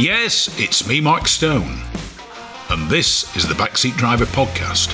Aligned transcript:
Yes, 0.00 0.58
it's 0.58 0.88
me, 0.88 0.98
Mark 0.98 1.28
Stone, 1.28 1.78
and 2.70 2.88
this 2.88 3.36
is 3.36 3.46
the 3.46 3.52
Backseat 3.52 3.98
Driver 3.98 4.24
Podcast. 4.24 4.88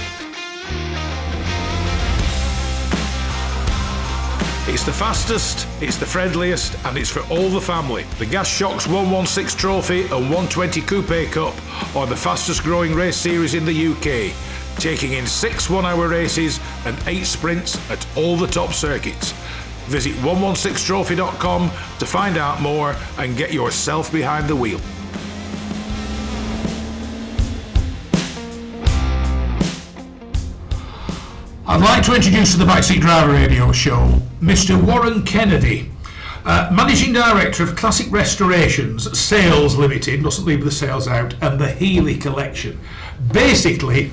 It's 4.68 4.82
the 4.82 4.92
fastest, 4.92 5.68
it's 5.80 5.96
the 5.96 6.06
friendliest, 6.06 6.74
and 6.84 6.98
it's 6.98 7.08
for 7.08 7.20
all 7.32 7.48
the 7.50 7.60
family. 7.60 8.02
The 8.18 8.26
Gaz 8.26 8.48
Shocks 8.48 8.88
116 8.88 9.56
Trophy 9.56 10.00
and 10.06 10.28
120 10.28 10.80
Coupe 10.80 11.30
Cup 11.30 11.54
are 11.94 12.08
the 12.08 12.16
fastest 12.16 12.64
growing 12.64 12.92
race 12.92 13.16
series 13.16 13.54
in 13.54 13.64
the 13.64 13.86
UK, 13.92 14.34
taking 14.80 15.12
in 15.12 15.24
six 15.24 15.70
one 15.70 15.86
hour 15.86 16.08
races 16.08 16.58
and 16.84 16.98
eight 17.06 17.26
sprints 17.26 17.78
at 17.92 18.04
all 18.16 18.36
the 18.36 18.48
top 18.48 18.72
circuits. 18.72 19.30
Visit 19.86 20.14
116trophy.com 20.14 21.70
to 22.00 22.06
find 22.06 22.36
out 22.36 22.60
more 22.60 22.96
and 23.18 23.36
get 23.36 23.52
yourself 23.52 24.10
behind 24.10 24.48
the 24.48 24.56
wheel. 24.56 24.80
I'd 31.68 31.80
like 31.80 32.04
to 32.04 32.14
introduce 32.14 32.52
to 32.52 32.58
the 32.58 32.64
Backseat 32.64 33.00
Driver 33.00 33.32
Radio 33.32 33.72
Show 33.72 34.22
Mr. 34.40 34.80
Warren 34.80 35.24
Kennedy, 35.24 35.90
uh, 36.44 36.70
Managing 36.72 37.12
Director 37.12 37.64
of 37.64 37.74
Classic 37.74 38.06
Restorations 38.12 39.18
Sales 39.18 39.74
Limited, 39.74 40.22
mustn't 40.22 40.46
leave 40.46 40.64
the 40.64 40.70
sales 40.70 41.08
out, 41.08 41.34
and 41.42 41.60
the 41.60 41.68
Healey 41.68 42.16
Collection. 42.18 42.78
Basically, 43.32 44.12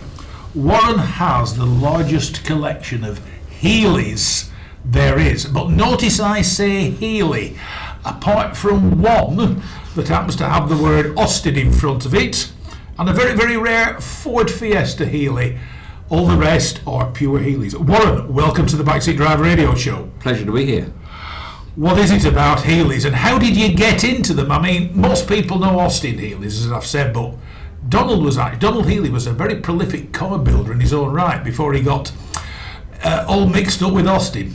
Warren 0.56 0.98
has 0.98 1.56
the 1.56 1.68
largest 1.68 2.44
collection 2.44 3.04
of 3.04 3.22
Healeys 3.62 4.50
there 4.84 5.20
is. 5.20 5.46
But 5.46 5.70
notice 5.70 6.20
I 6.20 6.42
say 6.42 6.90
Healey, 6.90 7.56
apart 8.04 8.58
from 8.58 9.00
one 9.00 9.62
that 9.96 10.08
happens 10.08 10.36
to 10.38 10.50
have 10.50 10.70
the 10.70 10.84
word 10.84 11.16
Austin 11.20 11.56
in 11.56 11.72
front 11.72 12.08
of 12.08 12.16
it, 12.16 12.52
and 12.98 13.08
a 13.08 13.14
very, 13.14 13.36
very 13.36 13.58
rare 13.58 14.02
Ford 14.02 14.50
Fiesta 14.50 15.06
Healey. 15.06 15.60
All 16.14 16.28
the 16.28 16.38
rest 16.38 16.80
are 16.86 17.10
pure 17.10 17.40
Healeys. 17.40 17.74
Warren, 17.74 18.32
welcome 18.32 18.68
to 18.68 18.76
the 18.76 18.84
Backseat 18.84 19.18
Driver 19.18 19.42
Radio 19.42 19.74
Show. 19.74 20.12
Pleasure 20.20 20.46
to 20.46 20.52
be 20.52 20.64
here. 20.64 20.94
What 21.76 21.98
is 21.98 22.12
it 22.12 22.24
about 22.26 22.60
Healeys 22.60 23.06
and 23.06 23.16
how 23.16 23.40
did 23.40 23.58
you 23.58 23.76
get 23.76 24.04
into 24.04 24.36
them? 24.36 24.52
I 24.52 24.62
mean, 24.62 24.92
most 24.96 25.28
people 25.28 25.58
know 25.58 25.80
Austin 25.80 26.20
Healeys, 26.20 26.64
as 26.64 26.72
I've 26.72 26.86
said, 26.86 27.16
but 27.16 27.34
Donald 27.90 28.24
was 28.24 28.36
Donald 28.36 28.88
Healey 28.88 29.10
was 29.10 29.26
a 29.26 29.34
very 29.34 29.56
prolific 29.56 30.14
car 30.14 30.38
builder 30.38 30.72
in 30.72 30.80
his 30.80 30.94
own 30.94 31.12
right 31.12 31.44
before 31.44 31.74
he 31.74 31.82
got 31.82 32.12
uh, 33.04 33.26
all 33.28 33.48
mixed 33.48 33.82
up 33.82 33.94
with 33.94 34.08
Austin. 34.08 34.54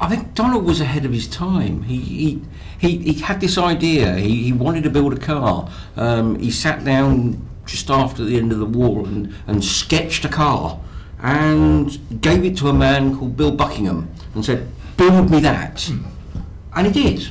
I 0.00 0.08
think 0.08 0.32
Donald 0.32 0.64
was 0.64 0.80
ahead 0.80 1.04
of 1.04 1.12
his 1.12 1.28
time. 1.28 1.82
He 1.82 1.98
he, 1.98 2.42
he, 2.78 3.12
he 3.12 3.20
had 3.20 3.42
this 3.42 3.58
idea. 3.58 4.16
He, 4.16 4.44
he 4.44 4.52
wanted 4.54 4.84
to 4.84 4.90
build 4.90 5.12
a 5.12 5.18
car. 5.18 5.70
Um, 5.96 6.38
he 6.38 6.50
sat 6.50 6.82
down 6.82 7.49
just 7.70 7.88
after 7.88 8.24
the 8.24 8.36
end 8.36 8.50
of 8.52 8.58
the 8.58 8.66
war 8.66 9.06
and, 9.06 9.32
and 9.46 9.64
sketched 9.64 10.24
a 10.24 10.28
car 10.28 10.80
and 11.22 11.98
gave 12.20 12.44
it 12.44 12.56
to 12.56 12.68
a 12.68 12.72
man 12.72 13.16
called 13.16 13.36
Bill 13.36 13.52
Buckingham 13.52 14.10
and 14.34 14.44
said, 14.44 14.66
build 14.96 15.30
me 15.30 15.38
that. 15.40 15.88
And 16.74 16.86
he 16.86 16.92
did. 16.92 17.28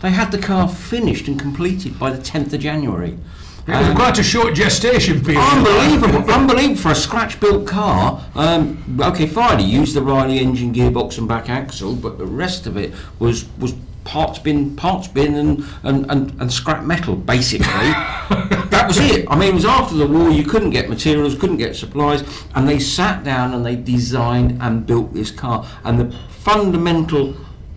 They 0.00 0.10
had 0.10 0.30
the 0.30 0.38
car 0.38 0.68
finished 0.68 1.26
and 1.26 1.38
completed 1.40 1.98
by 1.98 2.10
the 2.10 2.18
10th 2.18 2.52
of 2.52 2.60
January. 2.60 3.18
It 3.66 3.70
was 3.70 3.88
Um, 3.88 3.96
quite 3.96 4.18
a 4.18 4.22
short 4.22 4.54
gestation 4.54 5.24
period. 5.24 5.40
Unbelievable, 5.40 6.30
unbelievable 6.38 6.76
for 6.76 6.90
a 6.90 6.94
scratch-built 6.94 7.66
car. 7.66 8.22
Um, 8.34 8.98
okay, 9.00 9.26
fine, 9.26 9.58
he 9.58 9.64
used 9.66 9.96
the 9.96 10.02
Riley 10.02 10.38
engine, 10.38 10.72
gearbox, 10.74 11.16
and 11.18 11.26
back 11.26 11.48
axle, 11.48 11.94
but 11.96 12.18
the 12.18 12.26
rest 12.26 12.66
of 12.66 12.76
it 12.76 12.92
was 13.18 13.46
was 13.58 13.74
parts 14.04 14.38
bin, 14.38 14.76
parts 14.76 15.08
bin, 15.08 15.34
and 15.34 15.64
and, 15.82 16.10
and, 16.10 16.40
and 16.40 16.52
scrap 16.52 16.84
metal, 16.84 17.16
basically. 17.16 17.66
that 18.70 18.84
was 18.86 18.98
it. 18.98 19.26
I 19.28 19.36
mean, 19.36 19.50
it 19.50 19.54
was 19.54 19.64
after 19.64 19.94
the 19.94 20.06
war. 20.06 20.30
You 20.30 20.44
couldn't 20.44 20.70
get 20.70 20.88
materials, 20.88 21.34
couldn't 21.34 21.56
get 21.56 21.76
supplies, 21.76 22.22
and 22.54 22.68
they 22.68 22.78
sat 22.78 23.24
down 23.24 23.54
and 23.54 23.64
they 23.64 23.76
designed 23.76 24.60
and 24.60 24.86
built 24.86 25.12
this 25.14 25.30
car. 25.30 25.66
And 25.84 25.98
the 25.98 26.16
fundamental 26.28 27.36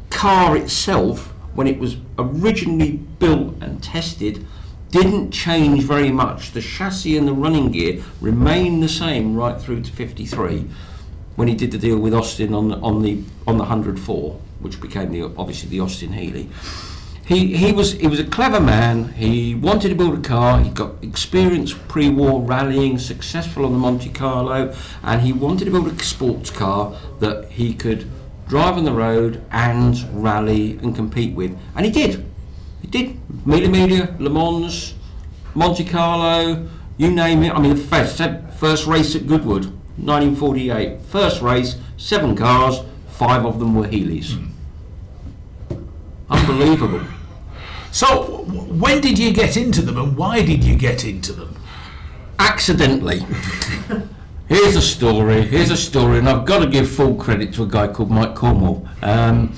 car 0.09 0.57
itself, 0.57 1.33
when 1.53 1.67
it 1.67 1.79
was 1.79 1.97
originally 2.17 2.97
built 3.19 3.55
and 3.61 3.81
tested, 3.81 4.45
didn't 4.91 5.31
change 5.31 5.83
very 5.83 6.11
much. 6.11 6.51
The 6.51 6.61
chassis 6.61 7.17
and 7.17 7.27
the 7.27 7.33
running 7.33 7.71
gear 7.71 8.03
remained 8.21 8.81
the 8.81 8.89
same 8.89 9.35
right 9.35 9.59
through 9.59 9.81
to 9.81 9.91
53 9.91 10.65
when 11.35 11.47
he 11.47 11.55
did 11.55 11.71
the 11.71 11.77
deal 11.77 11.99
with 11.99 12.13
Austin 12.13 12.53
on 12.53 12.69
the, 12.69 12.77
on 12.77 13.03
the 13.03 13.21
on 13.45 13.57
the 13.57 13.63
104, 13.63 14.39
which 14.59 14.81
became 14.81 15.11
the 15.11 15.23
obviously 15.37 15.69
the 15.69 15.79
Austin 15.79 16.13
Healey. 16.13 16.49
He, 17.27 17.57
he 17.57 17.73
was 17.73 17.91
he 17.93 18.07
was 18.07 18.21
a 18.21 18.23
clever 18.23 18.61
man. 18.61 19.09
He 19.13 19.53
wanted 19.53 19.89
to 19.89 19.95
build 19.95 20.17
a 20.17 20.21
car. 20.21 20.61
He 20.61 20.69
got 20.69 21.03
experience 21.03 21.73
pre-war 21.73 22.41
rallying, 22.41 22.97
successful 22.97 23.65
on 23.65 23.73
the 23.73 23.77
Monte 23.77 24.09
Carlo, 24.09 24.73
and 25.03 25.21
he 25.21 25.33
wanted 25.33 25.65
to 25.65 25.71
build 25.71 25.87
a 25.87 26.03
sports 26.03 26.49
car 26.49 26.95
that 27.19 27.51
he 27.51 27.73
could 27.73 28.09
drive 28.47 28.77
on 28.77 28.85
the 28.85 28.93
road 28.93 29.43
and 29.51 30.23
rally 30.23 30.79
and 30.81 30.95
compete 30.95 31.35
with, 31.35 31.57
and 31.75 31.85
he 31.85 31.91
did. 31.91 32.25
He 32.81 32.87
did. 32.87 33.19
Mille 33.45 33.69
Miglia, 33.69 34.17
Le 34.19 34.29
Mans, 34.29 34.93
Monte 35.53 35.83
Carlo, 35.83 36.69
you 36.95 37.11
name 37.11 37.43
it. 37.43 37.53
I 37.53 37.59
mean, 37.59 37.75
the 37.75 37.81
first, 37.81 38.21
first 38.57 38.87
race 38.87 39.15
at 39.15 39.27
Goodwood, 39.27 39.65
1948. 39.97 41.01
First 41.01 41.41
race, 41.41 41.75
seven 41.97 42.37
cars, 42.37 42.79
five 43.09 43.45
of 43.45 43.59
them 43.59 43.75
were 43.75 43.87
Healey's. 43.87 44.37
Unbelievable. 46.29 47.01
So, 47.91 48.43
when 48.45 49.01
did 49.01 49.17
you 49.17 49.31
get 49.33 49.57
into 49.57 49.81
them 49.81 49.97
and 49.97 50.17
why 50.17 50.43
did 50.43 50.63
you 50.63 50.75
get 50.75 51.05
into 51.05 51.33
them? 51.33 51.55
Accidentally. 52.39 53.21
Here's 54.47 54.75
a 54.75 54.81
story. 54.81 55.41
Here's 55.41 55.71
a 55.71 55.77
story, 55.77 56.19
and 56.19 56.29
I've 56.29 56.45
got 56.45 56.59
to 56.59 56.67
give 56.67 56.89
full 56.89 57.15
credit 57.15 57.53
to 57.55 57.63
a 57.63 57.67
guy 57.67 57.87
called 57.87 58.09
Mike 58.09 58.35
Cornwall. 58.35 58.87
Um, 59.01 59.53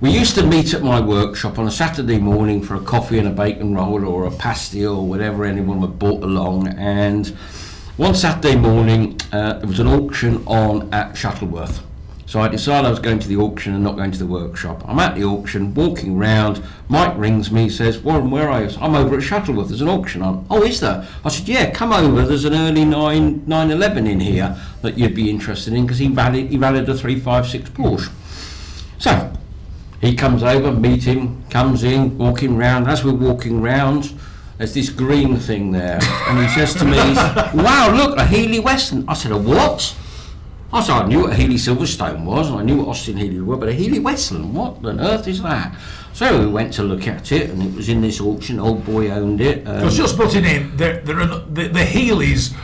we 0.00 0.10
used 0.10 0.34
to 0.36 0.44
meet 0.44 0.74
at 0.74 0.82
my 0.82 1.00
workshop 1.00 1.58
on 1.58 1.66
a 1.66 1.70
Saturday 1.70 2.18
morning 2.18 2.62
for 2.62 2.74
a 2.74 2.80
coffee 2.80 3.18
and 3.18 3.28
a 3.28 3.32
bacon 3.32 3.74
roll 3.74 4.04
or 4.04 4.26
a 4.26 4.30
pasty 4.30 4.86
or 4.86 5.06
whatever 5.06 5.44
anyone 5.44 5.80
had 5.80 5.98
brought 5.98 6.22
along. 6.22 6.68
And 6.68 7.28
one 7.96 8.14
Saturday 8.14 8.56
morning, 8.56 9.20
uh, 9.32 9.54
there 9.54 9.68
was 9.68 9.80
an 9.80 9.88
auction 9.88 10.44
on 10.46 10.92
at 10.92 11.16
Shuttleworth. 11.16 11.82
So 12.28 12.42
I 12.42 12.48
decided 12.48 12.86
I 12.86 12.90
was 12.90 12.98
going 12.98 13.20
to 13.20 13.26
the 13.26 13.38
auction 13.38 13.72
and 13.72 13.82
not 13.82 13.96
going 13.96 14.10
to 14.10 14.18
the 14.18 14.26
workshop. 14.26 14.86
I'm 14.86 14.98
at 14.98 15.14
the 15.14 15.24
auction, 15.24 15.72
walking 15.72 16.18
round. 16.18 16.62
Mike 16.86 17.16
rings 17.16 17.50
me, 17.50 17.70
says, 17.70 18.00
Warren, 18.00 18.30
where 18.30 18.50
are 18.50 18.64
you? 18.64 18.78
I'm 18.82 18.94
over 18.94 19.16
at 19.16 19.22
Shuttleworth, 19.22 19.68
there's 19.68 19.80
an 19.80 19.88
auction 19.88 20.20
on. 20.20 20.44
Oh, 20.50 20.62
is 20.62 20.78
there? 20.78 21.08
I 21.24 21.30
said, 21.30 21.48
yeah, 21.48 21.70
come 21.70 21.90
over, 21.90 22.26
there's 22.26 22.44
an 22.44 22.52
early 22.52 22.84
9, 22.84 23.44
911 23.46 24.06
in 24.06 24.20
here 24.20 24.54
that 24.82 24.98
you'd 24.98 25.14
be 25.14 25.30
interested 25.30 25.72
in 25.72 25.86
because 25.86 26.00
he 26.00 26.08
rallied, 26.08 26.50
he 26.50 26.58
rallied 26.58 26.86
a 26.90 26.94
356 26.94 27.70
Porsche. 27.70 28.12
So, 28.98 29.32
he 30.02 30.14
comes 30.14 30.42
over, 30.42 30.70
meet 30.70 31.04
him, 31.04 31.42
comes 31.48 31.82
in, 31.82 32.18
walking 32.18 32.58
round. 32.58 32.88
As 32.88 33.02
we're 33.02 33.14
walking 33.14 33.62
round, 33.62 34.12
there's 34.58 34.74
this 34.74 34.90
green 34.90 35.38
thing 35.38 35.72
there. 35.72 35.98
And 36.02 36.46
he 36.46 36.48
says 36.48 36.74
to 36.74 36.84
me, 36.84 36.98
wow, 37.64 37.90
look, 37.90 38.18
a 38.18 38.26
Healey 38.26 38.60
Westland. 38.60 39.06
I 39.08 39.14
said, 39.14 39.32
a 39.32 39.38
what? 39.38 39.96
I 40.72 40.82
said, 40.82 40.92
I 40.94 41.06
knew 41.06 41.20
what 41.22 41.30
a 41.30 41.34
Healey 41.34 41.54
Silverstone 41.54 42.24
was, 42.24 42.50
and 42.50 42.58
I 42.58 42.62
knew 42.62 42.76
what 42.76 42.88
Austin 42.88 43.16
Healey 43.16 43.40
were, 43.40 43.56
but 43.56 43.68
a 43.70 43.72
Healey 43.72 44.00
Westland, 44.00 44.54
what 44.54 44.84
on 44.84 45.00
earth 45.00 45.26
is 45.26 45.42
that? 45.42 45.74
So 46.12 46.40
we 46.40 46.46
went 46.46 46.74
to 46.74 46.82
look 46.82 47.06
at 47.08 47.32
it, 47.32 47.48
and 47.50 47.62
it 47.62 47.74
was 47.74 47.88
in 47.88 48.02
this 48.02 48.20
auction. 48.20 48.58
Old 48.60 48.84
boy 48.84 49.08
owned 49.10 49.40
it. 49.40 49.66
I 49.66 49.76
Um, 49.78 49.84
was 49.84 49.96
just 49.96 50.16
putting 50.16 50.44
in, 50.44 50.76
they're, 50.76 51.00
they're 51.00 51.24
the, 51.26 51.68
the 51.68 51.80
Healeys 51.84 52.54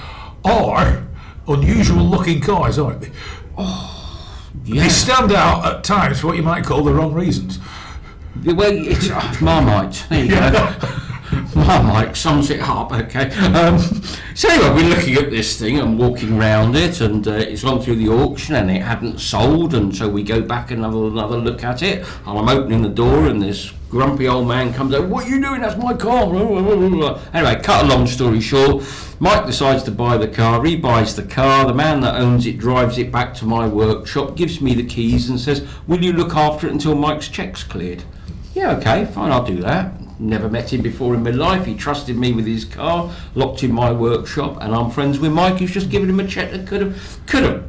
are 0.44 1.06
unusual 1.48 2.04
looking 2.04 2.40
cars, 2.42 2.78
aren't 2.78 3.00
they? 3.02 3.10
yeah. 4.64 4.82
They 4.82 4.88
stand 4.90 5.32
out 5.32 5.64
at 5.64 5.84
times 5.84 6.20
for 6.20 6.26
what 6.28 6.36
you 6.36 6.42
might 6.42 6.64
call 6.64 6.82
the 6.84 6.92
wrong 6.92 7.14
reasons. 7.14 7.58
Well, 8.44 8.70
it's 8.70 9.08
uh, 9.10 9.34
Marmite. 9.40 10.04
There 10.10 10.24
you 10.24 10.30
go. 10.30 10.74
Marmite 11.54 12.16
sums 12.16 12.50
it 12.50 12.60
up. 12.60 12.92
Okay. 12.92 13.30
Um, 13.30 13.78
so 14.34 14.48
anyway, 14.48 14.70
we're 14.70 14.88
looking 14.88 15.14
at 15.14 15.30
this 15.30 15.58
thing 15.58 15.78
and 15.78 15.98
walking 15.98 16.36
round 16.36 16.76
it, 16.76 17.00
and 17.00 17.26
uh, 17.26 17.32
it's 17.32 17.62
gone 17.62 17.80
through 17.80 17.96
the 17.96 18.08
auction, 18.08 18.54
and 18.56 18.70
it 18.70 18.82
hadn't 18.82 19.20
sold, 19.20 19.74
and 19.74 19.94
so 19.94 20.08
we 20.08 20.22
go 20.22 20.42
back 20.42 20.70
and 20.70 20.82
have 20.82 20.94
another 20.94 21.36
look 21.36 21.62
at 21.62 21.82
it. 21.82 22.06
And 22.26 22.38
I'm 22.38 22.48
opening 22.48 22.82
the 22.82 22.88
door, 22.88 23.26
and 23.26 23.40
this 23.40 23.72
grumpy 23.88 24.26
old 24.26 24.48
man 24.48 24.74
comes 24.74 24.92
out. 24.94 25.08
What 25.08 25.26
are 25.26 25.28
you 25.28 25.40
doing? 25.40 25.60
That's 25.60 25.80
my 25.80 25.94
car. 25.94 26.24
Anyway, 27.32 27.62
cut 27.62 27.84
a 27.84 27.86
long 27.86 28.06
story 28.06 28.40
short. 28.40 28.84
Mike 29.20 29.46
decides 29.46 29.84
to 29.84 29.92
buy 29.92 30.16
the 30.16 30.26
car. 30.28 30.64
He 30.64 30.74
buys 30.76 31.14
the 31.14 31.22
car. 31.22 31.64
The 31.66 31.74
man 31.74 32.00
that 32.00 32.20
owns 32.20 32.46
it 32.46 32.58
drives 32.58 32.98
it 32.98 33.12
back 33.12 33.34
to 33.34 33.46
my 33.46 33.68
workshop, 33.68 34.36
gives 34.36 34.60
me 34.60 34.74
the 34.74 34.84
keys, 34.84 35.28
and 35.28 35.38
says, 35.38 35.64
"Will 35.86 36.02
you 36.02 36.12
look 36.12 36.34
after 36.34 36.66
it 36.66 36.72
until 36.72 36.96
Mike's 36.96 37.28
check's 37.28 37.62
cleared?" 37.62 38.02
Yeah, 38.54 38.76
okay, 38.76 39.04
fine, 39.04 39.30
I'll 39.32 39.44
do 39.44 39.60
that. 39.62 39.92
Never 40.24 40.48
met 40.48 40.72
him 40.72 40.80
before 40.80 41.14
in 41.14 41.22
my 41.22 41.32
life. 41.32 41.66
He 41.66 41.74
trusted 41.74 42.16
me 42.16 42.32
with 42.32 42.46
his 42.46 42.64
car, 42.64 43.12
locked 43.34 43.62
in 43.62 43.70
my 43.70 43.92
workshop, 43.92 44.56
and 44.62 44.74
I'm 44.74 44.90
friends 44.90 45.18
with 45.18 45.32
Mike, 45.32 45.58
who's 45.58 45.70
just 45.70 45.90
given 45.90 46.08
him 46.08 46.18
a 46.18 46.26
check 46.26 46.50
that 46.52 46.66
could 46.66 46.80
have, 46.80 47.20
could 47.26 47.42
have, 47.42 47.66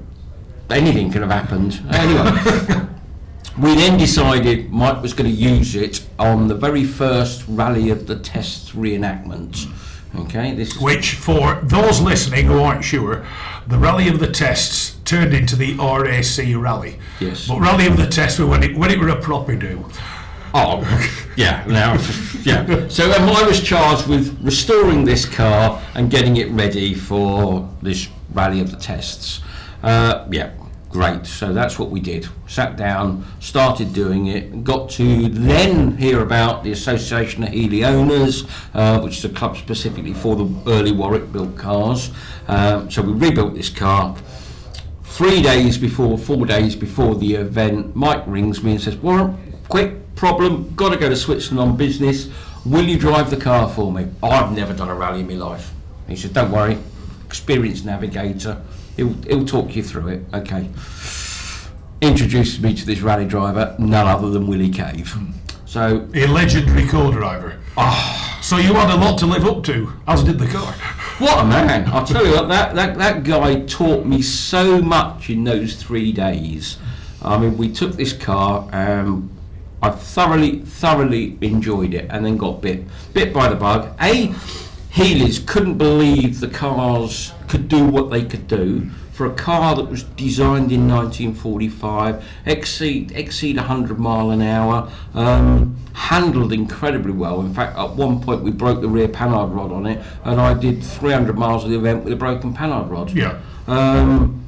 anything 0.70 1.12
could 1.12 1.22
have 1.22 1.32
happened. 1.32 1.82
Anyway, 1.92 2.88
we 3.60 3.76
then 3.76 4.00
decided 4.00 4.72
Mike 4.72 5.02
was 5.02 5.14
going 5.14 5.30
to 5.30 5.36
use 5.36 5.76
it 5.76 6.06
on 6.18 6.48
the 6.48 6.56
very 6.56 6.86
first 6.86 7.44
Rally 7.50 7.90
of 7.90 8.08
the 8.08 8.18
Tests 8.20 8.72
reenactment. 8.72 9.70
Okay, 10.16 10.54
this 10.54 10.80
Which, 10.80 11.16
for 11.16 11.56
those 11.64 12.00
listening 12.00 12.46
who 12.46 12.60
aren't 12.60 12.86
sure, 12.86 13.26
the 13.68 13.78
Rally 13.78 14.08
of 14.08 14.22
the 14.22 14.32
Tests 14.32 14.96
turned 15.04 15.34
into 15.34 15.58
the 15.58 15.74
RAC 15.74 16.56
Rally. 16.56 17.00
Yes. 17.20 17.50
But 17.50 17.60
Rally 17.60 17.88
of 17.88 17.98
the 17.98 18.08
Tests 18.08 18.40
were 18.40 18.48
when 18.48 18.64
it, 18.64 18.78
when 18.78 18.92
it 18.92 18.98
were 18.98 19.10
a 19.10 19.22
proper 19.22 19.58
do. 19.58 19.86
Oh, 20.58 20.80
yeah. 21.36 21.66
Now, 21.68 21.96
yeah. 22.44 22.88
So 22.88 23.12
um, 23.12 23.30
I 23.30 23.44
was 23.46 23.60
charged 23.62 24.08
with 24.08 24.40
restoring 24.42 25.04
this 25.04 25.26
car 25.26 25.82
and 25.96 26.10
getting 26.10 26.38
it 26.38 26.50
ready 26.52 26.94
for 26.94 27.70
this 27.82 28.08
rally 28.34 28.62
of 28.62 28.72
the 28.72 28.78
tests. 28.78 29.42
Uh, 29.84 30.26
yeah, 30.32 30.54
great. 30.90 31.26
So 31.26 31.52
that's 31.52 31.78
what 31.78 31.90
we 31.90 32.00
did. 32.00 32.30
Sat 32.48 32.78
down, 32.78 33.26
started 33.42 33.92
doing 33.92 34.28
it, 34.28 34.64
got 34.64 34.90
to 34.92 35.28
then 35.28 35.98
hear 35.98 36.22
about 36.22 36.64
the 36.64 36.72
Association 36.72 37.44
of 37.44 37.50
Healey 37.50 37.84
Owners, 37.84 38.46
uh, 38.74 39.02
which 39.02 39.18
is 39.18 39.26
a 39.26 39.30
club 39.30 39.58
specifically 39.58 40.14
for 40.14 40.38
the 40.38 40.72
early 40.72 40.94
Warwick 40.94 41.34
built 41.34 41.58
cars. 41.58 42.12
Um, 42.48 42.90
so 42.90 43.02
we 43.02 43.12
rebuilt 43.12 43.56
this 43.56 43.70
car 43.70 44.16
three 45.04 45.42
days 45.42 45.78
before, 45.78 46.18
four 46.18 46.46
days 46.46 46.78
before 46.78 47.16
the 47.16 47.36
event, 47.36 47.94
Mike 47.94 48.24
rings 48.26 48.64
me 48.64 48.72
and 48.72 48.82
says, 48.82 48.96
Warren, 48.96 49.38
quick 49.68 50.05
problem, 50.16 50.74
got 50.76 50.90
to 50.90 50.98
go 50.98 51.10
to 51.10 51.16
Switzerland 51.16 51.72
on 51.72 51.78
business. 51.78 52.30
Will 52.66 52.86
you 52.86 52.98
drive 52.98 53.30
the 53.30 53.38
car 53.38 53.70
for 53.70 53.92
me? 53.92 54.08
I've 54.24 54.56
never 54.56 54.74
done 54.74 54.90
a 54.90 54.96
rally 54.96 55.22
in 55.22 55.28
my 55.28 55.36
life. 55.36 55.72
He 56.08 56.16
said, 56.16 56.34
don't 56.34 56.52
worry, 56.52 56.78
experienced 57.26 57.86
navigator. 57.86 58.62
He'll, 58.96 59.14
he'll 59.24 59.46
talk 59.46 59.76
you 59.76 59.84
through 59.84 60.08
it. 60.10 60.24
Okay. 60.34 60.70
Introduces 62.02 62.60
me 62.60 62.74
to 62.76 62.86
this 62.86 63.02
rally 63.02 63.26
driver, 63.26 63.76
none 63.80 64.08
other 64.08 64.30
than 64.30 64.48
Willie 64.48 64.70
Cave. 64.70 65.16
So 65.66 66.08
A 66.14 66.28
legendary 66.28 66.88
co-driver. 66.88 67.60
Ah. 67.78 68.40
So 68.42 68.58
you 68.58 68.76
had 68.76 68.94
a 68.94 68.96
lot 68.96 69.18
to 69.20 69.26
live 69.26 69.44
up 69.44 69.64
to, 69.64 69.92
as 70.08 70.24
did 70.24 70.38
the 70.38 70.46
car. 70.46 70.72
What 71.18 71.40
a 71.40 71.48
man! 71.48 71.90
I'll 71.90 72.06
tell 72.06 72.24
you 72.24 72.34
what, 72.34 72.48
that, 72.50 72.76
that, 72.76 72.96
that 73.00 73.24
guy 73.24 73.62
taught 73.62 74.06
me 74.06 74.22
so 74.22 74.84
much 74.84 75.32
in 75.32 75.46
those 75.46 75.82
three 75.82 76.12
days. 76.12 76.78
I 77.24 77.40
mean, 77.40 77.58
we 77.58 77.72
took 77.72 77.94
this 77.94 78.14
car, 78.14 78.70
um, 78.72 79.35
I 79.82 79.90
thoroughly, 79.92 80.62
thoroughly 80.62 81.38
enjoyed 81.42 81.94
it, 81.94 82.08
and 82.10 82.26
then 82.26 82.38
got 82.38 82.62
bit, 82.62 82.84
bit 83.14 83.34
by 83.34 83.50
the 83.50 83.56
bug. 83.56 83.96
A, 84.02 84.28
Healeys 84.92 85.46
couldn't 85.46 85.78
believe 85.78 86.40
the 86.40 86.48
cars 86.48 87.34
could 87.48 87.68
do 87.68 87.86
what 87.86 88.10
they 88.10 88.24
could 88.24 88.48
do. 88.48 88.90
For 89.12 89.26
a 89.26 89.34
car 89.34 89.76
that 89.76 89.86
was 89.86 90.04
designed 90.04 90.72
in 90.72 90.90
1945, 90.90 92.24
exceed 92.46 93.14
exceed 93.14 93.56
100 93.56 93.98
mile 93.98 94.32
an 94.32 94.42
hour, 94.42 94.92
um, 95.14 95.78
handled 95.94 96.52
incredibly 96.52 97.14
well. 97.14 97.40
In 97.42 97.54
fact, 97.54 97.78
at 97.78 97.92
one 97.92 98.22
point 98.22 98.42
we 98.42 98.52
broke 98.52 98.82
the 98.82 98.90
rear 98.90 99.08
panhard 99.08 99.52
rod 99.52 99.72
on 99.72 99.86
it, 99.86 100.04
and 100.26 100.42
I 100.42 100.54
did 100.54 100.84
300 100.84 101.38
miles 101.38 101.64
of 101.64 101.70
the 101.70 101.78
event 101.78 102.04
with 102.04 102.12
a 102.12 102.18
broken 102.18 102.54
panhard 102.54 102.90
rod. 102.90 103.12
Yeah. 103.12 103.40
Um, 103.68 104.44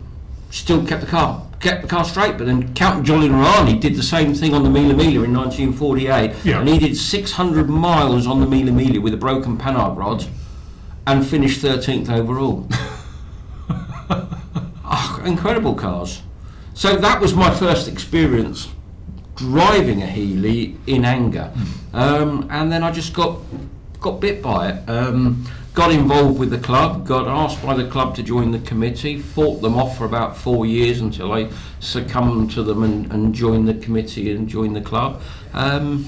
still 0.50 0.86
kept 0.86 1.02
the 1.02 1.08
car 1.08 1.47
kept 1.60 1.82
the 1.82 1.88
car 1.88 2.04
straight, 2.06 2.38
but 2.38 2.46
then 2.46 2.74
Count 2.76 3.06
Johnny 3.06 3.28
Lurani 3.30 3.80
did 3.80 3.96
the 3.96 4.04
same 4.04 4.34
thing 4.34 4.54
on 4.54 4.64
the 4.64 4.70
Mille 4.70 4.94
Miglia 4.96 5.24
in 5.26 5.34
1948, 5.34 6.34
Yeah. 6.44 6.60
and 6.60 6.70
he 6.70 6.78
did 6.78 6.96
600 6.96 7.70
miles 7.70 8.28
on 8.28 8.40
the 8.40 8.46
Mille 8.46 8.74
Miglia 8.74 9.02
with 9.02 9.14
a 9.14 9.18
broken 9.18 9.58
panhard 9.58 9.98
rod, 9.98 10.26
and 11.08 11.26
finished 11.26 11.62
13th 11.62 12.10
overall. 12.10 12.68
Ah, 14.90 15.22
incredible 15.26 15.76
cars. 15.76 16.22
So 16.74 16.96
that 16.96 17.20
was 17.20 17.34
my 17.34 17.54
first 17.54 17.90
experience 17.90 18.70
driving 19.36 20.02
a 20.02 20.08
Healey 20.08 20.78
in 20.88 21.04
anger, 21.04 21.52
um, 21.94 22.48
and 22.50 22.72
then 22.72 22.84
I 22.84 22.92
just 22.92 23.14
got 23.14 23.40
got 24.00 24.22
bit 24.22 24.42
by 24.42 24.70
it. 24.70 24.90
Um, 24.90 25.46
got 25.78 25.92
involved 25.92 26.40
with 26.40 26.50
the 26.50 26.58
club, 26.58 27.06
got 27.06 27.28
asked 27.28 27.62
by 27.62 27.76
the 27.76 27.88
club 27.88 28.16
to 28.16 28.24
join 28.24 28.50
the 28.50 28.58
committee, 28.58 29.20
fought 29.20 29.62
them 29.62 29.76
off 29.76 29.96
for 29.96 30.06
about 30.06 30.36
four 30.36 30.66
years 30.66 31.02
until 31.02 31.32
I 31.32 31.52
succumbed 31.80 32.50
to 32.54 32.64
them 32.64 32.82
and, 32.82 33.14
and 33.14 33.36
joined 33.36 33.68
the 33.68 33.76
committee 33.76 34.32
and 34.32 34.48
joined 34.48 34.76
the 34.76 34.82
club, 34.82 35.22
um, 35.54 36.08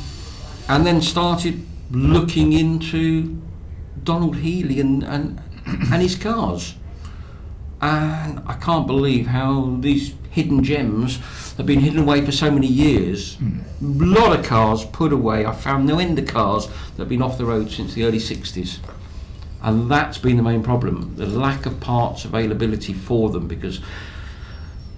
and 0.69 0.87
then 0.87 1.03
started 1.03 1.63
looking 1.91 2.53
into 2.53 3.39
Donald 4.03 4.37
Healey 4.37 4.79
and, 4.79 5.03
and, 5.03 5.39
and 5.67 6.01
his 6.01 6.15
cars 6.15 6.73
and 7.81 8.41
I 8.45 8.53
can't 8.55 8.87
believe 8.87 9.27
how 9.27 9.77
these 9.79 10.15
hidden 10.31 10.63
gems 10.63 11.19
have 11.57 11.65
been 11.65 11.79
hidden 11.79 11.99
away 11.99 12.25
for 12.25 12.31
so 12.31 12.51
many 12.51 12.67
years. 12.67 13.37
A 13.81 13.83
lot 13.83 14.37
of 14.37 14.45
cars 14.45 14.83
put 14.85 15.13
away. 15.13 15.45
I 15.45 15.53
found 15.53 15.85
no 15.85 15.99
end 15.99 16.19
of 16.19 16.27
cars 16.27 16.67
that 16.67 16.97
have 16.97 17.09
been 17.09 17.21
off 17.21 17.37
the 17.37 17.45
road 17.45 17.71
since 17.71 17.93
the 17.93 18.03
early 18.03 18.17
60s. 18.17 18.79
And 19.61 19.91
that's 19.91 20.17
been 20.17 20.37
the 20.37 20.43
main 20.43 20.63
problem 20.63 21.15
the 21.15 21.25
lack 21.25 21.65
of 21.65 21.79
parts 21.79 22.23
availability 22.25 22.93
for 22.93 23.29
them 23.29 23.47
because 23.47 23.81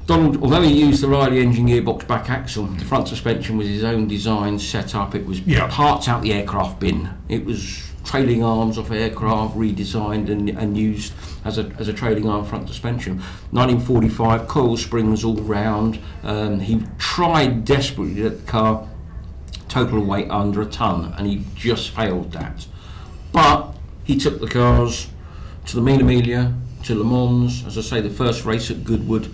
Donald, 0.08 0.42
although 0.44 0.62
he 0.62 0.74
used 0.80 1.02
the 1.02 1.08
Riley 1.08 1.40
engine 1.40 1.68
gearbox 1.68 2.08
back 2.08 2.30
axle, 2.30 2.66
the 2.66 2.86
front 2.86 3.08
suspension 3.08 3.58
was 3.58 3.68
his 3.68 3.84
own 3.84 4.08
design 4.08 4.60
set 4.60 4.94
up. 4.96 5.16
It 5.16 5.26
was 5.26 5.40
Yeah. 5.42 5.68
parts 5.70 6.08
out 6.08 6.22
the 6.22 6.34
aircraft 6.34 6.80
bin. 6.80 7.10
It 7.30 7.46
was 7.46 7.82
trailing 8.04 8.44
arms 8.44 8.78
off 8.78 8.92
aircraft, 8.92 9.56
redesigned 9.56 10.30
and, 10.30 10.50
and 10.50 10.76
used 10.76 11.14
as 11.46 11.58
a, 11.60 11.72
as 11.78 11.88
a 11.88 11.94
trailing 11.94 12.28
arm 12.28 12.44
front 12.46 12.68
suspension. 12.68 13.18
1945, 13.52 14.48
coil 14.48 14.76
springs 14.76 15.24
all 15.24 15.36
round. 15.36 16.00
Um, 16.24 16.60
he 16.60 16.84
tried 16.98 17.64
desperately 17.64 18.16
to 18.16 18.22
get 18.30 18.46
the 18.46 18.52
car 18.52 18.88
total 19.70 20.04
weight 20.04 20.30
under 20.30 20.62
a 20.62 20.66
ton, 20.66 21.14
and 21.18 21.28
he 21.28 21.44
just 21.56 21.92
failed 21.92 22.32
that. 22.34 22.66
But 23.32 23.71
he 24.04 24.18
took 24.18 24.40
the 24.40 24.48
cars 24.48 25.08
to 25.68 25.76
the 25.76 25.82
Mille 25.82 26.00
Miglia, 26.00 26.58
to 26.84 26.96
Le 26.96 27.04
Mans, 27.04 27.66
as 27.66 27.78
I 27.78 27.82
say, 27.82 28.02
the 28.02 28.10
first 28.10 28.46
race 28.46 28.72
at 28.72 28.84
Goodwood, 28.84 29.34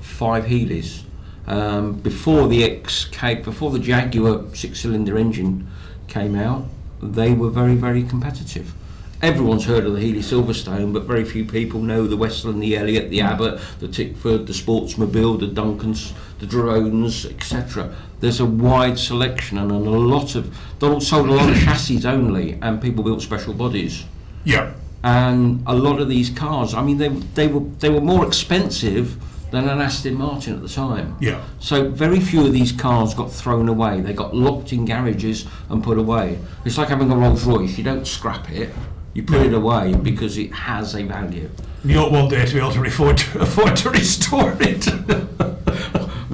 five 0.00 0.44
Healeys. 0.44 1.02
Um, 1.46 1.94
before 1.94 2.48
the 2.48 2.64
X 2.64 3.04
came, 3.06 3.42
before 3.42 3.70
the 3.70 3.78
Jaguar 3.78 4.44
six-cylinder 4.54 5.18
engine 5.18 5.68
came 6.08 6.34
out, 6.36 6.64
they 7.02 7.34
were 7.34 7.50
very, 7.50 7.74
very 7.74 8.02
competitive. 8.02 8.72
Everyone's 9.20 9.64
heard 9.64 9.84
of 9.84 9.94
the 9.94 10.00
Healey 10.00 10.20
Silverstone, 10.20 10.92
but 10.92 11.04
very 11.04 11.24
few 11.24 11.44
people 11.44 11.80
know 11.80 12.06
the 12.06 12.16
Westland, 12.16 12.62
the 12.62 12.76
Elliott, 12.76 13.10
the 13.10 13.20
Abbott, 13.20 13.60
the 13.80 13.88
Tickford, 13.88 14.46
the 14.46 14.52
Sportsmobile, 14.52 15.40
the 15.40 15.46
Duncans, 15.46 16.12
the 16.38 16.46
Drones, 16.46 17.26
etc. 17.26 17.94
There's 18.20 18.40
a 18.40 18.46
wide 18.46 18.98
selection 18.98 19.58
and 19.58 19.70
a 19.70 19.74
lot 19.78 20.34
of. 20.34 20.56
Donald 20.78 21.02
sold 21.02 21.28
a 21.28 21.32
lot 21.32 21.48
of 21.50 21.56
chassis 21.56 22.04
only, 22.06 22.58
and 22.62 22.80
people 22.80 23.04
built 23.04 23.22
special 23.22 23.54
bodies 23.54 24.04
Yeah. 24.44 24.72
and 25.02 25.62
a 25.66 25.74
lot 25.74 26.00
of 26.00 26.08
these 26.08 26.30
cars, 26.30 26.74
I 26.74 26.82
mean, 26.82 26.98
they 26.98 27.08
they 27.08 27.46
were 27.48 27.60
they 27.80 27.88
were 27.90 28.00
more 28.00 28.26
expensive 28.26 29.16
than 29.50 29.68
an 29.68 29.80
Aston 29.80 30.14
Martin 30.14 30.54
at 30.54 30.62
the 30.62 30.68
time. 30.68 31.16
Yeah. 31.20 31.40
So 31.60 31.88
very 31.88 32.18
few 32.18 32.44
of 32.46 32.52
these 32.52 32.72
cars 32.72 33.14
got 33.14 33.30
thrown 33.32 33.68
away. 33.68 34.00
They 34.00 34.12
got 34.12 34.34
locked 34.34 34.72
in 34.72 34.84
garages 34.84 35.46
and 35.68 35.82
put 35.84 35.96
away. 35.96 36.38
It's 36.64 36.76
like 36.76 36.88
having 36.88 37.10
a 37.12 37.16
Rolls 37.16 37.44
Royce. 37.44 37.78
You 37.78 37.84
don't 37.84 38.06
scrap 38.06 38.50
it. 38.50 38.70
You 39.12 39.22
put 39.22 39.42
it 39.46 39.54
away 39.54 39.94
because 39.94 40.38
it 40.38 40.52
has 40.52 40.96
a 40.96 41.04
value. 41.04 41.48
You 41.84 41.94
don't 41.94 42.10
want 42.12 42.30
day 42.30 42.44
to 42.46 42.52
be 42.52 42.58
able 42.58 42.72
to 42.72 42.82
afford 42.84 43.18
to, 43.18 43.40
afford 43.46 43.76
to 43.76 43.90
restore 43.90 44.56
it. 44.60 44.88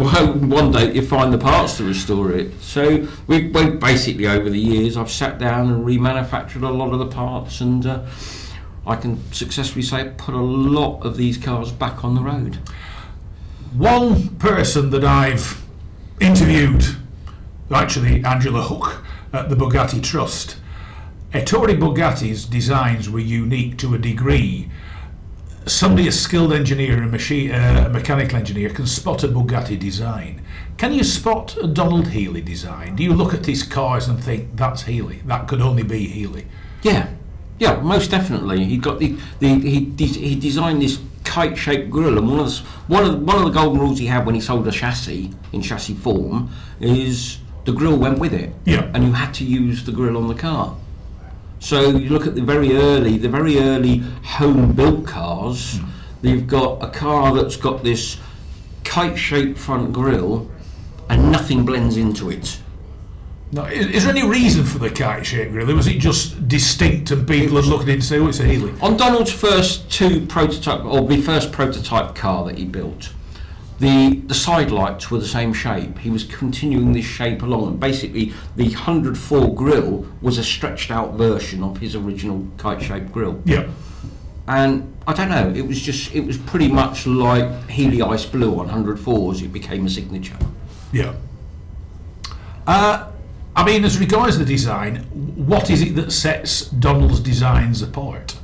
One 0.00 0.72
day 0.72 0.94
you 0.94 1.02
find 1.02 1.30
the 1.30 1.36
parts 1.36 1.76
to 1.76 1.84
restore 1.84 2.32
it. 2.32 2.58
So 2.62 3.06
we, 3.26 3.48
we 3.48 3.68
basically 3.68 4.26
over 4.26 4.48
the 4.48 4.58
years 4.58 4.96
I've 4.96 5.10
sat 5.10 5.38
down 5.38 5.70
and 5.70 5.84
remanufactured 5.84 6.66
a 6.66 6.72
lot 6.72 6.94
of 6.94 7.00
the 7.00 7.06
parts, 7.06 7.60
and 7.60 7.84
uh, 7.84 8.06
I 8.86 8.96
can 8.96 9.22
successfully 9.30 9.82
say 9.82 10.10
put 10.16 10.34
a 10.34 10.38
lot 10.38 11.02
of 11.02 11.18
these 11.18 11.36
cars 11.36 11.70
back 11.70 12.02
on 12.02 12.14
the 12.14 12.22
road. 12.22 12.56
One 13.74 14.36
person 14.36 14.88
that 14.88 15.04
I've 15.04 15.62
interviewed, 16.18 16.96
actually 17.70 18.24
Angela 18.24 18.62
Hook 18.62 19.04
at 19.34 19.50
the 19.50 19.54
Bugatti 19.54 20.02
Trust, 20.02 20.56
Ettore 21.34 21.76
Bugatti's 21.78 22.46
designs 22.46 23.10
were 23.10 23.20
unique 23.20 23.76
to 23.78 23.94
a 23.94 23.98
degree. 23.98 24.70
Somebody, 25.66 26.08
a 26.08 26.12
skilled 26.12 26.52
engineer, 26.52 27.02
a 27.02 27.06
machine, 27.06 27.50
uh, 27.52 27.84
a 27.86 27.90
mechanical 27.90 28.38
engineer, 28.38 28.70
can 28.70 28.86
spot 28.86 29.22
a 29.24 29.28
Bugatti 29.28 29.78
design. 29.78 30.42
Can 30.78 30.94
you 30.94 31.04
spot 31.04 31.56
a 31.62 31.66
Donald 31.66 32.08
Healey 32.08 32.40
design? 32.40 32.96
Do 32.96 33.02
you 33.02 33.12
look 33.12 33.34
at 33.34 33.42
these 33.44 33.62
cars 33.62 34.08
and 34.08 34.22
think 34.22 34.56
that's 34.56 34.82
Healey? 34.82 35.20
That 35.26 35.46
could 35.46 35.60
only 35.60 35.82
be 35.82 36.06
Healey. 36.06 36.46
Yeah, 36.82 37.10
yeah, 37.58 37.78
most 37.80 38.10
definitely. 38.10 38.64
He 38.64 38.78
got 38.78 38.98
the, 38.98 39.18
the 39.38 39.48
he 39.58 39.80
de- 39.80 40.06
he 40.06 40.34
designed 40.34 40.80
this 40.80 40.98
kite-shaped 41.24 41.90
grille, 41.90 42.16
and 42.16 42.26
one 42.28 42.40
of 42.40 42.46
the, 42.46 42.60
one 42.88 43.04
of 43.04 43.12
the, 43.12 43.18
one 43.18 43.36
of 43.36 43.44
the 43.44 43.50
golden 43.50 43.78
rules 43.78 43.98
he 43.98 44.06
had 44.06 44.24
when 44.24 44.34
he 44.34 44.40
sold 44.40 44.66
a 44.66 44.72
chassis 44.72 45.30
in 45.52 45.60
chassis 45.60 45.94
form 45.94 46.50
is 46.80 47.38
the 47.66 47.72
grille 47.72 47.98
went 47.98 48.18
with 48.18 48.32
it. 48.32 48.52
Yeah. 48.64 48.90
and 48.94 49.04
you 49.04 49.12
had 49.12 49.34
to 49.34 49.44
use 49.44 49.84
the 49.84 49.92
grille 49.92 50.16
on 50.16 50.26
the 50.26 50.34
car. 50.34 50.74
So 51.60 51.90
you 51.90 52.08
look 52.08 52.26
at 52.26 52.34
the 52.34 52.42
very 52.42 52.74
early, 52.74 53.18
the 53.18 53.28
very 53.28 53.58
early 53.58 53.98
home-built 54.24 55.06
cars. 55.06 55.78
Hmm. 55.78 55.86
You've 56.22 56.46
got 56.46 56.82
a 56.82 56.88
car 56.88 57.34
that's 57.34 57.56
got 57.56 57.84
this 57.84 58.18
kite-shaped 58.84 59.56
front 59.56 59.92
grille, 59.92 60.50
and 61.08 61.30
nothing 61.30 61.64
blends 61.64 61.96
into 61.96 62.30
it. 62.30 62.60
No, 63.52 63.64
is, 63.64 63.86
is 63.86 64.04
there 64.04 64.12
any 64.12 64.26
reason 64.26 64.64
for 64.64 64.78
the 64.78 64.90
kite 64.90 65.26
shape 65.26 65.52
really? 65.52 65.74
Was 65.74 65.88
it 65.88 65.98
just 65.98 66.46
distinct 66.46 67.10
and 67.10 67.26
people 67.26 67.56
had 67.56 67.64
looked 67.64 67.84
at 67.84 67.88
it 67.88 67.94
and 67.94 68.04
say, 68.04 68.18
oh, 68.18 68.28
it's 68.28 68.38
a 68.38 68.44
Healey? 68.44 68.72
On 68.80 68.96
Donald's 68.96 69.32
first 69.32 69.90
two 69.90 70.24
prototype, 70.26 70.84
or 70.84 71.06
the 71.06 71.20
first 71.20 71.50
prototype 71.50 72.14
car 72.14 72.44
that 72.44 72.58
he 72.58 72.64
built, 72.64 73.12
the 73.80 74.16
the 74.26 74.34
side 74.34 74.70
lights 74.70 75.10
were 75.10 75.18
the 75.18 75.26
same 75.26 75.52
shape. 75.54 75.98
He 75.98 76.10
was 76.10 76.24
continuing 76.24 76.92
this 76.92 77.06
shape 77.06 77.42
along, 77.42 77.68
and 77.68 77.80
basically 77.80 78.32
the 78.54 78.68
104 78.68 79.54
grill 79.54 80.06
was 80.20 80.36
a 80.36 80.44
stretched 80.44 80.90
out 80.90 81.14
version 81.14 81.62
of 81.62 81.78
his 81.78 81.96
original 81.96 82.46
kite 82.58 82.82
shaped 82.82 83.10
grill. 83.10 83.40
Yeah. 83.46 83.68
And 84.46 84.94
I 85.06 85.14
don't 85.14 85.30
know, 85.30 85.50
it 85.56 85.66
was 85.66 85.80
just 85.80 86.14
it 86.14 86.20
was 86.20 86.36
pretty 86.36 86.68
much 86.68 87.06
like 87.06 87.70
Healey 87.70 88.02
Ice 88.02 88.26
Blue 88.26 88.60
on 88.60 88.68
104s. 88.68 89.42
It 89.42 89.48
became 89.48 89.86
a 89.86 89.90
signature. 89.90 90.36
Yeah. 90.92 91.14
Uh, 92.66 93.10
I 93.56 93.64
mean, 93.64 93.84
as 93.84 93.98
regards 93.98 94.38
the 94.38 94.44
design, 94.44 94.96
what 95.46 95.70
is 95.70 95.80
it 95.80 95.94
that 95.96 96.12
sets 96.12 96.66
Donald's 96.66 97.20
designs 97.20 97.80
apart? 97.80 98.36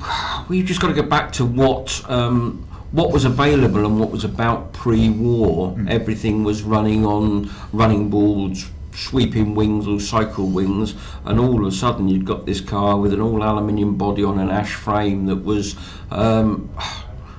Well, 0.00 0.46
you've 0.56 0.66
just 0.66 0.80
got 0.80 0.88
to 0.88 0.94
go 0.94 1.02
back 1.02 1.32
to 1.32 1.44
what 1.44 2.02
um, 2.08 2.66
what 2.92 3.12
was 3.12 3.24
available 3.24 3.86
and 3.86 4.00
what 4.00 4.10
was 4.10 4.24
about 4.24 4.72
pre-war. 4.72 5.76
Everything 5.88 6.42
was 6.42 6.62
running 6.62 7.06
on 7.06 7.50
running 7.72 8.10
boards, 8.10 8.70
sweeping 8.92 9.54
wings 9.54 9.86
or 9.86 10.00
cycle 10.00 10.48
wings, 10.48 10.94
and 11.24 11.38
all 11.38 11.60
of 11.60 11.72
a 11.72 11.74
sudden 11.74 12.08
you'd 12.08 12.24
got 12.24 12.46
this 12.46 12.60
car 12.60 12.98
with 12.98 13.12
an 13.12 13.20
all 13.20 13.42
aluminium 13.42 13.96
body 13.96 14.24
on 14.24 14.38
an 14.38 14.50
ash 14.50 14.74
frame 14.74 15.26
that 15.26 15.44
was. 15.44 15.76
Um, 16.10 16.70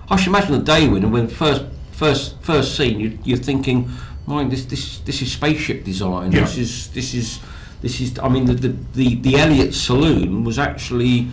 I 0.10 0.18
should 0.18 0.30
imagine 0.30 0.52
the 0.52 0.64
day 0.64 0.88
when 0.88 1.10
when 1.12 1.28
first 1.28 1.66
first 1.92 2.42
first 2.42 2.76
seen 2.76 3.00
you, 3.00 3.20
you're 3.24 3.38
thinking, 3.38 3.90
mind 4.26 4.52
this 4.52 4.66
this 4.66 5.00
this 5.00 5.22
is 5.22 5.32
spaceship 5.32 5.84
design. 5.84 6.32
Yeah. 6.32 6.42
This 6.42 6.58
is 6.58 6.88
this 6.90 7.14
is 7.14 7.40
this 7.82 8.00
is. 8.00 8.18
I 8.20 8.30
mean 8.30 8.46
the 8.46 8.54
the 8.54 8.76
the, 8.94 9.16
the 9.16 9.36
Elliott 9.36 9.74
saloon 9.74 10.44
was 10.44 10.58
actually 10.58 11.28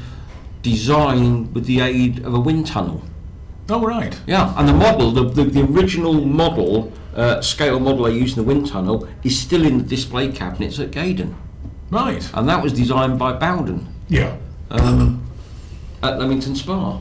designed 0.62 1.54
with 1.54 1.66
the 1.66 1.80
aid 1.80 2.24
of 2.24 2.34
a 2.34 2.40
wind 2.40 2.66
tunnel. 2.66 3.02
Oh, 3.70 3.84
right. 3.84 4.18
Yeah, 4.26 4.54
and 4.56 4.68
the 4.68 4.72
model, 4.72 5.10
the, 5.10 5.24
the, 5.24 5.44
the 5.44 5.62
original 5.64 6.14
model, 6.14 6.92
uh, 7.14 7.40
scale 7.42 7.78
model 7.78 8.04
they 8.04 8.12
used 8.12 8.38
in 8.38 8.44
the 8.44 8.48
wind 8.48 8.66
tunnel, 8.68 9.06
is 9.24 9.38
still 9.38 9.64
in 9.66 9.78
the 9.78 9.84
display 9.84 10.32
cabinets 10.32 10.78
at 10.78 10.90
Gaydon. 10.90 11.36
Right. 11.90 12.28
And 12.34 12.48
that 12.48 12.62
was 12.62 12.72
designed 12.72 13.18
by 13.18 13.32
Bowden 13.34 13.86
Yeah. 14.08 14.36
um, 14.70 15.22
at 16.02 16.18
Leamington 16.18 16.54
Spa. 16.56 17.00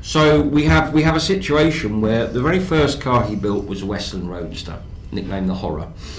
So 0.00 0.40
we 0.40 0.64
have 0.64 0.94
we 0.94 1.02
have 1.02 1.16
a 1.16 1.20
situation 1.20 2.00
where 2.00 2.26
the 2.26 2.40
very 2.40 2.60
first 2.60 3.00
car 3.00 3.24
he 3.24 3.34
built 3.36 3.66
was 3.66 3.82
a 3.82 3.86
Westland 3.86 4.30
Roadster, 4.30 4.80
nicknamed 5.12 5.48
the 5.48 5.54
Horror. 5.54 5.84
um, 5.84 5.92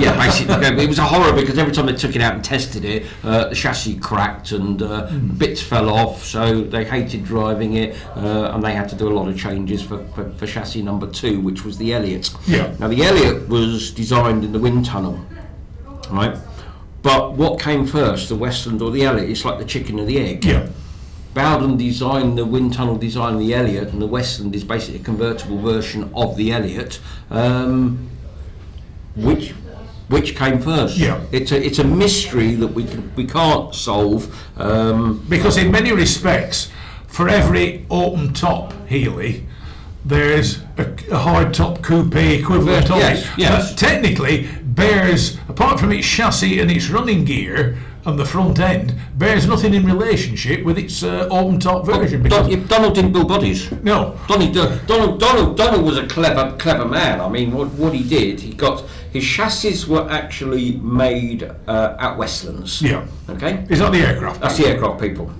yeah, 0.00 0.16
basically 0.16 0.54
it 0.84 0.88
was 0.88 0.98
a 0.98 1.04
horror 1.04 1.32
because 1.32 1.58
every 1.58 1.72
time 1.72 1.86
they 1.86 1.94
took 1.94 2.14
it 2.14 2.22
out 2.22 2.34
and 2.34 2.44
tested 2.44 2.84
it, 2.84 3.06
uh, 3.24 3.48
the 3.48 3.54
chassis 3.54 3.98
cracked 3.98 4.52
and 4.52 4.82
uh, 4.82 5.10
bits 5.36 5.60
fell 5.62 5.90
off. 5.90 6.24
So 6.24 6.62
they 6.62 6.84
hated 6.84 7.24
driving 7.24 7.74
it, 7.74 7.96
uh, 8.16 8.52
and 8.52 8.62
they 8.62 8.74
had 8.74 8.88
to 8.90 8.96
do 8.96 9.08
a 9.08 9.14
lot 9.14 9.28
of 9.28 9.38
changes 9.38 9.82
for, 9.82 10.04
for, 10.08 10.30
for 10.32 10.46
chassis 10.46 10.82
number 10.82 11.06
two, 11.06 11.40
which 11.40 11.64
was 11.64 11.78
the 11.78 11.92
Elliott. 11.92 12.30
Yeah. 12.46 12.74
Now 12.78 12.88
the 12.88 13.02
Elliott 13.02 13.48
was 13.48 13.90
designed 13.90 14.44
in 14.44 14.52
the 14.52 14.58
wind 14.60 14.84
tunnel, 14.84 15.18
right? 16.10 16.36
But 17.02 17.34
what 17.34 17.60
came 17.60 17.86
first, 17.86 18.28
the 18.28 18.34
Westland 18.34 18.82
or 18.82 18.90
the 18.90 19.04
Elliott? 19.04 19.30
It's 19.30 19.44
like 19.44 19.58
the 19.58 19.64
chicken 19.64 20.00
or 20.00 20.04
the 20.04 20.18
egg. 20.18 20.44
Yeah. 20.44 20.68
Bowden 21.38 21.76
designed 21.76 22.36
the 22.36 22.44
wind 22.44 22.72
tunnel 22.74 22.96
design 22.96 23.34
of 23.34 23.38
the 23.40 23.54
Elliott, 23.54 23.92
and 23.92 24.02
the 24.02 24.06
Westland 24.08 24.56
is 24.56 24.64
basically 24.64 25.00
a 25.00 25.04
convertible 25.04 25.58
version 25.60 26.10
of 26.12 26.36
the 26.36 26.50
Elliott. 26.50 26.98
Um, 27.30 28.08
which 29.14 29.50
which 30.08 30.34
came 30.34 30.58
first? 30.58 30.96
Yeah. 30.96 31.20
It's 31.30 31.52
a 31.52 31.64
it's 31.64 31.78
a 31.78 31.84
mystery 31.84 32.56
that 32.56 32.66
we 32.74 32.82
can 32.84 33.12
we 33.14 33.24
can't 33.24 33.72
solve. 33.72 34.26
Um, 34.56 35.24
Because 35.28 35.56
in 35.56 35.70
many 35.70 35.92
respects, 35.92 36.72
for 37.06 37.28
every 37.28 37.86
open 37.88 38.32
top 38.32 38.72
Healey, 38.88 39.46
there's 40.04 40.58
a, 40.76 40.86
a 41.12 41.18
hard 41.18 41.54
top 41.54 41.82
coupe 41.82 42.16
equivalent 42.16 42.90
of 42.90 42.96
Yes, 42.98 43.22
it. 43.22 43.28
yes. 43.38 43.70
But 43.70 43.78
technically, 43.78 44.48
bears, 44.64 45.38
apart 45.48 45.78
from 45.78 45.92
its 45.92 46.08
chassis 46.08 46.58
and 46.58 46.68
its 46.68 46.88
running 46.90 47.24
gear 47.24 47.78
and 48.04 48.18
the 48.18 48.24
front 48.24 48.58
end, 48.60 48.94
bears 49.16 49.46
nothing 49.46 49.74
in 49.74 49.84
relationship 49.84 50.64
with 50.64 50.78
its 50.78 51.02
uh, 51.02 51.28
open 51.30 51.58
top 51.58 51.84
version. 51.84 52.22
Don, 52.22 52.66
Donald 52.66 52.94
didn't 52.94 53.12
build 53.12 53.28
bodies. 53.28 53.70
no, 53.82 54.18
Donald, 54.28 54.54
Donald, 54.86 55.20
Donald, 55.20 55.56
Donald 55.56 55.84
was 55.84 55.98
a 55.98 56.06
clever, 56.06 56.56
clever 56.58 56.86
man. 56.86 57.20
I 57.20 57.28
mean, 57.28 57.52
what, 57.52 57.68
what 57.70 57.92
he 57.92 58.02
did, 58.08 58.40
he 58.40 58.54
got 58.54 58.84
his 59.12 59.24
chassis 59.24 59.90
were 59.90 60.08
actually 60.10 60.72
made 60.78 61.42
uh, 61.66 61.96
at 61.98 62.16
Westlands. 62.16 62.82
yeah. 62.82 63.06
Okay. 63.28 63.64
Is 63.68 63.78
that 63.78 63.92
the 63.92 63.98
aircraft? 63.98 64.40
That's 64.40 64.56
the 64.58 64.66
aircraft 64.66 65.00
people. 65.00 65.32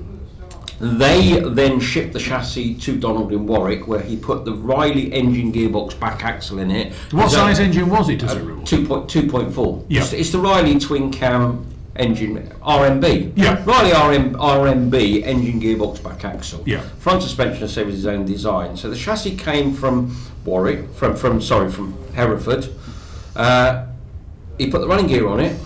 They 0.81 1.41
then 1.41 1.81
shipped 1.81 2.13
the 2.13 2.21
chassis 2.21 2.77
to 2.77 2.97
Donald 2.97 3.33
in 3.33 3.47
Warwick, 3.47 3.89
where 3.89 4.01
he 4.01 4.17
put 4.17 4.45
the 4.45 4.55
Riley 4.55 5.13
engine 5.13 5.53
gearbox 5.53 5.99
back 5.99 6.25
axle 6.25 6.61
in 6.61 6.71
it. 6.71 6.93
What 7.11 7.27
a- 7.27 7.31
size 7.31 7.59
engine 7.59 7.89
was 7.91 8.09
it 8.09 8.23
as 8.23 8.35
a 8.35 8.43
rule? 8.43 8.63
2.2.4. 8.63 9.87
Yeah. 9.89 10.03
It's, 10.03 10.13
it's 10.13 10.31
the 10.31 10.39
Riley 10.39 10.79
twin 10.79 11.11
cam 11.11 11.67
engine, 11.99 12.49
RMB. 12.63 13.33
Yeah. 13.37 13.63
Riley 13.65 14.17
RM, 14.17 14.35
RMB 14.35 15.23
engine 15.25 15.61
gearbox 15.61 16.03
back 16.03 16.25
axle. 16.25 16.63
Yeah. 16.67 16.81
Front 16.99 17.23
suspension, 17.23 17.67
so 17.69 17.85
was 17.85 17.95
his 17.95 18.07
own 18.07 18.25
design. 18.25 18.77
So 18.77 18.89
the 18.89 18.97
chassis 18.97 19.37
came 19.37 19.75
from 19.75 20.17
Warwick, 20.45 20.91
from, 20.95 21.17
from 21.17 21.41
sorry, 21.41 21.71
from 21.71 21.97
Hereford. 22.15 22.69
Uh, 23.37 23.87
he 24.57 24.71
put 24.71 24.81
the 24.81 24.89
running 24.89 25.07
gear 25.07 25.27
on 25.29 25.41
it. 25.41 25.59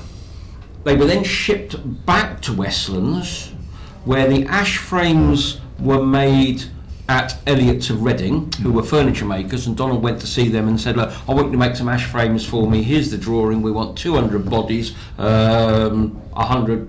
They 0.85 0.97
were 0.97 1.07
then 1.07 1.25
shipped 1.25 1.77
back 2.07 2.41
to 2.43 2.53
Westlands, 2.53 3.53
where 4.05 4.29
the 4.29 4.45
ash 4.47 4.79
frames 4.79 5.61
were 5.79 6.05
made 6.05 6.65
at 7.13 7.37
Elliott's 7.47 7.91
of 7.91 8.03
Reading, 8.03 8.51
who 8.63 8.73
were 8.73 8.83
furniture 8.83 9.27
makers, 9.27 9.67
and 9.67 9.77
Donald 9.77 10.03
went 10.03 10.19
to 10.23 10.27
see 10.27 10.49
them 10.49 10.67
and 10.67 10.81
said, 10.81 10.97
"Look, 10.97 11.13
I 11.29 11.35
want 11.35 11.49
you 11.49 11.53
to 11.53 11.59
make 11.59 11.77
some 11.77 11.87
ash 11.91 12.07
frames 12.07 12.43
for 12.43 12.67
me. 12.71 12.83
Here's 12.83 13.11
the 13.11 13.19
drawing. 13.19 13.61
We 13.61 13.71
want 13.71 13.99
200 13.99 14.49
bodies, 14.49 14.95
um, 15.19 16.17
100 16.33 16.89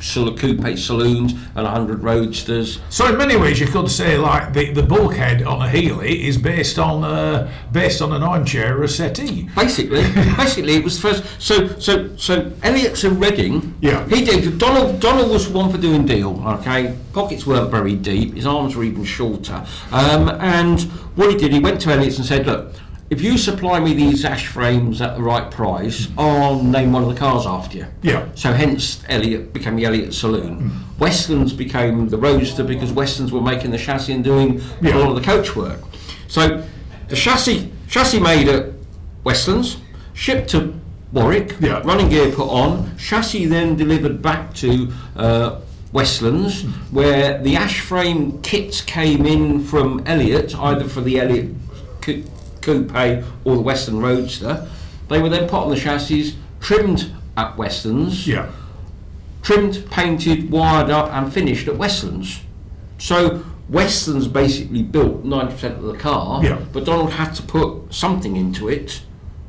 coupe 0.00 0.78
saloons, 0.78 1.32
and 1.32 1.64
100 1.64 2.02
roadsters." 2.02 2.80
So 2.88 3.06
in 3.06 3.18
many 3.18 3.36
ways, 3.36 3.60
you 3.60 3.66
could 3.66 3.90
say 3.90 4.16
like 4.16 4.52
the, 4.52 4.72
the 4.72 4.82
bulkhead 4.82 5.42
on 5.42 5.62
a 5.62 5.68
Healey 5.68 6.26
is 6.26 6.38
based 6.38 6.78
on 6.78 7.04
uh, 7.04 7.50
based 7.72 8.00
on 8.02 8.12
an 8.12 8.22
armchair 8.22 8.78
or 8.78 8.84
a 8.84 8.88
settee. 8.88 9.48
Basically, 9.54 10.02
basically, 10.36 10.76
it 10.76 10.84
was 10.84 11.00
the 11.00 11.08
first. 11.08 11.24
So, 11.40 11.68
so, 11.78 12.16
so 12.16 12.52
Elliott's 12.62 13.04
of 13.04 13.20
Reading. 13.20 13.74
Yeah. 13.80 14.06
He 14.08 14.24
did. 14.24 14.58
Donald. 14.58 15.00
Donald 15.00 15.30
was 15.30 15.48
one 15.48 15.70
for 15.70 15.78
doing 15.78 16.06
deal. 16.06 16.42
Okay. 16.46 16.96
Pockets 17.12 17.46
weren't 17.46 17.70
very 17.70 17.94
deep. 17.94 18.34
His 18.34 18.46
arms 18.46 18.76
were 18.76 18.84
even 18.84 19.04
shorter. 19.04 19.66
Um, 19.90 20.28
and 20.28 20.80
what 21.16 21.30
he 21.30 21.36
did, 21.36 21.52
he 21.52 21.58
went 21.58 21.80
to 21.82 21.90
Elliott's 21.90 22.18
and 22.18 22.26
said, 22.26 22.46
"Look, 22.46 22.74
if 23.10 23.22
you 23.22 23.38
supply 23.38 23.80
me 23.80 23.94
these 23.94 24.24
ash 24.24 24.46
frames 24.46 25.00
at 25.00 25.16
the 25.16 25.22
right 25.22 25.50
price, 25.50 26.08
I'll 26.18 26.62
name 26.62 26.92
one 26.92 27.02
of 27.02 27.08
the 27.08 27.14
cars 27.14 27.46
after 27.46 27.78
you." 27.78 27.86
Yeah. 28.02 28.26
So 28.34 28.52
hence 28.52 29.02
Elliott 29.08 29.52
became 29.52 29.76
the 29.76 29.84
Elliott 29.86 30.12
Saloon. 30.14 30.72
Westlands 30.98 31.52
became 31.52 32.08
the 32.08 32.18
Roadster 32.18 32.64
because 32.64 32.92
Westlands 32.92 33.32
were 33.32 33.40
making 33.40 33.70
the 33.70 33.78
chassis 33.78 34.12
and 34.12 34.24
doing 34.24 34.60
Yeah. 34.82 34.96
a 34.96 34.98
lot 34.98 35.08
of 35.10 35.14
the 35.16 35.22
coach 35.22 35.54
work. 35.56 35.80
So 36.28 36.62
the 37.08 37.16
chassis 37.16 37.70
chassis 37.88 38.20
made 38.20 38.48
at 38.48 38.66
Westlands, 39.24 39.78
shipped 40.12 40.50
to 40.50 40.74
Warwick, 41.12 41.56
Yeah. 41.60 41.80
running 41.84 42.10
gear 42.10 42.30
put 42.30 42.48
on, 42.50 42.90
chassis 42.98 43.46
then 43.46 43.76
delivered 43.76 44.20
back 44.20 44.52
to 44.56 44.88
uh, 45.16 45.52
Westlands, 45.92 46.62
where 46.90 47.40
the 47.42 47.56
ash 47.56 47.80
frame 47.80 48.40
kits 48.42 48.82
came 48.82 49.24
in 49.24 49.60
from 49.60 50.02
Elliott, 50.04 50.54
either 50.58 50.84
for 50.84 51.00
the 51.00 51.18
Elliott 51.18 51.54
cou- 52.68 52.84
coupe 52.84 53.24
or 53.44 53.56
the 53.56 53.62
Westland 53.62 54.02
Roadster. 54.02 54.66
They 55.08 55.20
were 55.22 55.28
then 55.28 55.48
put 55.48 55.62
on 55.64 55.70
the 55.70 55.76
chassis, 55.76 56.34
trimmed 56.60 57.10
at 57.36 57.56
Westlands, 57.56 58.26
Yeah. 58.26 58.46
trimmed, 59.42 59.84
painted, 59.90 60.50
wired 60.50 60.90
up, 60.90 61.10
and 61.12 61.32
finished 61.32 61.68
at 61.68 61.76
Westlands. 61.78 62.40
So 62.98 63.42
Westlands 63.68 64.26
basically 64.28 64.82
built 64.82 65.24
90% 65.24 65.78
of 65.78 65.84
the 65.84 65.94
car, 65.94 66.42
Yeah. 66.44 66.58
but 66.72 66.84
Donald 66.84 67.12
had 67.12 67.34
to 67.36 67.42
put 67.42 67.92
something 67.94 68.36
into 68.36 68.68
it, 68.68 69.00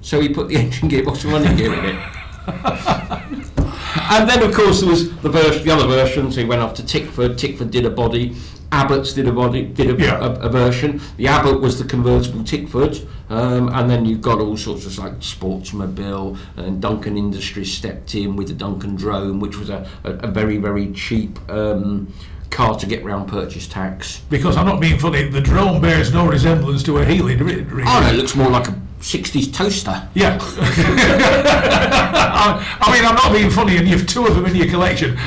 so 0.02 0.22
he 0.22 0.30
put 0.30 0.48
the 0.48 0.56
engine 0.64 0.90
gearbox 0.90 1.24
and 1.24 1.34
running 1.34 1.56
gear 1.58 1.74
in 1.74 1.86
it. 1.86 2.00
and 3.96 4.30
then, 4.30 4.44
of 4.44 4.54
course, 4.54 4.82
there 4.82 4.90
was 4.90 5.16
the, 5.22 5.30
version, 5.30 5.64
the 5.66 5.72
other 5.72 5.88
versions. 5.88 6.36
He 6.36 6.44
went 6.44 6.62
off 6.62 6.74
to 6.76 6.86
Tickford. 6.86 7.38
Tickford 7.38 7.72
did 7.72 7.86
a 7.86 7.90
body. 7.90 8.36
Abbott's 8.72 9.14
did 9.14 9.28
a 9.28 9.32
body, 9.32 9.64
did 9.64 9.90
a, 10.00 10.04
Yeah. 10.04 10.20
a, 10.20 10.32
a 10.42 10.50
version. 10.50 11.02
The 11.18 11.28
Abbott 11.28 11.60
was 11.60 11.80
the 11.80 11.86
convertible 11.86 12.44
Tickford, 12.44 13.00
um, 13.30 13.70
and 13.70 13.90
then 13.90 14.06
you've 14.06 14.22
got 14.22 14.40
all 14.40 14.56
sorts 14.58 14.86
of 14.86 14.96
like 15.00 15.20
Sportsmobile 15.22 16.38
and 16.56 16.80
Duncan 16.80 17.18
Industries 17.18 17.76
stepped 17.76 18.14
in 18.14 18.36
with 18.36 18.48
the 18.48 18.54
Duncan 18.54 18.96
Drone, 18.96 19.40
which 19.40 19.58
was 19.58 19.72
a, 19.72 19.88
a, 20.04 20.12
a 20.12 20.28
very 20.28 20.58
very 20.58 20.92
cheap 20.94 21.40
um, 21.50 22.14
car 22.52 22.76
to 22.76 22.86
get 22.86 23.04
round 23.04 23.28
purchase 23.28 23.68
tax. 23.68 24.22
Because 24.30 24.56
I'm 24.56 24.68
not 24.68 24.80
being 24.80 25.00
funny, 25.00 25.24
the 25.28 25.42
drone 25.42 25.82
bears 25.82 26.14
no 26.14 26.28
resemblance 26.28 26.84
to 26.84 27.00
a 27.00 27.06
Healey, 27.06 27.38
really? 27.38 27.66
Oh 27.88 28.02
no, 28.02 28.10
it 28.12 28.18
looks 28.18 28.36
more 28.36 28.50
like 28.52 28.68
a 28.68 28.80
60s 29.00 29.52
toaster. 29.52 30.08
Yeah. 30.14 30.38
I, 32.58 32.92
mean, 32.94 33.06
I'm 33.06 33.16
not 33.16 33.32
being 33.32 33.50
funny, 33.50 33.78
and 33.78 33.88
you've 33.88 34.08
two 34.08 34.26
of 34.26 34.36
them 34.36 34.46
in 34.46 34.56
your 34.56 34.68
collection, 34.68 35.18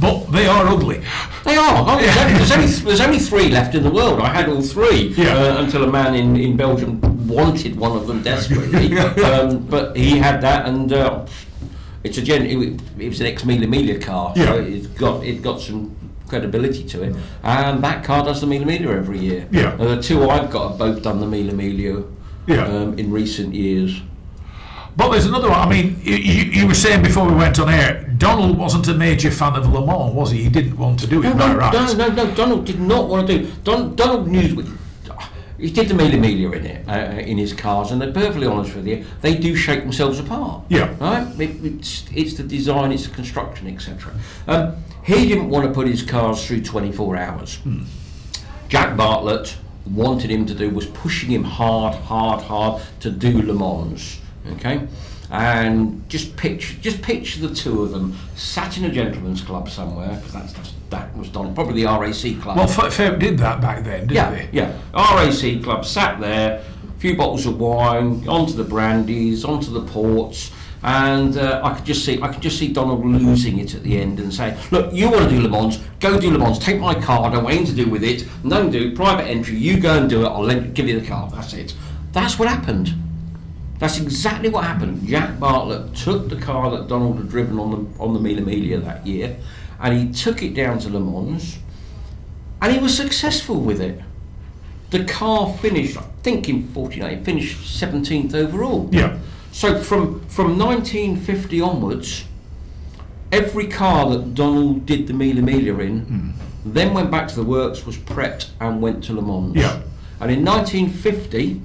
but 0.00 0.24
they 0.32 0.46
are 0.46 0.66
ugly. 0.66 0.98
They 1.44 1.56
are. 1.56 1.84
Oh, 1.88 1.96
there's, 1.98 2.16
only, 2.16 2.34
there's, 2.34 2.52
only, 2.52 2.66
there's 2.66 3.00
only 3.00 3.18
three 3.18 3.48
left 3.48 3.74
in 3.74 3.82
the 3.82 3.90
world. 3.90 4.20
I 4.20 4.28
had 4.28 4.48
all 4.48 4.60
three 4.62 5.14
Yeah. 5.16 5.34
uh, 5.36 5.62
until 5.62 5.84
a 5.84 5.90
man 5.90 6.14
in, 6.14 6.36
in 6.36 6.56
Belgium 6.56 7.00
wanted 7.26 7.76
one 7.76 7.96
of 7.96 8.06
them 8.06 8.22
desperately. 8.22 8.98
um, 8.98 9.64
but 9.66 9.96
he 9.96 10.18
had 10.18 10.40
that, 10.42 10.66
and 10.66 10.92
uh, 10.92 11.26
it's 12.04 12.18
a 12.18 12.22
gen. 12.22 12.42
It, 12.46 12.80
it 12.98 13.08
was 13.08 13.20
an 13.20 13.26
ex 13.26 13.44
Mille 13.44 13.60
Miglia 13.68 14.00
car, 14.02 14.34
so 14.36 14.42
Yeah. 14.42 14.54
it's 14.76 14.86
got 14.88 15.24
it 15.24 15.42
got 15.42 15.60
some 15.60 15.94
credibility 16.28 16.82
to 16.84 17.02
it. 17.04 17.16
And 17.44 17.82
that 17.84 18.02
car 18.04 18.24
does 18.24 18.40
the 18.40 18.46
Mille 18.48 18.64
Miglia 18.64 18.96
every 18.96 19.18
year. 19.20 19.48
Yeah. 19.50 19.74
Uh, 19.78 19.94
the 19.96 20.02
two 20.02 20.28
I've 20.28 20.50
got 20.50 20.70
have 20.70 20.78
both 20.78 21.02
done 21.02 21.20
the 21.20 21.26
Mille 21.26 21.52
Miglia. 21.54 22.12
Yeah. 22.46 22.64
Um, 22.66 22.96
in 22.96 23.10
recent 23.10 23.54
years. 23.54 24.00
But 24.96 25.10
there's 25.10 25.26
another 25.26 25.50
one. 25.50 25.60
I 25.60 25.68
mean, 25.68 26.00
you, 26.02 26.14
you, 26.16 26.66
were 26.66 26.74
saying 26.74 27.02
before 27.02 27.28
we 27.28 27.34
went 27.34 27.58
on 27.58 27.68
air, 27.68 28.02
Donald 28.16 28.56
wasn't 28.56 28.88
a 28.88 28.94
major 28.94 29.30
fan 29.30 29.54
of 29.54 29.70
Le 29.70 29.84
Mans, 29.84 30.14
was 30.14 30.30
he? 30.30 30.44
He 30.44 30.48
didn't 30.48 30.78
want 30.78 30.98
to 31.00 31.06
do 31.06 31.22
it, 31.22 31.34
No, 31.34 31.54
right? 31.54 31.72
no, 31.72 31.92
no, 31.92 32.08
no. 32.08 32.34
Donald 32.34 32.64
did 32.64 32.80
not 32.80 33.08
want 33.08 33.26
to 33.26 33.38
do. 33.38 33.52
Don, 33.62 33.94
Donald 33.94 34.26
knew. 34.26 34.64
He 35.58 35.70
did 35.70 35.88
the 35.88 35.94
Mille 35.94 36.10
Miglia 36.10 36.54
in 36.54 36.66
it, 36.66 36.88
uh, 36.88 37.18
in 37.18 37.38
his 37.38 37.54
cars, 37.54 37.90
and 37.90 38.00
they're 38.00 38.12
perfectly 38.12 38.46
honest 38.46 38.76
with 38.76 38.86
you, 38.86 39.06
they 39.22 39.34
do 39.34 39.56
shake 39.56 39.80
themselves 39.80 40.18
apart. 40.18 40.62
Yeah. 40.68 40.94
Right? 41.00 41.40
It, 41.40 41.64
it's, 41.64 42.04
it's 42.14 42.34
the 42.34 42.42
design, 42.42 42.92
it's 42.92 43.06
the 43.06 43.14
construction, 43.14 43.66
etc. 43.66 44.12
Um, 44.46 44.76
he 45.02 45.26
didn't 45.26 45.48
want 45.48 45.66
to 45.66 45.72
put 45.72 45.86
his 45.86 46.02
cars 46.02 46.46
through 46.46 46.62
24 46.62 47.16
hours. 47.16 47.58
Jack 48.68 48.98
Bartlett 48.98 49.56
wanted 49.86 50.30
him 50.30 50.44
to 50.44 50.54
do 50.54 50.68
was 50.68 50.86
pushing 50.86 51.30
him 51.30 51.44
hard, 51.44 51.94
hard, 51.94 52.42
hard 52.42 52.82
to 53.00 53.10
do 53.10 53.40
Le 53.40 53.54
Mans. 53.54 54.20
Okay, 54.52 54.86
and 55.30 56.08
just 56.08 56.36
picture, 56.36 56.76
just 56.80 57.02
picture 57.02 57.40
the 57.46 57.54
two 57.54 57.82
of 57.82 57.90
them 57.90 58.16
sat 58.36 58.78
in 58.78 58.84
a 58.84 58.90
gentleman's 58.90 59.42
club 59.42 59.68
somewhere 59.68 60.14
because 60.16 60.32
that's, 60.32 60.52
that's 60.52 60.72
that 60.90 61.16
was 61.16 61.28
done 61.28 61.54
probably 61.54 61.82
the 61.82 61.88
RAC 61.88 62.40
club. 62.40 62.56
Well, 62.56 62.68
F- 62.68 62.92
Folk 62.92 63.18
did 63.18 63.38
that 63.38 63.60
back 63.60 63.84
then, 63.84 64.06
didn't 64.06 64.12
yeah, 64.12 64.30
they? 64.30 64.48
yeah. 64.52 64.72
RAC 64.94 65.62
club 65.62 65.84
sat 65.84 66.20
there, 66.20 66.62
a 66.62 67.00
few 67.00 67.16
bottles 67.16 67.44
of 67.46 67.58
wine, 67.58 68.26
onto 68.28 68.52
the 68.52 68.64
brandies, 68.64 69.44
onto 69.44 69.72
the 69.72 69.82
ports. 69.82 70.52
And 70.82 71.36
uh, 71.36 71.62
I 71.64 71.74
could 71.74 71.84
just 71.84 72.04
see, 72.04 72.22
I 72.22 72.28
could 72.32 72.42
just 72.42 72.58
see 72.58 72.72
Donald 72.72 73.04
losing 73.04 73.58
it 73.58 73.74
at 73.74 73.82
the 73.82 73.98
end 73.98 74.20
and 74.20 74.32
saying, 74.32 74.56
"Look, 74.70 74.92
you 74.92 75.10
want 75.10 75.24
to 75.24 75.30
do 75.30 75.40
Le 75.40 75.48
Mans? 75.48 75.78
Go 75.98 76.20
do 76.20 76.30
Le 76.30 76.38
Mans. 76.38 76.58
Take 76.60 76.78
my 76.78 76.94
car. 76.94 77.24
I 77.24 77.32
don't 77.32 77.42
want 77.42 77.56
anything 77.56 77.74
to 77.74 77.84
do 77.84 77.90
with 77.90 78.04
it. 78.04 78.24
Don't 78.46 78.70
do 78.70 78.94
private 78.94 79.24
entry. 79.24 79.56
You 79.56 79.80
go 79.80 79.98
and 79.98 80.08
do 80.08 80.24
it. 80.24 80.28
I'll 80.28 80.42
let, 80.42 80.74
give 80.74 80.86
you 80.86 81.00
the 81.00 81.06
car. 81.06 81.28
That's 81.30 81.54
it. 81.54 81.74
That's 82.12 82.38
what 82.38 82.46
happened. 82.46 82.94
That's 83.78 84.00
exactly 84.00 84.48
what 84.48 84.64
happened. 84.64 85.06
Jack 85.06 85.38
Bartlett 85.38 85.94
took 85.94 86.28
the 86.28 86.36
car 86.36 86.70
that 86.70 86.88
Donald 86.88 87.18
had 87.18 87.28
driven 87.28 87.58
on 87.58 87.70
the 87.70 88.02
on 88.02 88.14
the 88.14 88.20
Mille 88.20 88.42
Miglia 88.42 88.82
that 88.84 89.06
year, 89.06 89.36
and 89.80 89.98
he 89.98 90.12
took 90.12 90.42
it 90.42 90.54
down 90.54 90.78
to 90.80 90.88
Le 90.88 91.00
Mans, 91.00 91.58
and 92.62 92.72
he 92.72 92.78
was 92.78 92.96
successful 92.96 93.60
with 93.60 93.80
it. 93.80 94.00
The 94.90 95.04
car 95.04 95.52
finished, 95.58 95.98
I 95.98 96.04
think, 96.22 96.48
in 96.48 96.68
'49. 96.68 97.24
Finished 97.24 97.80
17th 97.80 98.34
overall. 98.34 98.88
Yeah. 98.92 99.18
So 99.52 99.82
from 99.82 100.26
from 100.28 100.58
1950 100.58 101.60
onwards, 101.60 102.24
every 103.30 103.66
car 103.66 104.08
that 104.10 104.34
Donald 104.34 104.86
did 104.86 105.06
the 105.06 105.12
Mille 105.12 105.42
Miglia 105.42 105.78
in, 105.80 106.00
hmm. 106.00 106.30
then 106.64 106.94
went 106.94 107.10
back 107.10 107.28
to 107.28 107.34
the 107.36 107.44
works, 107.44 107.84
was 107.84 107.98
prepped, 107.98 108.50
and 108.58 108.80
went 108.80 109.04
to 109.04 109.12
Le 109.12 109.22
Mans. 109.22 109.54
Yeah. 109.54 109.82
And 110.18 110.30
in 110.30 110.44
1950, 110.46 111.60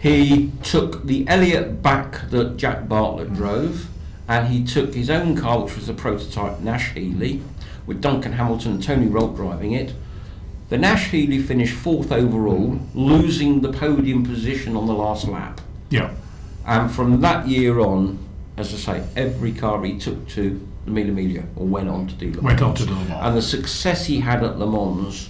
he 0.00 0.50
took 0.62 1.04
the 1.04 1.28
Elliott 1.28 1.82
back 1.82 2.30
that 2.30 2.56
Jack 2.56 2.88
Bartlett 2.88 3.34
drove, 3.34 3.88
and 4.26 4.48
he 4.48 4.64
took 4.64 4.94
his 4.94 5.10
own 5.10 5.36
car, 5.36 5.64
which 5.64 5.76
was 5.76 5.88
a 5.88 5.94
prototype 5.94 6.60
Nash 6.60 6.94
Healey, 6.94 7.42
with 7.86 8.00
Duncan 8.00 8.32
Hamilton 8.32 8.72
and 8.72 8.82
Tony 8.82 9.06
Rolt 9.06 9.36
driving 9.36 9.72
it. 9.72 9.92
The 10.70 10.78
Nash 10.78 11.10
Healey 11.10 11.42
finished 11.42 11.74
fourth 11.74 12.12
overall, 12.12 12.80
losing 12.94 13.60
the 13.60 13.72
podium 13.72 14.24
position 14.24 14.76
on 14.76 14.86
the 14.86 14.94
last 14.94 15.28
lap. 15.28 15.60
Yeah. 15.90 16.14
And 16.64 16.90
from 16.90 17.20
that 17.20 17.48
year 17.48 17.80
on, 17.80 18.18
as 18.56 18.72
I 18.72 18.76
say, 18.76 19.08
every 19.16 19.52
car 19.52 19.82
he 19.84 19.98
took 19.98 20.28
to 20.28 20.66
the 20.84 20.90
Mille 20.90 21.08
Miglia 21.08 21.44
or 21.56 21.66
went 21.66 21.88
on 21.88 22.06
to 22.06 22.14
do 22.14 22.26
Le 22.26 22.32
Mans. 22.34 22.44
Went 22.44 22.62
on 22.62 22.74
to 22.74 22.86
do 22.86 22.94
Le 22.94 23.04
Mans. 23.04 23.26
And 23.26 23.36
the 23.36 23.42
success 23.42 24.06
he 24.06 24.20
had 24.20 24.44
at 24.44 24.58
Le 24.58 24.66
Mans 24.66 25.28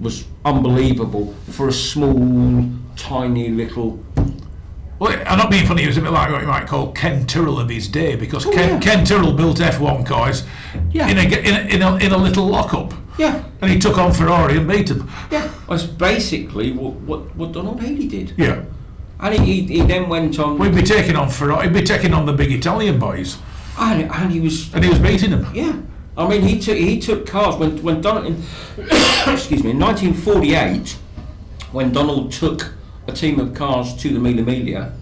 was 0.00 0.24
unbelievable 0.44 1.34
for 1.50 1.68
a 1.68 1.72
small, 1.72 2.68
tiny 2.96 3.48
little. 3.50 4.02
Well, 4.98 5.16
I'm 5.26 5.38
not 5.38 5.50
being 5.50 5.64
funny, 5.66 5.82
he 5.82 5.88
was 5.88 5.96
a 5.96 6.00
bit 6.00 6.10
like 6.10 6.30
what 6.32 6.40
you 6.40 6.48
might 6.48 6.66
call 6.66 6.90
Ken 6.92 7.24
Tyrrell 7.26 7.60
of 7.60 7.68
his 7.68 7.86
day, 7.88 8.16
because 8.16 8.44
Oh, 8.46 8.50
Ken, 8.50 8.68
yeah. 8.70 8.80
Ken 8.80 9.04
Tyrrell 9.04 9.32
built 9.32 9.58
F1 9.58 10.04
cars 10.04 10.44
Yeah. 10.90 11.08
in, 11.08 11.18
a, 11.18 11.22
in, 11.22 11.54
a, 11.54 11.74
in, 11.74 11.82
a, 11.82 11.96
in 12.06 12.12
a 12.12 12.16
little 12.18 12.46
lockup. 12.46 12.92
Yeah, 13.16 13.42
And 13.60 13.70
he 13.70 13.78
took 13.78 13.96
on 13.98 14.12
Ferrari 14.12 14.56
and 14.56 14.68
beat 14.68 14.88
them. 14.88 15.08
yeah. 15.30 15.50
That's 15.68 15.84
basically 15.84 16.72
what, 16.72 16.94
what, 16.94 17.34
what 17.36 17.52
Donald 17.52 17.80
Healey 17.80 18.06
did. 18.08 18.32
Yeah. 18.36 18.64
And 19.20 19.34
he, 19.34 19.62
he, 19.62 19.78
he 19.78 19.80
then 19.82 20.08
went 20.08 20.38
on. 20.38 20.58
We'd 20.58 20.74
be 20.74 20.82
taking 20.82 21.16
on 21.16 21.28
Ferrari, 21.28 21.64
he'd 21.68 21.74
be 21.74 21.82
taking 21.82 22.12
on 22.14 22.26
the 22.26 22.32
big 22.32 22.50
Italian 22.52 22.98
boys, 23.00 23.38
and, 23.78 24.10
and 24.10 24.30
he 24.32 24.38
was 24.40 24.72
and 24.74 24.82
he 24.84 24.90
was 24.90 24.98
beating 25.00 25.30
them. 25.30 25.46
Yeah, 25.54 25.76
I 26.18 26.28
mean, 26.28 26.42
he 26.42 26.58
took 26.58 26.76
he 26.76 26.98
took 26.98 27.26
cars 27.26 27.56
when 27.56 27.80
when 27.82 28.00
Donald 28.00 28.26
in, 28.26 28.34
excuse 29.32 29.62
me 29.62 29.70
in 29.70 29.78
1948 29.78 30.98
when 31.70 31.92
Donald 31.92 32.32
took 32.32 32.72
a 33.06 33.12
team 33.12 33.38
of 33.38 33.54
cars 33.54 33.94
to 34.02 34.12
the 34.12 34.18
Mille 34.18 34.44
Miglia. 34.44 34.92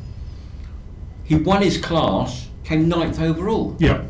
He 1.25 1.37
won 1.37 1.63
his 1.63 1.79
class, 1.79 2.49
came 2.65 2.89
ninth 2.89 3.21
overall. 3.21 3.77
Yeah. 3.79 4.05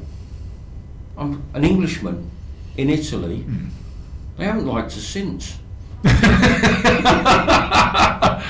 I'm 1.16 1.45
an 1.55 1.64
Englishman 1.64 2.31
in 2.77 2.90
Italy. 2.90 3.38
Hmm. 3.38 3.69
They 4.37 4.45
haven't 4.45 4.66
liked 4.66 4.88
us 4.88 5.05
since. 5.05 5.59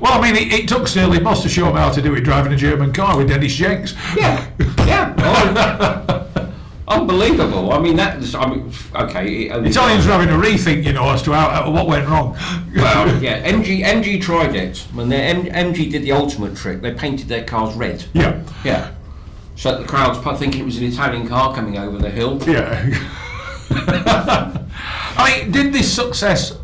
Well, 0.00 0.14
I 0.14 0.20
mean, 0.20 0.34
it, 0.34 0.52
it 0.52 0.68
took 0.68 0.88
Stirling 0.88 1.22
Moss 1.22 1.44
to 1.44 1.48
show 1.48 1.68
him 1.68 1.76
how 1.76 1.92
to 1.92 2.02
do 2.02 2.12
it 2.14 2.22
driving 2.22 2.52
a 2.52 2.56
German 2.56 2.92
car 2.92 3.16
with 3.16 3.28
Dennis 3.28 3.54
Jenks. 3.54 3.94
Yeah, 4.16 4.44
yeah. 4.78 6.28
Unbelievable. 6.88 7.72
I 7.72 7.78
mean, 7.78 7.96
that's. 7.96 8.34
I 8.34 8.46
mean, 8.48 8.72
okay. 8.94 9.44
it 9.46 9.66
Italians 9.66 10.04
were 10.04 10.12
having 10.12 10.28
a 10.30 10.32
rethink, 10.32 10.84
you 10.84 10.92
know, 10.92 11.10
as 11.10 11.22
to 11.22 11.32
how, 11.32 11.48
how- 11.50 11.70
what 11.70 11.86
went 11.86 12.08
wrong. 12.08 12.36
Well, 12.74 13.22
yeah, 13.22 13.48
MG 13.48 13.82
MG 13.84 14.20
tried 14.20 14.54
it 14.56 14.78
when 14.92 15.08
their 15.08 15.24
M, 15.24 15.44
MG 15.44 15.90
did 15.90 16.02
the 16.02 16.12
ultimate 16.12 16.56
trick. 16.56 16.80
They 16.80 16.92
painted 16.92 17.28
their 17.28 17.44
cars 17.44 17.74
red. 17.74 18.04
yeah. 18.12 18.42
Yeah. 18.64 18.92
So 19.54 19.70
that 19.72 19.82
the 19.82 19.86
crowds 19.86 20.18
thinking 20.38 20.62
it 20.62 20.64
was 20.64 20.78
an 20.78 20.84
Italian 20.84 21.28
car 21.28 21.54
coming 21.54 21.78
over 21.78 21.98
the 21.98 22.10
hill. 22.10 22.42
Yeah. 22.48 22.84
I 23.70 25.40
mean, 25.42 25.52
did 25.52 25.72
this 25.72 25.92
success 25.92 26.58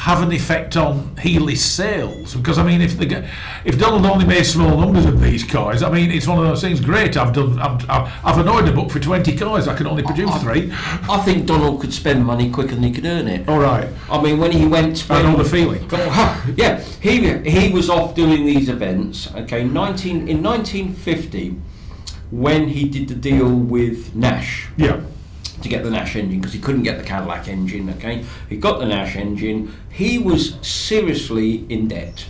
have 0.00 0.22
an 0.22 0.32
effect 0.32 0.76
on 0.76 1.14
Healey's 1.18 1.62
sales? 1.62 2.34
Because 2.34 2.58
I 2.58 2.62
mean, 2.64 2.80
if 2.80 2.96
the 2.98 3.28
if 3.64 3.78
Donald 3.78 4.06
only 4.06 4.24
made 4.24 4.44
small 4.44 4.76
numbers 4.80 5.04
of 5.04 5.20
these 5.20 5.44
cars, 5.44 5.82
I 5.82 5.90
mean, 5.90 6.10
it's 6.10 6.26
one 6.26 6.38
of 6.38 6.44
those 6.44 6.62
things. 6.62 6.80
Great, 6.80 7.16
I've 7.16 7.32
done. 7.34 7.58
I've, 7.58 7.88
I've, 7.90 8.12
I've 8.24 8.38
an 8.38 8.48
order 8.48 8.72
book 8.72 8.90
for 8.90 8.98
twenty 8.98 9.36
cars. 9.36 9.68
I 9.68 9.76
can 9.76 9.86
only 9.86 10.02
produce 10.02 10.34
three. 10.42 10.72
I 10.72 11.20
think 11.24 11.46
Donald 11.46 11.80
could 11.80 11.92
spend 11.92 12.24
money 12.24 12.50
quicker 12.50 12.74
than 12.74 12.82
he 12.82 12.92
could 12.92 13.04
earn 13.04 13.28
it. 13.28 13.46
All 13.48 13.58
right. 13.58 13.88
I 14.10 14.20
mean, 14.22 14.38
when 14.38 14.52
he 14.52 14.66
went, 14.66 15.08
I 15.10 15.22
when- 15.22 15.32
know 15.32 15.42
the 15.42 15.48
feeling. 15.48 15.82
yeah, 16.56 16.80
he 17.00 17.38
he 17.50 17.70
was 17.72 17.90
off 17.90 18.14
doing 18.14 18.46
these 18.46 18.68
events. 18.70 19.32
Okay, 19.34 19.64
nineteen 19.64 20.28
in 20.28 20.40
nineteen 20.40 20.94
fifty, 20.94 21.56
when 22.30 22.68
he 22.68 22.88
did 22.88 23.08
the 23.08 23.14
deal 23.14 23.48
with 23.54 24.14
Nash. 24.14 24.68
Yeah. 24.76 25.00
To 25.62 25.68
get 25.68 25.82
the 25.84 25.90
Nash 25.90 26.16
engine 26.16 26.40
because 26.40 26.52
he 26.52 26.60
couldn't 26.60 26.82
get 26.82 26.98
the 26.98 27.04
Cadillac 27.04 27.48
engine. 27.48 27.90
Okay, 27.90 28.24
he 28.48 28.56
got 28.56 28.78
the 28.78 28.86
Nash 28.86 29.16
engine. 29.16 29.74
He 29.90 30.18
was 30.18 30.54
seriously 30.66 31.66
in 31.68 31.88
debt. 31.88 32.26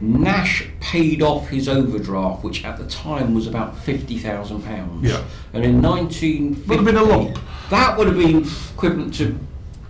Nash 0.00 0.66
paid 0.80 1.20
off 1.20 1.48
his 1.48 1.68
overdraft, 1.68 2.42
which 2.42 2.64
at 2.64 2.78
the 2.78 2.86
time 2.86 3.34
was 3.34 3.46
about 3.46 3.78
fifty 3.78 4.18
thousand 4.18 4.62
pounds. 4.62 5.08
Yeah. 5.10 5.22
and 5.52 5.64
in 5.64 5.80
nineteen 5.80 6.62
Would 6.66 6.76
have 6.76 6.86
been 6.86 6.96
a 6.96 7.02
lump. 7.02 7.38
That 7.68 7.98
would 7.98 8.06
have 8.06 8.16
been 8.16 8.46
equivalent 8.74 9.14
to 9.14 9.38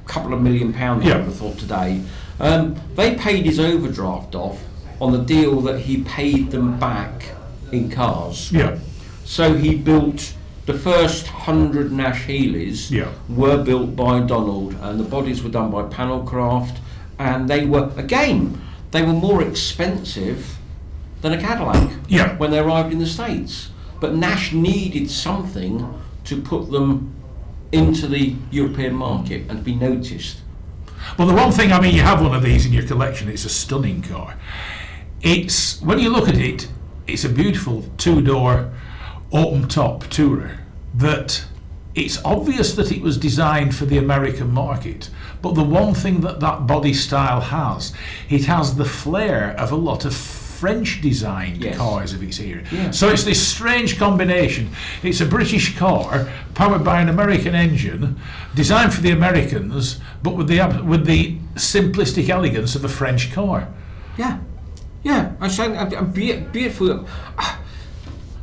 a 0.04 0.08
couple 0.08 0.34
of 0.34 0.42
million 0.42 0.72
pounds. 0.72 1.04
Yeah. 1.04 1.14
I 1.14 1.16
would 1.18 1.26
have 1.26 1.36
thought 1.36 1.58
today. 1.58 2.02
Um, 2.40 2.80
they 2.96 3.14
paid 3.14 3.44
his 3.44 3.60
overdraft 3.60 4.34
off 4.34 4.60
on 5.00 5.12
the 5.12 5.22
deal 5.22 5.60
that 5.62 5.80
he 5.80 6.02
paid 6.02 6.50
them 6.50 6.78
back 6.78 7.26
in 7.70 7.88
cars. 7.90 8.50
Yeah. 8.50 8.78
So 9.24 9.54
he 9.54 9.76
built 9.76 10.34
the 10.70 10.78
first 10.78 11.26
hundred 11.26 11.90
Nash 11.90 12.26
Healey's 12.26 12.90
Yeah. 12.90 13.08
were 13.28 13.62
built 13.62 13.96
by 13.96 14.20
Donald, 14.20 14.76
and 14.80 15.00
the 15.00 15.04
bodies 15.04 15.42
were 15.42 15.50
done 15.50 15.70
by 15.70 15.82
Panelcraft, 15.82 16.76
and 17.18 17.48
they 17.48 17.66
were 17.66 17.90
again 17.96 18.60
they 18.92 19.02
were 19.02 19.12
more 19.12 19.42
expensive 19.42 20.56
than 21.22 21.32
a 21.32 21.38
Cadillac 21.40 21.90
Yeah. 22.08 22.36
when 22.38 22.50
they 22.50 22.58
arrived 22.58 22.92
in 22.92 22.98
the 22.98 23.06
states. 23.06 23.70
But 24.00 24.14
Nash 24.14 24.52
needed 24.52 25.10
something 25.10 25.86
to 26.24 26.36
put 26.40 26.70
them 26.70 27.12
into 27.72 28.06
the 28.06 28.34
European 28.50 28.94
market 28.94 29.42
and 29.48 29.62
be 29.62 29.74
noticed. 29.74 30.38
Well, 31.16 31.28
the 31.28 31.34
one 31.34 31.52
thing, 31.52 31.72
I 31.72 31.80
mean, 31.80 31.94
you 31.94 32.02
have 32.02 32.20
one 32.22 32.34
of 32.34 32.42
these 32.42 32.66
in 32.66 32.72
your 32.72 32.82
collection, 32.84 33.28
it's 33.28 33.44
a 33.44 33.48
stunning 33.48 34.02
car. 34.02 34.34
It's, 35.22 35.80
when 35.82 35.98
you 35.98 36.10
look 36.10 36.28
at 36.28 36.36
it, 36.36 36.68
it's 37.06 37.24
a 37.24 37.28
beautiful 37.28 37.84
two 37.96 38.20
door 38.22 38.70
open 39.32 39.68
top 39.68 40.04
tourer 40.04 40.59
that 40.94 41.44
it's 41.94 42.22
obvious 42.24 42.74
that 42.74 42.92
it 42.92 43.02
was 43.02 43.16
designed 43.18 43.74
for 43.74 43.84
the 43.84 43.98
American 43.98 44.50
market. 44.52 45.10
But 45.42 45.54
the 45.54 45.64
one 45.64 45.94
thing 45.94 46.20
that 46.20 46.40
that 46.40 46.66
body 46.66 46.94
style 46.94 47.40
has, 47.40 47.92
it 48.28 48.44
has 48.44 48.76
the 48.76 48.84
flair 48.84 49.52
of 49.58 49.72
a 49.72 49.76
lot 49.76 50.04
of 50.04 50.14
French 50.14 51.00
designed 51.00 51.64
Yes. 51.64 51.78
cars 51.78 52.12
of 52.12 52.22
its 52.22 52.38
era. 52.38 52.62
Yeah. 52.70 52.90
So 52.90 53.08
it's 53.08 53.24
this 53.24 53.44
strange 53.44 53.98
combination. 53.98 54.68
It's 55.02 55.20
a 55.22 55.26
British 55.26 55.76
car 55.78 56.28
powered 56.54 56.84
by 56.84 57.00
an 57.00 57.08
American 57.08 57.54
engine, 57.54 58.20
designed 58.54 58.92
for 58.92 59.00
the 59.00 59.10
Americans, 59.10 60.00
but 60.22 60.36
with 60.36 60.48
the 60.48 60.60
with 60.84 61.06
the 61.06 61.38
simplistic 61.54 62.28
elegance 62.28 62.74
of 62.76 62.84
a 62.84 62.88
French 62.88 63.32
car. 63.32 63.68
Yeah, 64.18 64.38
yeah. 65.02 65.32
I 65.40 65.48
say, 65.48 65.74
a, 65.74 65.86
a 65.98 66.02
be- 66.04 66.36
beautiful. 66.52 67.06
Ah, 67.38 67.58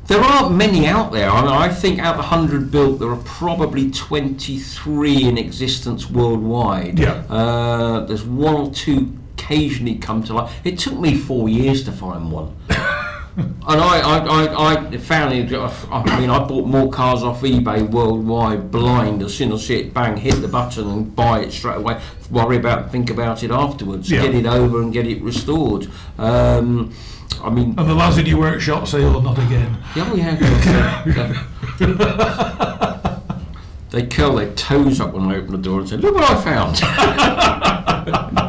There 0.08 0.22
aren't 0.22 0.56
many 0.56 0.88
out 0.88 1.12
there. 1.12 1.30
I, 1.30 1.42
mean, 1.42 1.52
I 1.52 1.70
think 1.70 2.00
out 2.00 2.16
of 2.16 2.20
100 2.20 2.72
built, 2.72 3.00
there 3.00 3.10
are 3.10 3.22
probably 3.26 3.92
23 3.92 5.24
in 5.24 5.38
existence 5.38 6.10
worldwide. 6.10 6.98
Yeah. 6.98 7.24
Uh, 7.30 8.06
there's 8.06 8.24
one 8.24 8.56
or 8.56 8.72
two 8.72 9.18
occasionally 9.34 9.96
come 9.96 10.24
to 10.24 10.34
life. 10.34 10.54
It 10.64 10.80
took 10.80 10.98
me 10.98 11.18
four 11.18 11.50
years 11.50 11.84
to 11.86 11.92
find 11.92 12.32
one. 12.32 12.56
And 13.38 13.82
I, 13.82 14.00
I, 14.00 14.18
I, 14.18 14.88
I 14.88 14.98
found 14.98 15.32
it. 15.32 15.54
I 15.54 16.20
mean, 16.20 16.32
I 16.32 16.44
bought 16.44 16.66
more 16.66 16.90
cars 16.90 17.22
off 17.22 17.42
eBay 17.42 17.88
worldwide 17.88 18.72
blind. 18.72 19.22
As 19.22 19.36
soon 19.36 19.52
as 19.52 19.62
I 19.62 19.64
see 19.64 19.80
it, 19.82 19.94
bang, 19.94 20.18
hit 20.18 20.42
the 20.42 20.48
button 20.48 20.90
and 20.90 21.16
buy 21.16 21.42
it 21.42 21.52
straight 21.52 21.78
away. 21.78 22.02
Worry 22.32 22.58
about, 22.58 22.92
think 22.92 23.12
about 23.12 23.44
it 23.44 23.52
afterwards. 23.52 24.10
Yeah. 24.10 24.24
Get 24.24 24.34
it 24.34 24.48
over 24.48 24.82
and 24.82 24.92
get 24.92 25.06
it 25.06 25.22
restored. 25.22 25.88
Um, 26.18 26.92
I 27.44 27.50
mean, 27.50 27.76
And 27.78 27.90
the 27.90 27.94
lads 27.94 28.18
in 28.18 28.26
your 28.26 28.40
workshop 28.40 28.88
say, 28.88 29.04
"Oh, 29.04 29.20
not 29.20 29.38
again." 29.38 29.78
yeah, 29.96 30.08
well, 30.10 30.18
yeah. 30.18 31.44
yeah. 31.80 33.20
they 33.92 34.06
curl 34.08 34.36
their 34.36 34.52
toes 34.54 35.00
up 35.00 35.14
when 35.14 35.30
I 35.32 35.38
open 35.38 35.52
the 35.52 35.58
door 35.58 35.80
and 35.80 35.90
say, 35.90 35.98
"Look 35.98 36.16
what 36.16 36.30
I 36.30 36.36
found." 36.42 36.78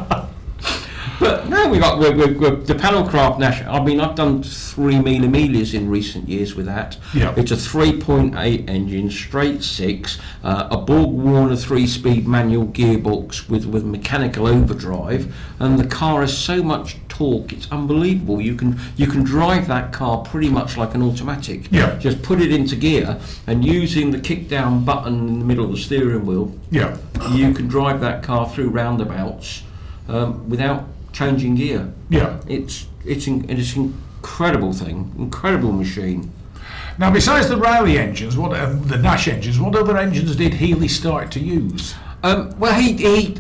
we 1.71 1.79
got 1.79 1.99
we're, 1.99 2.17
we're, 2.17 2.39
we're, 2.39 2.57
the 2.57 2.75
Panelcraft 2.75 3.39
National. 3.39 3.75
I 3.75 3.85
mean, 3.85 4.01
I've 4.01 4.15
done 4.15 4.43
three 4.43 4.95
Millas 4.95 5.75
in 5.75 5.89
recent 5.89 6.29
years 6.29 6.55
with 6.55 6.67
that. 6.67 6.97
Yeah. 7.15 7.35
It's 7.37 7.51
a 7.51 7.57
3.8 7.57 8.69
engine, 8.69 9.11
straight 9.11 9.63
six, 9.63 10.19
uh, 10.43 10.69
a 10.71 10.79
Borg 10.79 11.11
Warner 11.11 11.57
three-speed 11.57 12.27
manual 12.27 12.67
gearbox 12.67 13.49
with 13.49 13.67
with 13.67 13.85
mechanical 13.85 14.47
overdrive, 14.47 15.35
and 15.59 15.79
the 15.79 15.87
car 15.87 16.23
has 16.23 16.37
so 16.37 16.63
much 16.63 16.97
torque. 17.09 17.53
It's 17.53 17.71
unbelievable. 17.71 18.41
You 18.41 18.55
can 18.55 18.79
you 18.97 19.07
can 19.07 19.23
drive 19.23 19.69
that 19.69 19.93
car 19.93 20.23
pretty 20.23 20.49
much 20.49 20.77
like 20.77 20.95
an 20.95 21.03
automatic. 21.03 21.71
Yeah. 21.71 21.99
Just 21.99 22.23
put 22.23 22.41
it 22.41 22.53
into 22.53 22.77
gear, 22.77 23.21
and 23.47 23.65
using 23.65 24.11
the 24.11 24.21
kick 24.21 24.49
down 24.49 24.85
button 24.85 25.29
in 25.29 25.39
the 25.41 25.45
middle 25.45 25.65
of 25.65 25.73
the 25.73 25.79
steering 25.79 26.27
wheel, 26.27 26.53
Yeah, 26.71 26.97
you 27.31 27.53
can 27.53 27.69
drive 27.69 28.01
that 28.01 28.23
car 28.23 28.49
through 28.49 28.71
roundabouts 28.71 29.63
um, 30.09 30.49
without 30.49 30.85
changing 31.19 31.57
gear. 31.57 31.93
yeah. 32.09 32.41
It's 32.47 32.87
it's 33.05 33.27
in, 33.27 33.49
it's 33.51 33.75
an 33.75 33.95
incredible 34.17 34.73
thing, 34.73 35.13
incredible 35.19 35.73
machine. 35.73 36.33
Now, 36.99 37.11
besides 37.13 37.49
the 37.49 37.57
Riley 37.57 37.99
engines, 37.99 38.37
what 38.37 38.59
um, 38.59 38.87
the 38.89 38.99
Nash 38.99 39.29
engines, 39.29 39.59
what 39.59 39.75
other 39.75 39.97
engines 39.97 40.35
did 40.37 40.55
Healey 40.55 40.89
start 40.89 41.31
to 41.33 41.41
use? 41.41 41.95
Um, 42.23 42.59
well, 42.59 42.75
he, 42.81 42.93
he 42.93 43.37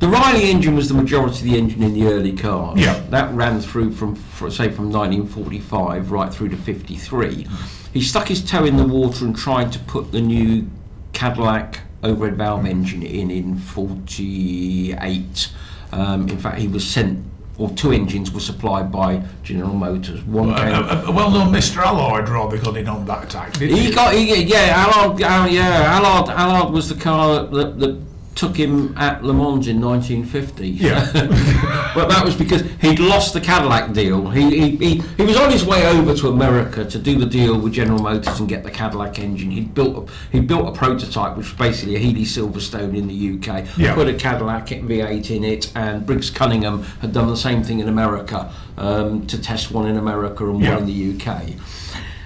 the 0.00 0.08
Riley 0.08 0.50
engine 0.50 0.74
was 0.74 0.88
the 0.88 0.94
majority 0.94 1.38
of 1.38 1.44
the 1.44 1.58
engine 1.58 1.82
in 1.82 1.94
the 1.94 2.06
early 2.06 2.32
cars. 2.32 2.80
Yeah. 2.80 2.98
that 3.10 3.32
ran 3.34 3.60
through 3.60 3.92
from 3.92 4.14
fr 4.16 4.48
say 4.48 4.70
from 4.70 4.90
1945 4.90 6.10
right 6.10 6.32
through 6.32 6.48
to 6.50 6.56
53. 6.56 7.46
He 7.92 8.00
stuck 8.00 8.28
his 8.28 8.42
toe 8.44 8.64
in 8.64 8.76
the 8.76 8.86
water 8.86 9.24
and 9.24 9.36
tried 9.36 9.72
to 9.72 9.78
put 9.80 10.12
the 10.12 10.20
new 10.20 10.68
Cadillac 11.12 11.80
overhead 12.02 12.36
valve 12.36 12.66
engine 12.66 13.02
in 13.02 13.30
in 13.30 13.58
48. 13.58 15.50
Um, 15.92 16.28
in 16.28 16.38
fact, 16.38 16.58
he 16.58 16.68
was 16.68 16.88
sent. 16.88 17.24
Or 17.58 17.68
two 17.72 17.92
engines 17.92 18.32
were 18.32 18.40
supplied 18.40 18.90
by 18.90 19.22
General 19.42 19.74
Motors. 19.74 20.22
One 20.22 20.48
A, 20.48 20.56
came. 20.56 20.68
a, 20.72 21.04
a 21.08 21.12
well-known 21.12 21.52
Mr. 21.52 21.84
Allard 21.84 22.26
rather 22.30 22.56
got 22.56 22.74
in 22.78 22.88
on 22.88 23.04
that 23.04 23.24
attack. 23.24 23.52
didn't 23.58 23.76
he? 23.76 23.88
He 23.88 23.94
got, 23.94 24.14
he, 24.14 24.44
yeah, 24.44 24.86
Allard, 24.86 25.20
uh, 25.22 25.46
yeah, 25.46 25.98
Allard, 26.00 26.30
Allard 26.30 26.72
was 26.72 26.88
the 26.88 26.94
car 26.94 27.44
that, 27.44 27.78
that 27.78 28.00
took 28.40 28.56
him 28.56 28.96
at 28.96 29.22
Le 29.22 29.34
Mans 29.34 29.68
in 29.68 29.82
1950. 29.82 30.66
Yeah. 30.66 31.04
but 31.94 32.08
that 32.08 32.24
was 32.24 32.34
because 32.34 32.62
he'd 32.80 32.98
lost 32.98 33.34
the 33.34 33.40
Cadillac 33.40 33.92
deal. 33.92 34.30
He, 34.30 34.48
he, 34.48 34.76
he, 34.76 35.02
he 35.18 35.22
was 35.24 35.36
on 35.36 35.50
his 35.50 35.62
way 35.62 35.86
over 35.86 36.14
to 36.14 36.28
America 36.28 36.82
to 36.86 36.98
do 36.98 37.18
the 37.18 37.26
deal 37.26 37.60
with 37.60 37.74
General 37.74 37.98
Motors 37.98 38.40
and 38.40 38.48
get 38.48 38.64
the 38.64 38.70
Cadillac 38.70 39.18
engine. 39.18 39.50
He'd 39.50 39.74
built 39.74 40.08
a, 40.08 40.12
he 40.32 40.40
built 40.40 40.66
a 40.66 40.72
prototype, 40.72 41.36
which 41.36 41.50
was 41.50 41.58
basically 41.58 41.96
a 41.96 41.98
Healey 41.98 42.24
Silverstone 42.24 42.96
in 42.96 43.08
the 43.08 43.52
UK. 43.52 43.66
Yeah. 43.76 43.94
Put 43.94 44.08
a 44.08 44.14
Cadillac 44.14 44.68
V8 44.68 45.36
in 45.36 45.44
it, 45.44 45.70
and 45.76 46.06
Briggs 46.06 46.30
Cunningham 46.30 46.82
had 47.02 47.12
done 47.12 47.28
the 47.28 47.36
same 47.36 47.62
thing 47.62 47.80
in 47.80 47.90
America 47.90 48.50
um, 48.78 49.26
to 49.26 49.38
test 49.38 49.70
one 49.70 49.86
in 49.86 49.98
America 49.98 50.48
and 50.48 50.62
Yeah. 50.62 50.76
one 50.76 50.84
in 50.84 50.86
the 50.86 51.30
UK 51.30 51.52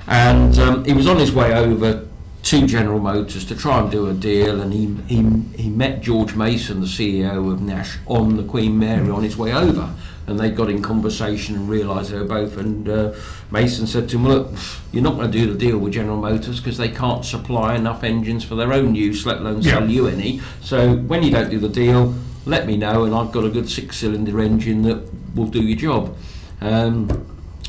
and 0.06 0.58
um, 0.58 0.84
he 0.84 0.92
was 0.92 1.06
on 1.06 1.16
his 1.16 1.32
way 1.32 1.54
over 1.54 2.06
to 2.44 2.66
General 2.66 3.00
Motors 3.00 3.44
to 3.46 3.56
try 3.56 3.80
and 3.80 3.90
do 3.90 4.06
a 4.08 4.12
deal, 4.12 4.60
and 4.60 4.72
he 4.72 4.94
he, 5.08 5.22
he 5.62 5.70
met 5.70 6.02
George 6.02 6.34
Mason, 6.34 6.80
the 6.80 6.86
CEO 6.86 7.50
of 7.50 7.62
Nash, 7.62 7.96
on 8.06 8.36
the 8.36 8.42
Queen 8.44 8.78
Mary 8.78 9.08
on 9.10 9.22
his 9.22 9.36
way 9.36 9.52
over, 9.54 9.94
and 10.26 10.38
they 10.38 10.50
got 10.50 10.68
in 10.68 10.82
conversation 10.82 11.54
and 11.56 11.68
realised 11.68 12.10
they 12.10 12.18
were 12.18 12.24
both. 12.24 12.58
And 12.58 12.86
uh, 12.88 13.14
Mason 13.50 13.86
said 13.86 14.10
to 14.10 14.16
him, 14.16 14.26
"Look, 14.28 14.52
you're 14.92 15.02
not 15.02 15.14
going 15.16 15.30
to 15.32 15.38
do 15.38 15.50
the 15.50 15.58
deal 15.58 15.78
with 15.78 15.94
General 15.94 16.18
Motors 16.20 16.60
because 16.60 16.76
they 16.76 16.90
can't 16.90 17.24
supply 17.24 17.76
enough 17.76 18.04
engines 18.04 18.44
for 18.44 18.56
their 18.56 18.72
own 18.74 18.94
use, 18.94 19.24
let 19.24 19.38
alone 19.38 19.62
sell 19.62 19.82
Yeah. 19.82 19.88
you 19.88 20.06
any. 20.08 20.40
So 20.60 20.96
when 20.96 21.22
you 21.22 21.30
don't 21.30 21.50
do 21.50 21.58
the 21.58 21.68
deal." 21.68 22.14
Let 22.46 22.66
me 22.66 22.76
know, 22.76 23.04
and 23.04 23.14
I've 23.14 23.32
got 23.32 23.46
a 23.46 23.48
good 23.48 23.70
six-cylinder 23.70 24.38
engine 24.38 24.82
that 24.82 25.08
will 25.34 25.46
do 25.46 25.62
your 25.62 25.78
job. 25.78 26.14
Um, 26.60 27.08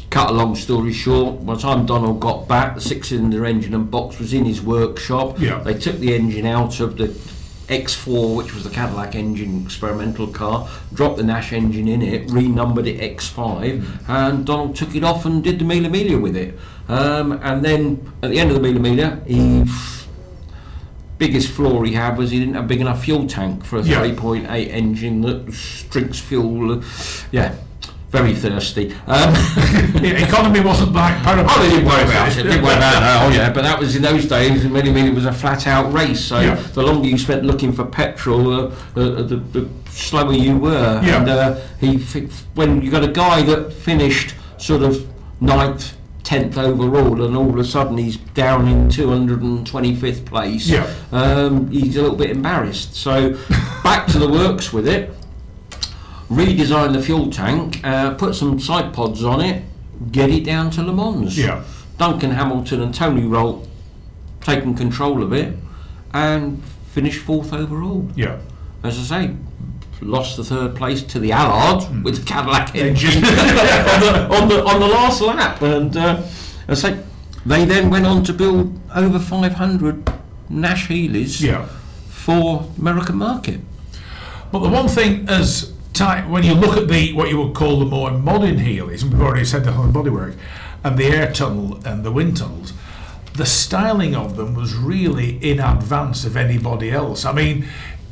cut 0.09 0.29
a 0.29 0.33
long 0.33 0.55
story 0.55 0.93
short, 0.93 1.45
by 1.45 1.55
the 1.55 1.61
time 1.61 1.85
Donald 1.85 2.19
got 2.19 2.47
back, 2.47 2.75
the 2.75 2.81
six-cylinder 2.81 3.45
engine 3.45 3.73
and 3.73 3.89
box 3.89 4.19
was 4.19 4.33
in 4.33 4.45
his 4.45 4.61
workshop. 4.61 5.39
Yeah. 5.39 5.59
They 5.59 5.73
took 5.73 5.97
the 5.97 6.15
engine 6.15 6.45
out 6.45 6.79
of 6.79 6.97
the 6.97 7.07
X4, 7.67 8.35
which 8.35 8.53
was 8.53 8.63
the 8.63 8.69
Cadillac 8.69 9.15
engine 9.15 9.63
experimental 9.65 10.27
car, 10.27 10.69
dropped 10.93 11.17
the 11.17 11.23
Nash 11.23 11.51
engine 11.51 11.87
in 11.87 12.01
it, 12.01 12.29
renumbered 12.31 12.85
it 12.87 12.99
X5, 13.17 13.83
and 14.07 14.45
Donald 14.45 14.75
took 14.75 14.95
it 14.95 15.03
off 15.03 15.25
and 15.25 15.43
did 15.43 15.59
the 15.59 15.65
Mille 15.65 15.89
Miglia 15.89 16.21
with 16.21 16.35
it. 16.37 16.57
Um, 16.87 17.33
and 17.43 17.65
then 17.65 18.11
at 18.21 18.29
the 18.29 18.39
end 18.39 18.51
of 18.51 18.55
the 18.55 18.61
Mille 18.61 18.79
Miglia, 18.81 19.25
he 19.25 19.65
biggest 21.17 21.49
flaw 21.49 21.81
he 21.81 21.93
had 21.93 22.17
was 22.17 22.31
he 22.31 22.39
didn't 22.39 22.55
have 22.55 22.65
a 22.65 22.67
big 22.67 22.81
enough 22.81 23.05
fuel 23.05 23.25
tank 23.25 23.63
for 23.63 23.79
a 23.79 23.81
Yeah. 23.81 24.01
3.8 24.01 24.67
engine 24.69 25.21
that 25.21 25.45
drinks 25.89 26.19
fuel. 26.19 26.83
Yeah, 27.31 27.55
very 28.15 28.33
thirsty. 28.33 28.93
Um, 29.07 29.33
The 30.05 30.23
economy 30.23 30.59
wasn't 30.61 30.93
like 30.93 31.15
paramount. 31.23 31.49
Oh, 31.51 31.61
they 31.63 31.69
didn't 31.69 31.85
worry 31.85 32.03
about 32.03 32.29
it. 32.31 32.43
Didn't 32.43 32.61
worry 32.63 32.75
about 32.75 32.99
that. 33.01 33.23
Oh, 33.25 33.29
yeah. 33.35 33.51
But 33.51 33.63
that 33.63 33.79
was 33.79 33.95
in 33.95 34.01
those 34.03 34.25
days. 34.27 34.63
and 34.63 34.73
Many, 34.73 34.91
many 34.91 35.09
was 35.09 35.25
a 35.25 35.33
flat-out 35.33 35.91
race. 35.91 36.23
So 36.23 36.39
Yeah. 36.39 36.55
the 36.55 36.83
longer 36.83 37.07
you 37.07 37.17
spent 37.17 37.43
looking 37.43 37.71
for 37.73 37.85
petrol, 37.85 38.53
uh, 38.53 38.57
uh, 38.95 39.23
the, 39.23 39.37
the 39.51 39.67
slower 39.89 40.33
you 40.33 40.57
were. 40.57 41.01
Yeah. 41.03 41.19
And 41.21 41.29
uh, 41.29 41.55
he, 41.79 41.97
when 42.53 42.81
you 42.81 42.91
got 42.91 43.03
a 43.03 43.11
guy 43.11 43.41
that 43.43 43.73
finished 43.73 44.35
sort 44.57 44.83
of 44.83 45.05
ninth, 45.41 45.97
tenth 46.23 46.57
overall, 46.57 47.23
and 47.25 47.35
all 47.35 47.49
of 47.49 47.57
a 47.57 47.63
sudden 47.63 47.97
he's 47.97 48.17
down 48.17 48.67
in 48.67 48.87
225th 48.89 50.25
place. 50.25 50.67
Yeah. 50.67 50.91
Um, 51.11 51.69
he's 51.71 51.97
a 51.97 52.01
little 52.01 52.17
bit 52.17 52.29
embarrassed. 52.31 52.95
So 52.95 53.37
back 53.83 54.07
to 54.07 54.19
the 54.19 54.27
works 54.29 54.71
with 54.73 54.87
it 54.87 55.11
redesign 56.29 56.93
the 56.93 57.01
fuel 57.01 57.29
tank, 57.29 57.81
uh, 57.83 58.13
put 58.15 58.35
some 58.35 58.59
side 58.59 58.93
pods 58.93 59.23
on 59.23 59.41
it, 59.41 59.63
get 60.11 60.29
it 60.29 60.43
down 60.43 60.69
to 60.71 60.81
Le 60.83 60.93
Mans. 60.93 61.37
Yeah. 61.37 61.63
Duncan 61.97 62.31
Hamilton 62.31 62.81
and 62.81 62.93
Tony 62.93 63.23
Rolt 63.23 63.67
taking 64.41 64.75
control 64.75 65.23
of 65.23 65.31
it 65.33 65.55
and 66.13 66.61
finished 66.91 67.21
fourth 67.21 67.53
overall. 67.53 68.07
Yeah. 68.15 68.39
As 68.83 68.99
I 69.11 69.27
say, 69.27 69.35
lost 70.01 70.35
the 70.37 70.43
third 70.43 70.75
place 70.75 71.01
to 71.03 71.19
the 71.19 71.31
Allard 71.31 72.03
with 72.03 72.19
the 72.19 72.25
Cadillac 72.25 72.75
engine 72.75 73.23
on, 73.23 73.31
the, 74.01 74.27
on, 74.31 74.47
the, 74.49 74.65
on 74.65 74.79
the 74.79 74.87
last 74.87 75.21
lap. 75.21 75.61
And 75.61 75.95
uh, 75.95 76.21
as 76.67 76.83
I 76.83 76.91
say, 76.91 77.03
they 77.45 77.63
then 77.65 77.89
went 77.89 78.05
on 78.05 78.23
to 78.25 78.33
build 78.33 78.77
over 78.93 79.19
500 79.19 80.11
Nash 80.49 80.87
Healey's 80.87 81.41
Yeah. 81.41 81.65
for 82.09 82.67
American 82.77 83.15
market. 83.17 83.61
But 84.51 84.59
the 84.59 84.69
one 84.69 84.87
thing 84.87 85.27
as 85.29 85.71
ti- 85.95 86.27
when 86.29 86.43
you 86.43 86.53
look 86.53 86.77
at 86.77 86.87
the 86.87 87.13
what 87.13 87.29
you 87.29 87.41
would 87.41 87.55
call 87.55 87.79
the 87.79 87.85
more 87.85 88.11
modern 88.11 88.57
Healeys, 88.57 89.01
and 89.01 89.13
we've 89.13 89.21
already 89.21 89.45
said 89.45 89.63
the 89.63 89.71
whole 89.71 89.87
bodywork, 89.87 90.37
and 90.83 90.97
the 90.97 91.05
air 91.05 91.31
tunnel 91.31 91.79
and 91.85 92.03
the 92.03 92.11
wind 92.11 92.37
tunnels, 92.37 92.73
the 93.33 93.45
styling 93.45 94.15
of 94.15 94.35
them 94.35 94.53
was 94.53 94.75
really 94.75 95.37
in 95.37 95.59
advance 95.59 96.25
of 96.25 96.37
anybody 96.37 96.91
else. 96.91 97.25
I 97.25 97.31
mean, 97.33 97.65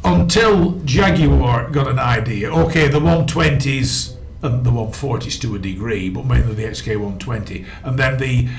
until 0.03 0.79
Jaguar 0.79 1.69
got 1.69 1.87
an 1.87 1.99
idea, 1.99 2.51
okay, 2.51 2.87
the 2.87 2.99
120s 2.99 4.15
and 4.41 4.65
the 4.65 4.71
140s 4.71 5.39
to 5.41 5.55
a 5.55 5.59
degree, 5.59 6.09
but 6.09 6.25
mainly 6.25 6.53
the 6.53 6.63
XK120, 6.63 7.65
and 7.83 7.99
then 7.99 8.17
the 8.17 8.49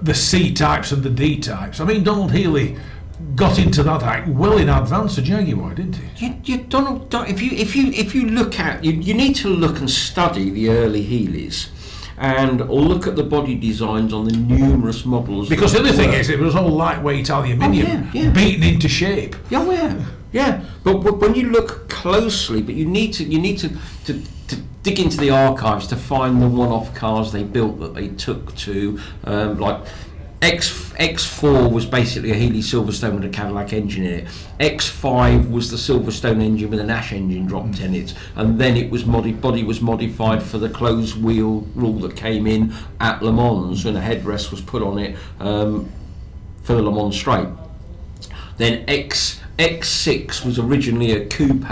the 0.00 0.14
C 0.14 0.52
types 0.52 0.92
and 0.92 1.02
the 1.02 1.10
D 1.10 1.40
types. 1.40 1.80
I 1.80 1.84
mean, 1.84 2.04
Donald 2.04 2.30
Healey 2.32 2.76
got 3.34 3.58
into 3.58 3.82
that 3.82 4.02
act 4.02 4.28
well 4.28 4.58
in 4.58 4.68
advance 4.68 5.18
of 5.18 5.24
Jaguar, 5.24 5.74
didn't 5.74 5.96
he? 5.96 6.26
You, 6.26 6.34
you 6.44 6.56
Donald, 6.64 7.10
Don- 7.10 7.26
if 7.26 7.40
you 7.42 7.50
if 7.52 7.74
you 7.74 7.88
if 7.92 8.14
you 8.14 8.26
look 8.26 8.58
at 8.60 8.84
you, 8.84 8.92
you 8.92 9.14
need 9.14 9.34
to 9.36 9.48
look 9.48 9.78
and 9.80 9.90
study 9.90 10.50
the 10.50 10.70
early 10.70 11.04
Healeys, 11.04 11.68
and 12.16 12.68
look 12.68 13.06
at 13.06 13.16
the 13.16 13.24
body 13.24 13.54
designs 13.54 14.12
on 14.12 14.24
the 14.26 14.36
numerous 14.36 15.04
models. 15.04 15.48
Because 15.48 15.72
the 15.72 15.80
other 15.80 15.92
thing 15.92 16.12
is, 16.12 16.28
it 16.30 16.38
was 16.38 16.54
all 16.54 16.68
lightweight 16.68 17.28
aluminium, 17.30 17.86
Oh, 17.86 18.10
yeah, 18.12 18.22
yeah. 18.24 18.30
beaten 18.30 18.62
into 18.62 18.88
shape. 18.88 19.34
Oh 19.52 19.70
yeah, 19.70 20.04
yeah. 20.32 20.64
But, 20.84 20.98
but 21.02 21.18
when 21.18 21.34
you 21.34 21.50
look 21.50 21.88
closely, 21.88 22.62
but 22.62 22.74
you 22.74 22.86
need 22.86 23.12
to 23.14 23.24
you 23.24 23.40
need 23.40 23.58
to, 23.58 23.68
to, 24.04 24.22
to 24.48 24.56
dig 24.84 25.00
into 25.00 25.16
the 25.16 25.30
archives 25.30 25.86
to 25.88 25.96
find 25.96 26.40
the 26.40 26.48
one-off 26.48 26.94
cars 26.94 27.32
they 27.32 27.42
built 27.42 27.80
that 27.80 27.94
they 27.94 28.08
took 28.08 28.54
to 28.56 28.98
um, 29.24 29.58
like. 29.58 29.84
X 30.40 30.92
X4 30.98 31.70
was 31.70 31.84
basically 31.84 32.30
a 32.30 32.34
Healey 32.34 32.60
Silverstone 32.60 33.14
with 33.14 33.24
a 33.24 33.28
Cadillac 33.28 33.72
engine 33.72 34.04
in 34.04 34.12
it. 34.20 34.26
X5 34.60 35.50
was 35.50 35.70
the 35.70 35.76
Silverstone 35.76 36.40
engine 36.40 36.70
with 36.70 36.78
a 36.78 36.84
Nash 36.84 37.12
engine 37.12 37.46
dropped 37.46 37.80
in 37.80 37.94
it, 37.94 38.14
and 38.36 38.58
then 38.58 38.76
it 38.76 38.90
was 38.90 39.04
modi- 39.04 39.32
body 39.32 39.64
was 39.64 39.80
modified 39.80 40.42
for 40.42 40.58
the 40.58 40.68
closed 40.68 41.20
wheel 41.20 41.66
rule 41.74 41.98
that 42.00 42.16
came 42.16 42.46
in 42.46 42.72
at 43.00 43.22
Le 43.22 43.32
Mans, 43.32 43.84
and 43.84 43.96
a 43.96 44.00
headrest 44.00 44.50
was 44.52 44.60
put 44.60 44.82
on 44.82 44.98
it 44.98 45.16
um, 45.40 45.90
for 46.62 46.74
the 46.74 46.82
Le 46.82 46.92
Mans 46.92 47.16
Straight. 47.16 47.48
Then 48.58 48.84
X 48.88 49.40
X6 49.58 50.44
was 50.44 50.56
originally 50.60 51.10
a 51.10 51.26
coupe 51.26 51.62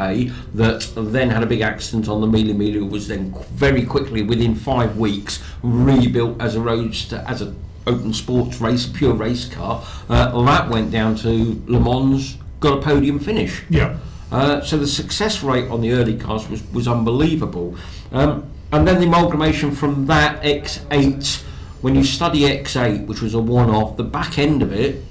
that 0.55 0.93
then 0.97 1.31
had 1.31 1.45
a 1.45 1.47
big 1.47 1.61
accident 1.61 2.09
on 2.09 2.21
the 2.21 2.27
Mille 2.27 2.53
Mille, 2.53 2.85
was 2.85 3.07
then 3.07 3.33
very 3.53 3.85
quickly, 3.85 4.23
within 4.23 4.57
five 4.57 4.97
weeks, 4.97 5.41
rebuilt 5.63 6.41
as 6.41 6.57
a 6.57 6.61
roadster, 6.61 7.25
as 7.29 7.43
a 7.43 7.55
open 7.87 8.12
sports 8.12 8.61
race, 8.61 8.87
pure 8.87 9.14
race 9.14 9.46
car. 9.49 9.85
Uh, 10.09 10.42
that 10.44 10.68
went 10.68 10.90
down 10.90 11.16
to 11.16 11.62
Le 11.66 11.81
Mans, 11.81 12.37
got 12.61 12.79
a 12.79 12.83
podium 12.83 13.18
finish. 13.18 13.62
Yeah. 13.68 13.99
Uh, 14.31 14.61
so 14.61 14.77
the 14.77 14.87
success 14.87 15.42
rate 15.42 15.70
on 15.70 15.81
the 15.81 15.92
early 15.92 16.16
cars 16.16 16.49
was, 16.49 16.62
was 16.72 16.88
unbelievable. 16.88 17.77
Um, 18.12 18.51
and 18.72 18.87
then 18.87 19.01
the 19.01 19.07
amalgamation 19.07 19.70
from 19.70 20.07
that 20.07 20.42
X8, 20.42 21.42
when 21.81 21.94
you 21.94 22.03
study 22.03 22.40
X8, 22.40 23.07
which 23.07 23.22
was 23.22 23.35
a 23.35 23.38
one 23.38 23.70
off, 23.70 23.96
the 23.96 24.05
back 24.05 24.38
end 24.38 24.62
of 24.62 24.72
it 24.72 25.03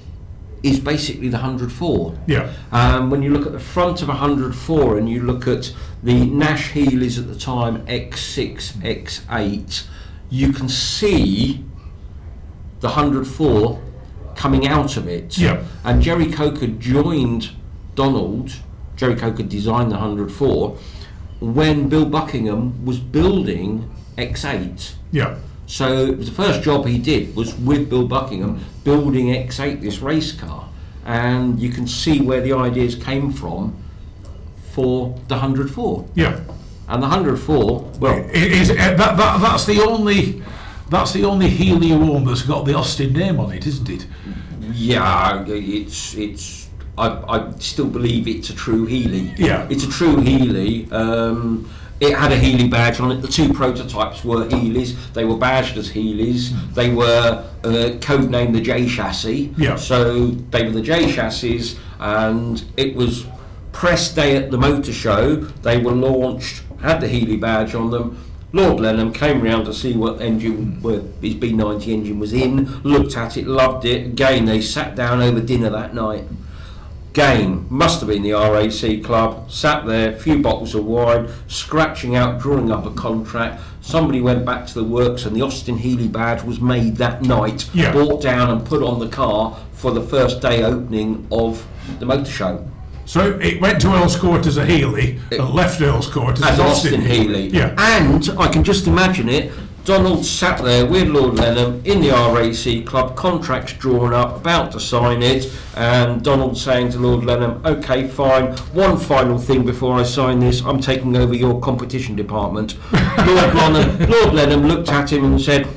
is 0.62 0.80
basically 0.80 1.28
the 1.28 1.38
104. 1.38 2.18
Yeah. 2.26 2.52
Um, 2.72 3.08
when 3.10 3.22
you 3.22 3.30
look 3.30 3.46
at 3.46 3.52
the 3.52 3.60
front 3.60 4.02
of 4.02 4.08
a 4.08 4.12
104 4.12 4.98
and 4.98 5.08
you 5.08 5.22
look 5.22 5.46
at 5.46 5.72
the 6.02 6.26
Nash 6.26 6.72
Healeys 6.72 7.18
at 7.18 7.28
the 7.28 7.38
time, 7.38 7.86
X6, 7.86 8.72
X8, 8.82 9.86
you 10.28 10.52
can 10.52 10.68
see 10.68 11.64
the 12.80 12.88
104 12.88 13.80
coming 14.34 14.66
out 14.68 14.96
of 14.96 15.08
it. 15.08 15.38
Yeah. 15.38 15.64
And 15.84 16.02
Gerry 16.02 16.30
Coker 16.30 16.66
joined 16.66 17.50
Donald, 17.94 18.52
Gerry 18.96 19.16
Coker 19.16 19.42
designed 19.42 19.90
the 19.90 19.96
104 19.96 20.76
when 21.40 21.88
Bill 21.88 22.06
Buckingham 22.06 22.84
was 22.84 22.98
building 22.98 23.90
X8. 24.16 24.94
Yeah. 25.10 25.38
So 25.66 26.12
the 26.12 26.30
first 26.30 26.62
job 26.62 26.86
he 26.86 26.98
did 26.98 27.34
was 27.34 27.54
with 27.54 27.90
Bill 27.90 28.06
Buckingham 28.06 28.64
building 28.84 29.26
X8, 29.28 29.80
this 29.80 29.98
race 29.98 30.32
car, 30.32 30.68
and 31.04 31.58
you 31.58 31.70
can 31.70 31.86
see 31.86 32.20
where 32.20 32.40
the 32.40 32.52
ideas 32.52 32.94
came 32.94 33.32
from 33.32 33.76
for 34.72 35.18
the 35.28 35.34
104. 35.34 36.08
Yeah. 36.14 36.40
And 36.88 37.02
the 37.02 37.08
104, 37.08 37.92
well, 37.98 38.18
It 38.30 38.52
is 38.52 38.70
uh, 38.70 38.74
that, 38.74 38.96
that 38.96 39.40
that's 39.40 39.64
the 39.64 39.80
only 39.80 40.42
that's 40.88 41.12
the 41.12 41.24
only 41.24 41.48
Healey 41.48 41.92
one 41.92 42.24
that's 42.24 42.42
got 42.42 42.64
the 42.64 42.74
Austin 42.74 43.12
name 43.12 43.40
on 43.40 43.52
it, 43.52 43.66
isn't 43.66 43.88
it? 43.88 44.06
yeah, 44.72 45.44
it's 45.46 46.14
it's. 46.14 46.68
I, 46.98 47.08
I 47.28 47.52
still 47.58 47.88
believe 47.88 48.26
it's 48.26 48.48
a 48.50 48.54
true 48.54 48.86
Healey. 48.86 49.34
Yeah. 49.36 49.66
it's 49.70 49.84
a 49.84 49.90
true 49.90 50.16
Healey. 50.16 50.90
Um, 50.90 51.70
it 52.00 52.16
had 52.16 52.32
a 52.32 52.36
Healey 52.36 52.68
badge 52.68 53.00
on 53.00 53.10
it. 53.10 53.20
The 53.20 53.28
two 53.28 53.52
prototypes 53.52 54.24
were 54.24 54.46
Healeys. 54.46 54.96
They 55.12 55.24
were 55.24 55.36
badged 55.36 55.76
as 55.76 55.90
Healeys. 55.90 56.52
They 56.74 56.92
were 56.92 57.44
uh, 57.64 57.68
codenamed 58.00 58.54
the 58.54 58.60
J 58.60 58.88
chassis. 58.88 59.54
Yeah. 59.58 59.76
So 59.76 60.28
they 60.28 60.64
were 60.64 60.72
the 60.72 60.82
J 60.82 61.12
chassis, 61.12 61.78
and 61.98 62.62
it 62.76 62.94
was 62.94 63.26
press 63.72 64.14
day 64.14 64.36
at 64.36 64.50
the 64.50 64.58
motor 64.58 64.92
show. 64.92 65.36
They 65.36 65.78
were 65.78 65.92
launched, 65.92 66.62
had 66.80 67.00
the 67.00 67.08
Healey 67.08 67.36
badge 67.36 67.74
on 67.74 67.90
them. 67.90 68.22
Lord 68.56 68.78
Lenham 68.80 69.12
came 69.12 69.42
round 69.42 69.66
to 69.66 69.74
see 69.74 69.92
what 69.92 70.22
engine 70.22 70.80
where 70.80 71.02
his 71.20 71.34
B90 71.34 71.88
engine 71.88 72.18
was 72.18 72.32
in, 72.32 72.80
looked 72.82 73.14
at 73.14 73.36
it, 73.36 73.46
loved 73.46 73.84
it. 73.84 74.06
Again, 74.06 74.46
they 74.46 74.62
sat 74.62 74.94
down 74.94 75.20
over 75.20 75.40
dinner 75.40 75.68
that 75.68 75.94
night. 75.94 76.24
Game 77.12 77.66
must 77.68 78.00
have 78.00 78.08
been 78.08 78.22
the 78.22 78.32
RAC 78.32 79.02
club. 79.04 79.50
Sat 79.50 79.86
there, 79.86 80.12
a 80.14 80.18
few 80.18 80.40
bottles 80.40 80.74
of 80.74 80.86
wine, 80.86 81.28
scratching 81.48 82.16
out, 82.16 82.40
drawing 82.40 82.70
up 82.72 82.86
a 82.86 82.90
contract. 82.92 83.60
Somebody 83.82 84.22
went 84.22 84.46
back 84.46 84.66
to 84.68 84.74
the 84.74 84.84
works, 84.84 85.26
and 85.26 85.36
the 85.36 85.42
Austin 85.42 85.76
Healey 85.76 86.08
badge 86.08 86.42
was 86.42 86.58
made 86.58 86.96
that 86.96 87.22
night, 87.22 87.68
Yeah. 87.74 87.92
brought 87.92 88.22
down 88.22 88.48
and 88.48 88.64
put 88.64 88.82
on 88.82 89.00
the 89.00 89.08
car 89.08 89.54
for 89.72 89.90
the 89.90 90.00
first 90.02 90.40
day 90.40 90.62
opening 90.62 91.26
of 91.30 91.66
the 92.00 92.06
motor 92.06 92.24
show. 92.30 92.64
So 93.06 93.38
it 93.40 93.60
went 93.60 93.80
to 93.82 93.94
Earl's 93.94 94.16
Court 94.16 94.46
as 94.46 94.56
a 94.56 94.66
Healey 94.66 95.20
and 95.30 95.48
left 95.50 95.80
Earl's 95.80 96.08
Court 96.08 96.38
as, 96.38 96.44
as 96.44 96.58
an 96.58 96.66
Austin 96.66 97.00
Healey. 97.00 97.46
Yeah. 97.48 97.74
And 97.78 98.28
I 98.38 98.48
can 98.48 98.64
just 98.64 98.88
imagine 98.88 99.28
it. 99.28 99.52
Donald 99.84 100.26
sat 100.26 100.60
there 100.64 100.84
with 100.84 101.06
Lord 101.06 101.36
Lenham 101.36 101.80
in 101.86 102.00
the 102.00 102.10
RAC 102.10 102.84
club, 102.84 103.14
contracts 103.14 103.72
drawn 103.74 104.12
up, 104.12 104.38
about 104.38 104.72
to 104.72 104.80
sign 104.80 105.22
it, 105.22 105.56
and 105.76 106.24
Donald 106.24 106.58
saying 106.58 106.90
to 106.90 106.98
Lord 106.98 107.24
Lenham, 107.24 107.64
"Okay, 107.64 108.08
fine. 108.08 108.56
One 108.72 108.96
final 108.98 109.38
thing 109.38 109.64
before 109.64 109.94
I 109.94 110.02
sign 110.02 110.40
this, 110.40 110.60
I'm 110.64 110.80
taking 110.80 111.16
over 111.16 111.34
your 111.34 111.60
competition 111.60 112.16
department." 112.16 112.74
Lord 112.92 113.54
Lenham, 113.54 114.08
Lord 114.10 114.34
Lenham 114.34 114.66
looked 114.66 114.88
at 114.88 115.12
him 115.12 115.24
and 115.24 115.40
said. 115.40 115.68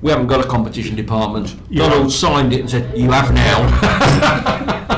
We 0.00 0.12
haven't 0.12 0.28
got 0.28 0.44
a 0.44 0.46
competition 0.46 0.94
department. 0.94 1.56
Yeah. 1.68 1.88
Donald 1.88 2.12
signed 2.12 2.52
it 2.52 2.60
and 2.60 2.70
said, 2.70 2.96
"You 2.96 3.10
have 3.10 3.34
now." 3.34 4.94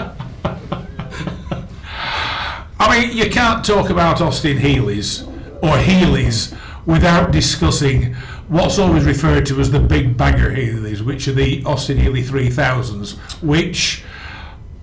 I 2.90 3.06
mean, 3.06 3.16
you 3.16 3.30
can't 3.30 3.64
talk 3.64 3.88
about 3.88 4.20
Austin 4.20 4.56
Healey's 4.56 5.22
or 5.62 5.78
Healey's 5.78 6.52
without 6.86 7.30
discussing 7.30 8.14
what's 8.48 8.80
always 8.80 9.04
referred 9.04 9.46
to 9.46 9.60
as 9.60 9.70
the 9.70 9.78
big 9.78 10.16
banger 10.16 10.50
Healey's, 10.50 11.00
which 11.00 11.28
are 11.28 11.32
the 11.32 11.62
Austin 11.64 11.98
Healey 11.98 12.24
3000s, 12.24 13.16
which 13.42 14.02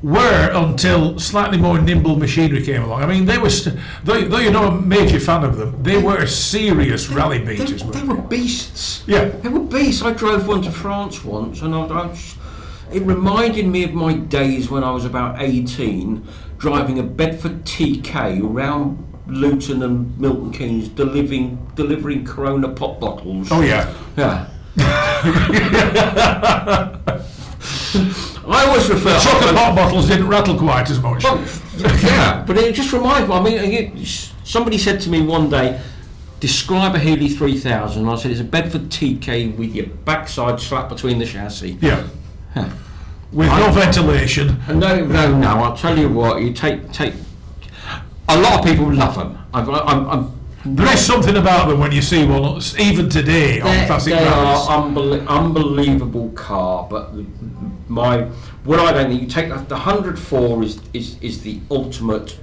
were 0.02 0.50
until 0.54 1.20
slightly 1.20 1.58
more 1.58 1.82
nimble 1.82 2.16
machinery 2.16 2.64
came 2.64 2.82
along. 2.82 3.04
I 3.04 3.08
mean, 3.08 3.26
they 3.26 3.40
were, 3.40 3.50
st- 3.50 3.78
though, 4.06 4.22
though 4.22 4.38
you're 4.38 4.54
not 4.54 4.72
a 4.72 4.80
major 4.80 5.20
fan 5.20 5.44
of 5.44 5.58
them, 5.58 5.84
they 5.84 5.98
were 5.98 6.26
serious 6.28 7.10
rally 7.10 7.40
they, 7.40 7.58
beaters. 7.58 7.84
they 7.84 8.04
weren't 8.04 8.08
were 8.08 8.28
beasts. 8.30 9.04
Yeah. 9.06 9.26
They 9.26 9.50
were 9.50 9.60
beasts. 9.60 10.02
I 10.02 10.14
drove 10.14 10.48
one 10.48 10.62
to 10.62 10.72
France 10.72 11.26
once, 11.26 11.62
and 11.62 11.76
I, 11.76 11.82
I 11.88 12.18
it 12.92 13.04
reminded 13.04 13.68
me 13.68 13.84
of 13.84 13.94
my 13.94 14.14
days 14.14 14.70
when 14.70 14.84
I 14.84 14.92
was 14.92 15.04
about 15.04 15.42
18, 15.42 16.26
driving 16.58 17.00
a 17.00 17.04
Bedford 17.04 17.66
TK 17.66 18.42
around 18.44 19.04
Luton 19.28 19.84
and 19.84 20.18
Milton 20.20 20.52
Keynes, 20.52 20.88
delivering 20.90 21.58
delivering 21.76 22.26
Corona 22.26 22.70
pop 22.70 23.00
bottles. 23.00 23.50
Oh, 23.52 23.62
yeah. 23.62 23.94
Yeah. 24.16 24.48
I 28.50 28.66
always 28.68 28.90
refer. 28.90 29.20
Chocolate 29.20 29.56
pop 29.56 29.76
bottles 29.76 30.08
didn't 30.08 30.28
rattle 30.28 30.58
quite 30.58 30.90
as 30.90 31.02
much. 31.02 31.24
Well, 31.24 31.44
yeah, 32.04 32.44
but 32.48 32.58
it 32.58 32.74
just 32.76 32.94
reminds 32.94 33.28
me. 33.28 33.36
I 33.36 33.42
mean, 33.42 33.74
it- 33.74 34.08
somebody 34.44 34.78
said 34.78 35.02
to 35.02 35.10
me 35.10 35.22
one 35.22 35.50
day, 35.50 35.82
"Describe 36.40 36.96
a 36.96 37.00
Healey 37.00 37.30
3000." 37.30 38.02
And 38.04 38.10
I 38.10 38.16
said, 38.16 38.32
"It's 38.32 38.40
a 38.40 38.44
Bedford 38.46 38.90
TK 38.90 39.48
with 39.58 39.76
your 39.76 39.88
backside 39.88 40.60
slap 40.60 40.90
between 40.90 41.20
the 41.20 41.26
chassis." 41.26 41.78
Yeah. 41.82 42.04
With 43.32 43.50
no 43.50 43.72
ventilation. 43.72 44.58
And 44.68 44.80
no, 44.80 45.06
no, 45.06 45.38
no. 45.38 45.48
I'll 45.48 45.78
tell 45.78 45.98
you 45.98 46.10
what. 46.10 46.42
You 46.42 46.54
take 46.54 46.92
take. 46.92 47.14
A 48.30 48.40
lot 48.40 48.60
of 48.60 48.66
people 48.66 48.92
love 48.94 49.16
them. 49.16 49.38
I'm, 49.54 49.70
I'm, 49.70 50.10
I'm 50.10 50.76
There 50.76 50.94
is 50.94 51.06
something 51.06 51.36
about 51.38 51.70
them 51.70 51.80
when 51.80 51.92
you 51.94 52.02
see 52.02 52.26
one, 52.26 52.62
even 52.80 53.10
today, 53.10 53.62
on 53.62 53.86
classic 53.88 54.14
they 54.14 54.26
are 54.26 54.58
unbelie- 54.68 55.26
unbelievable 55.28 56.30
car, 56.32 56.88
but 56.90 57.12
my 57.88 58.24
what 58.66 58.80
I 58.80 58.92
don't 58.92 59.10
think 59.10 59.22
you 59.22 59.28
take 59.28 59.48
that 59.50 59.70
the 59.70 59.78
hundred 59.78 60.20
four 60.20 60.62
is, 60.64 60.80
is 60.94 61.18
is 61.22 61.42
the 61.42 61.62
ultimate 61.72 62.38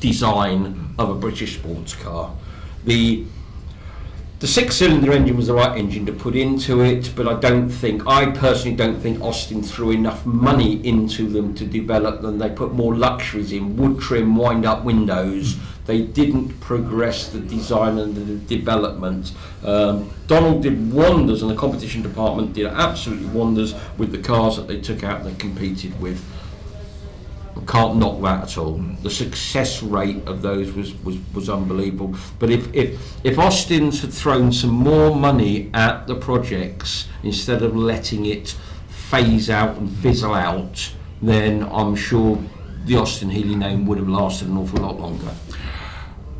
design 0.00 0.94
of 0.98 1.10
a 1.10 1.14
British 1.14 1.54
sports 1.58 1.94
car. 1.94 2.32
The 2.84 3.24
the 4.40 4.46
six-cylinder 4.46 5.10
engine 5.12 5.36
was 5.36 5.48
the 5.48 5.54
right 5.54 5.76
engine 5.76 6.06
to 6.06 6.12
put 6.12 6.36
into 6.36 6.80
it, 6.80 7.12
but 7.16 7.26
I 7.26 7.40
don't 7.40 7.68
think, 7.68 8.06
I 8.06 8.30
personally 8.30 8.76
don't 8.76 9.00
think 9.00 9.20
Austin 9.20 9.62
threw 9.62 9.90
enough 9.90 10.24
money 10.24 10.86
into 10.86 11.28
them 11.28 11.54
to 11.56 11.66
develop 11.66 12.22
them. 12.22 12.38
They 12.38 12.50
put 12.50 12.72
more 12.72 12.94
luxuries 12.94 13.50
in, 13.50 13.76
wood 13.76 14.00
trim, 14.00 14.36
wind-up 14.36 14.84
windows. 14.84 15.56
They 15.86 16.02
didn't 16.02 16.60
progress 16.60 17.28
the 17.30 17.40
design 17.40 17.98
and 17.98 18.14
the 18.14 18.36
development. 18.56 19.32
Um, 19.64 20.12
Donald 20.28 20.62
did 20.62 20.92
wonders, 20.92 21.42
and 21.42 21.50
the 21.50 21.56
competition 21.56 22.02
department 22.02 22.52
did 22.52 22.66
absolutely 22.66 23.26
wonders 23.26 23.74
with 23.96 24.12
the 24.12 24.18
cars 24.18 24.54
that 24.56 24.68
they 24.68 24.80
took 24.80 25.02
out 25.02 25.22
and 25.22 25.34
they 25.34 25.38
competed 25.38 26.00
with. 26.00 26.24
Can't 27.66 27.96
knock 27.96 28.20
that 28.22 28.44
at 28.44 28.58
all. 28.58 28.78
The 29.02 29.10
success 29.10 29.82
rate 29.82 30.26
of 30.26 30.42
those 30.42 30.72
was, 30.72 30.94
was, 31.02 31.16
was 31.34 31.48
unbelievable. 31.48 32.16
But 32.38 32.50
if, 32.50 32.72
if 32.74 33.00
if 33.24 33.38
Austin's 33.38 34.00
had 34.00 34.12
thrown 34.12 34.52
some 34.52 34.70
more 34.70 35.14
money 35.14 35.70
at 35.74 36.06
the 36.06 36.14
projects 36.14 37.08
instead 37.22 37.62
of 37.62 37.76
letting 37.76 38.26
it 38.26 38.56
phase 38.88 39.50
out 39.50 39.76
and 39.76 39.90
fizzle 39.90 40.34
out, 40.34 40.92
then 41.22 41.68
I'm 41.70 41.96
sure 41.96 42.38
the 42.84 42.96
Austin 42.96 43.30
Healey 43.30 43.56
name 43.56 43.86
would 43.86 43.98
have 43.98 44.08
lasted 44.08 44.48
an 44.48 44.56
awful 44.56 44.80
lot 44.80 45.00
longer. 45.00 45.34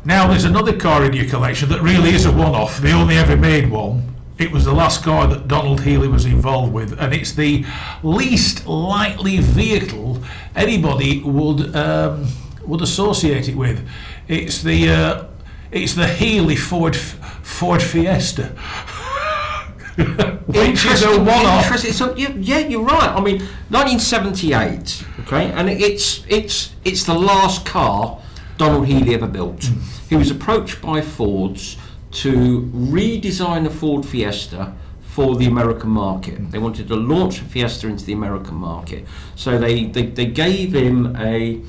Now, 0.05 0.29
there's 0.29 0.45
another 0.45 0.77
car 0.77 1.05
in 1.05 1.13
your 1.13 1.29
collection 1.29 1.69
that 1.71 1.83
really 1.83 2.15
is 2.15 2.25
a 2.25 2.33
one 2.33 2.55
off, 2.55 2.81
the 2.81 2.93
only 2.93 3.17
ever 3.17 3.37
made 3.37 3.71
one. 3.71 4.15
It 4.39 4.53
was 4.53 4.65
the 4.65 4.73
last 4.73 5.03
car 5.03 5.27
that 5.27 5.49
Donald 5.49 5.81
Healey 5.81 6.07
was 6.07 6.25
involved 6.25 6.73
with, 6.73 6.99
and 7.01 7.13
it's 7.13 7.33
the 7.33 7.65
least 8.05 8.67
likely 8.67 9.39
vehicle 9.39 10.23
anybody 10.55 11.21
would 11.23 11.75
um, 11.75 12.29
would 12.65 12.81
associate 12.81 13.49
it 13.49 13.57
with. 13.57 13.87
It's 14.29 14.63
the 14.63 14.91
uh, 14.91 15.25
it's 15.73 15.95
the 15.95 16.07
Healey 16.07 16.55
Ford 16.55 16.95
Ford 16.95 17.83
Fiesta, 17.83 18.45
which 20.47 20.87
is 20.87 21.03
a 21.03 21.19
one-off. 21.19 22.17
Yeah, 22.17 22.29
yeah, 22.37 22.59
you're 22.59 22.85
right. 22.85 23.11
I 23.11 23.21
mean, 23.21 23.41
1978, 23.71 25.05
okay, 25.23 25.51
and 25.51 25.69
it's 25.69 26.25
it's 26.29 26.77
it's 26.85 27.03
the 27.03 27.15
last 27.15 27.67
car 27.67 28.21
Donald 28.57 28.87
Healey 28.87 29.15
ever 29.15 29.27
built. 29.27 29.69
He 30.09 30.15
was 30.15 30.31
approached 30.31 30.81
by 30.81 31.01
Fords 31.01 31.77
to 32.11 32.63
redesign 32.75 33.65
the 33.65 33.71
Ford 33.71 34.05
Fiesta 34.07 34.75
for 35.03 35.37
the 35.37 35.47
American 35.47 35.91
market. 35.91 36.51
They 36.51 36.59
wanted 36.59 36.89
to 36.89 36.97
launch 36.97 37.41
a 37.41 37.45
Fiesta 37.45 37.89
into 37.89 38.05
the 38.05 38.13
American 38.13 38.55
market. 38.55 39.05
So 39.35 39.59
they, 39.59 39.87
they, 39.87 40.07
they 40.07 40.27
gave 40.27 40.73
him 40.75 41.17
a 41.17 41.61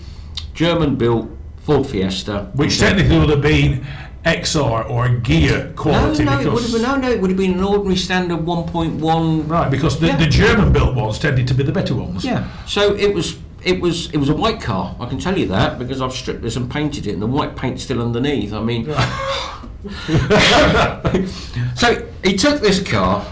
German 0.54 0.95
built 0.95 1.30
Ford 1.63 1.88
Fiesta. 1.88 2.52
Which 2.54 2.80
technically 2.80 3.19
would 3.19 3.30
have 3.30 3.41
been 3.41 3.86
XR 4.25 4.89
or 4.89 5.08
Ghia 5.08 5.75
quality. 5.75 6.23
no, 6.25 6.36
no, 6.36 6.41
it 6.41 6.54
would 6.54 6.62
have 6.63 6.71
been, 6.73 6.82
no, 6.82 6.95
no, 6.97 7.10
it 7.12 7.21
would 7.21 7.30
have 7.32 7.38
been 7.38 7.54
an 7.54 7.63
ordinary 7.63 7.95
standard 7.95 8.39
1.1 8.39 9.49
Right, 9.49 9.71
because 9.71 9.99
the, 9.99 10.08
Yeah. 10.08 10.17
the 10.17 10.28
German 10.28 10.71
built 10.73 10.95
ones 10.95 11.17
tended 11.19 11.47
to 11.47 11.54
be 11.54 11.63
the 11.63 11.71
better 11.71 11.95
ones. 11.95 12.23
Yeah. 12.25 12.47
So 12.65 12.95
it 12.95 13.13
was 13.13 13.38
it 13.63 13.82
was 13.82 14.10
it 14.12 14.17
was 14.17 14.30
a 14.30 14.34
white 14.36 14.62
car. 14.62 14.95
I 15.02 15.06
can 15.06 15.19
tell 15.19 15.38
you 15.38 15.45
that 15.47 15.78
because 15.80 16.02
I've 16.02 16.13
stripped 16.13 16.41
this 16.41 16.56
and 16.56 16.69
painted 16.71 17.08
it, 17.08 17.13
and 17.13 17.21
the 17.21 17.28
white 17.28 17.56
paint's 17.58 17.84
still 17.84 18.02
underneath. 18.02 18.54
I 18.54 18.62
mean, 18.62 18.86
so 21.76 22.06
he 22.24 22.36
took 22.36 22.62
this 22.62 22.84
car, 22.84 23.26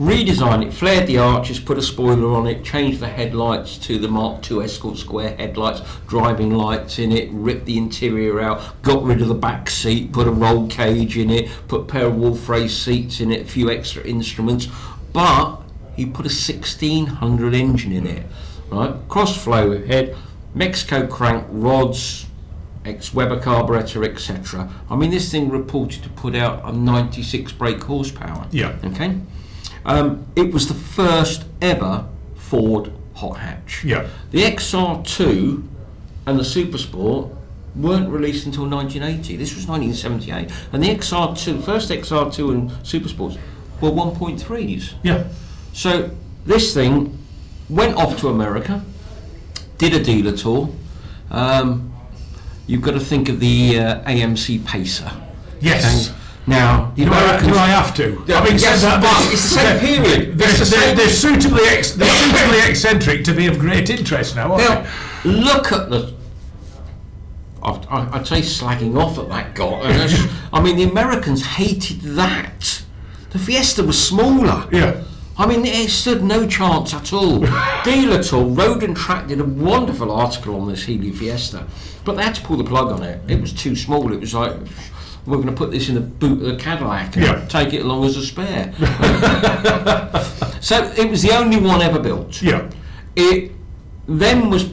redesigned 0.00 0.66
it, 0.66 0.72
flared 0.72 1.06
the 1.06 1.18
arches, 1.18 1.60
put 1.60 1.78
a 1.78 1.82
spoiler 1.82 2.34
on 2.34 2.46
it, 2.46 2.64
changed 2.64 2.98
the 2.98 3.08
headlights 3.08 3.78
to 3.78 3.98
the 3.98 4.08
Mark 4.08 4.50
II 4.50 4.64
Escort 4.64 4.98
square 4.98 5.36
headlights, 5.36 5.80
driving 6.08 6.52
lights 6.52 6.98
in 6.98 7.12
it, 7.12 7.30
ripped 7.30 7.66
the 7.66 7.78
interior 7.78 8.40
out, 8.40 8.82
got 8.82 9.02
rid 9.04 9.22
of 9.22 9.28
the 9.28 9.34
back 9.34 9.70
seat, 9.70 10.12
put 10.12 10.26
a 10.26 10.30
roll 10.30 10.66
cage 10.66 11.16
in 11.16 11.30
it, 11.30 11.48
put 11.68 11.82
a 11.82 11.84
pair 11.84 12.06
of 12.06 12.16
wolf 12.16 12.48
race 12.48 12.76
seats 12.76 13.20
in 13.20 13.30
it, 13.30 13.42
a 13.42 13.44
few 13.44 13.70
extra 13.70 14.02
instruments, 14.02 14.68
but 15.12 15.58
he 15.94 16.04
put 16.04 16.26
a 16.26 16.34
1600 16.34 17.54
engine 17.54 17.92
in 17.92 18.06
it, 18.06 18.26
right? 18.70 18.94
Cross 19.08 19.42
flow 19.42 19.86
head, 19.86 20.16
Mexico 20.52 21.06
crank 21.06 21.46
rods, 21.50 22.25
ex 22.86 23.12
Weber 23.12 23.40
carburetor, 23.40 24.04
etc. 24.04 24.70
I 24.88 24.96
mean, 24.96 25.10
this 25.10 25.30
thing 25.30 25.50
reported 25.50 26.02
to 26.04 26.08
put 26.10 26.34
out 26.34 26.64
a 26.64 26.72
96 26.72 27.52
brake 27.52 27.82
horsepower. 27.82 28.46
Yeah. 28.50 28.76
Okay. 28.84 29.18
Um, 29.84 30.26
it 30.34 30.52
was 30.52 30.68
the 30.68 30.74
first 30.74 31.44
ever 31.60 32.06
Ford 32.34 32.92
hot 33.14 33.38
hatch. 33.38 33.84
Yeah. 33.84 34.08
The 34.30 34.42
XR2 34.42 35.66
and 36.26 36.38
the 36.38 36.44
Super 36.44 36.78
Sport 36.78 37.32
weren't 37.74 38.08
released 38.08 38.46
until 38.46 38.68
1980. 38.68 39.36
This 39.36 39.54
was 39.54 39.66
1978, 39.66 40.50
and 40.72 40.82
the 40.82 40.88
XR2, 40.88 41.62
first 41.62 41.90
XR2 41.90 42.50
and 42.50 42.86
Super 42.86 43.08
Sports 43.08 43.36
were 43.80 43.90
1.3s. 43.90 44.94
Yeah. 45.02 45.24
So 45.72 46.10
this 46.44 46.72
thing 46.72 47.18
went 47.68 47.96
off 47.96 48.18
to 48.20 48.28
America, 48.28 48.82
did 49.78 49.94
a 49.94 50.02
dealer 50.02 50.36
tour. 50.36 50.70
Um, 51.30 51.92
you've 52.66 52.82
got 52.82 52.92
to 52.92 53.00
think 53.00 53.28
of 53.28 53.40
the 53.40 53.78
uh, 53.78 54.02
AMC 54.10 54.64
Pacer. 54.66 55.10
Yes. 55.60 56.08
Okay? 56.10 56.18
Now, 56.48 56.92
the 56.94 57.06
Do 57.06 57.12
I, 57.12 57.40
do 57.42 57.54
I 57.56 57.66
have 57.66 57.92
to? 57.96 58.22
Yeah, 58.28 58.40
mean, 58.44 58.52
yes, 58.52 58.82
that, 58.82 59.00
but 59.02 59.32
it's 59.32 59.42
the 59.42 59.58
same 59.58 59.64
they're- 59.64 59.80
period. 59.80 60.38
They're, 60.38 60.52
the 60.52 60.64
same- 60.64 60.96
they're 60.96 61.08
suitably 61.08 61.62
ex, 61.64 61.92
they're 61.92 62.08
suitably 62.08 62.70
eccentric 62.70 63.24
to 63.24 63.32
be 63.34 63.46
of 63.48 63.58
great 63.58 63.90
interest 63.90 64.36
now, 64.36 64.52
aren't 64.52 64.68
Now, 64.68 64.86
they? 65.24 65.30
look 65.30 65.72
at 65.72 65.90
the. 65.90 66.14
I'd, 67.64 67.84
I'd 67.88 68.26
say 68.28 68.42
slagging 68.42 68.96
off 68.96 69.18
at 69.18 69.28
that 69.28 69.54
guy. 69.56 70.06
I 70.52 70.62
mean, 70.62 70.76
the 70.76 70.84
Americans 70.84 71.44
hated 71.44 72.00
that. 72.14 72.84
The 73.30 73.38
Fiesta 73.40 73.82
was 73.82 74.00
smaller. 74.00 74.68
Yeah. 74.70 75.02
I 75.38 75.46
mean, 75.46 75.66
it 75.66 75.90
stood 75.90 76.24
no 76.24 76.46
chance 76.46 76.94
at 76.94 77.12
all. 77.12 77.40
Dealer 77.84 78.22
Tool, 78.22 78.50
Road 78.50 78.82
and 78.82 78.96
Track 78.96 79.26
did 79.28 79.40
a 79.40 79.44
wonderful 79.44 80.10
article 80.10 80.58
on 80.60 80.68
this 80.68 80.84
Healey 80.84 81.12
Fiesta, 81.12 81.66
but 82.04 82.14
they 82.16 82.22
had 82.22 82.34
to 82.36 82.42
pull 82.42 82.56
the 82.56 82.64
plug 82.64 82.90
on 82.90 83.02
it. 83.02 83.20
It 83.28 83.40
was 83.40 83.52
too 83.52 83.76
small. 83.76 84.12
It 84.12 84.20
was 84.20 84.32
like, 84.32 84.54
we're 85.26 85.36
going 85.36 85.48
to 85.48 85.52
put 85.52 85.70
this 85.72 85.88
in 85.90 85.94
the 85.94 86.00
boot 86.00 86.40
of 86.42 86.46
the 86.46 86.56
Cadillac 86.56 87.16
and 87.16 87.24
Yeah. 87.26 87.44
take 87.48 87.74
it 87.74 87.82
along 87.82 88.04
as 88.04 88.16
a 88.16 88.24
spare. 88.24 88.72
so 90.60 90.84
it 90.96 91.10
was 91.10 91.22
the 91.22 91.32
only 91.36 91.58
one 91.58 91.82
ever 91.82 91.98
built. 91.98 92.40
Yeah. 92.40 92.70
It 93.14 93.52
then 94.08 94.50
was 94.50 94.70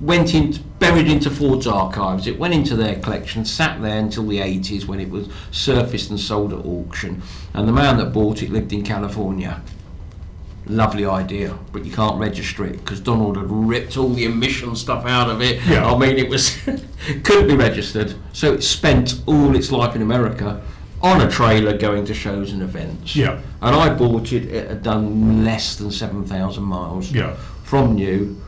went 0.00 0.32
in 0.34 0.56
buried 0.78 1.08
into 1.08 1.28
Ford's 1.30 1.66
archives. 1.66 2.26
It 2.26 2.38
went 2.38 2.54
into 2.54 2.76
their 2.76 2.96
collection, 2.96 3.44
sat 3.44 3.82
there 3.82 3.98
until 3.98 4.26
the 4.26 4.38
80s 4.38 4.86
when 4.86 5.00
it 5.00 5.10
was 5.10 5.28
surfaced 5.50 6.10
and 6.10 6.20
sold 6.20 6.52
at 6.52 6.64
auction. 6.64 7.22
And 7.52 7.66
the 7.66 7.72
man 7.72 7.96
that 7.98 8.12
bought 8.12 8.42
it 8.42 8.50
lived 8.50 8.72
in 8.72 8.82
California. 8.84 9.60
Lovely 10.68 11.06
idea, 11.06 11.56
but 11.72 11.84
you 11.84 11.92
can't 11.92 12.18
register 12.18 12.64
it 12.66 12.72
because 12.78 12.98
Donald 13.00 13.36
had 13.36 13.46
ripped 13.48 13.96
all 13.96 14.08
the 14.08 14.24
emission 14.24 14.74
stuff 14.74 15.06
out 15.06 15.30
of 15.30 15.40
it. 15.40 15.62
Yeah. 15.64 15.86
I 15.88 15.96
mean, 15.96 16.16
it 16.16 16.28
was 16.28 16.56
couldn't 17.24 17.46
be 17.48 17.54
registered, 17.56 18.14
so 18.32 18.52
it 18.52 18.62
spent 18.64 19.22
all 19.26 19.54
its 19.54 19.70
life 19.70 19.94
in 19.94 20.02
America 20.02 20.60
on 21.02 21.20
a 21.20 21.30
trailer 21.30 21.76
going 21.78 22.04
to 22.06 22.14
shows 22.14 22.52
and 22.52 22.62
events. 22.62 23.14
Yeah. 23.14 23.40
And 23.62 23.76
I 23.76 23.94
bought 23.94 24.32
it. 24.32 24.46
It 24.46 24.68
had 24.68 24.82
done 24.82 25.44
less 25.44 25.76
than 25.76 25.92
seven 25.92 26.24
thousand 26.24 26.64
miles 26.64 27.12
Yeah. 27.12 27.36
from 27.62 27.94
new, 27.94 28.40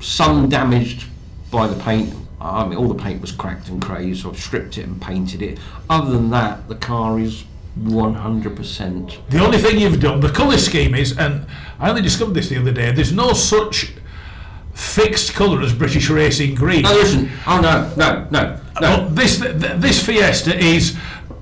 some 0.00 0.48
damaged 0.48 1.04
by 1.50 1.66
the 1.66 1.78
paint. 1.82 2.14
I 2.40 2.66
mean, 2.66 2.78
all 2.78 2.88
the 2.88 3.02
paint 3.02 3.20
was 3.20 3.32
cracked 3.32 3.68
and 3.68 3.82
crazed, 3.82 4.22
so 4.22 4.30
I've 4.30 4.38
stripped 4.38 4.78
it 4.78 4.86
and 4.86 5.00
painted 5.00 5.42
it. 5.42 5.58
Other 5.90 6.10
than 6.12 6.30
that, 6.30 6.68
the 6.68 6.74
car 6.74 7.18
is 7.18 7.44
100%. 7.80 9.28
The 9.28 9.44
only 9.44 9.58
thing 9.58 9.78
you've 9.78 10.00
done, 10.00 10.20
the 10.20 10.30
colour 10.30 10.56
scheme 10.56 10.94
is, 10.94 11.16
and 11.16 11.46
I 11.78 11.90
only 11.90 12.02
discovered 12.02 12.34
this 12.34 12.48
the 12.48 12.58
other 12.58 12.72
day, 12.72 12.90
there's 12.92 13.12
no 13.12 13.32
such 13.32 13.92
fixed 14.72 15.34
colour 15.34 15.60
as 15.62 15.72
British 15.72 16.08
Racing 16.08 16.54
Green. 16.54 16.82
No, 16.82 16.92
listen. 16.92 17.30
Oh, 17.46 17.60
no, 17.60 17.92
no, 17.96 18.26
no, 18.30 18.60
no. 18.80 18.80
Well, 18.80 19.08
this 19.10 19.40
th- 19.40 19.60
th- 19.60 19.80
this 19.80 20.04
Fiesta 20.04 20.58
is 20.58 20.96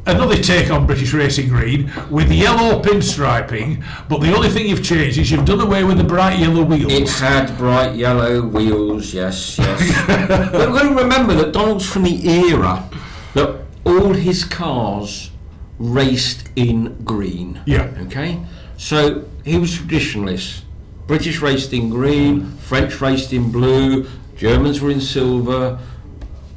another 0.07 0.37
take 0.37 0.71
on 0.71 0.87
British 0.87 1.13
Racing 1.13 1.49
Green 1.49 1.91
with 2.11 2.31
yellow 2.31 2.81
pinstriping, 2.83 3.85
but 4.09 4.21
the 4.21 4.35
only 4.35 4.49
thing 4.49 4.69
you've 4.69 4.85
changed 4.85 5.19
is 5.19 5.31
you've 5.31 5.45
done 5.45 5.61
away 5.61 5.85
with 5.85 5.99
the 5.99 6.05
bright 6.05 6.39
yellow 6.39 6.65
wheels. 6.65 6.93
It 6.93 7.09
had 7.09 7.57
bright 7.57 7.95
yellow 7.95 8.43
wheels, 8.47 9.15
yes, 9.15 9.59
yes. 9.59 10.07
but 10.53 10.69
we've 10.69 10.83
got 10.83 10.89
to 10.89 10.95
remember 10.95 11.35
that 11.35 11.53
Donald's 11.53 11.89
from 11.89 12.03
the 12.03 12.29
era 12.29 12.89
that 13.35 13.65
all 13.85 14.13
his 14.13 14.45
cars 14.45 15.31
raced 15.79 16.49
in 16.57 17.03
green. 17.05 17.61
Yeah. 17.67 17.91
Okay? 18.07 18.41
So 18.77 19.25
he 19.45 19.59
was 19.59 19.73
traditionalist. 19.77 20.63
British 21.07 21.41
raced 21.41 21.73
in 21.73 21.91
green, 21.91 22.47
French 22.57 23.01
raced 23.01 23.33
in 23.33 23.53
blue, 23.53 24.07
Germans 24.37 24.81
were 24.81 24.91
in 24.91 25.01
silver, 25.01 25.79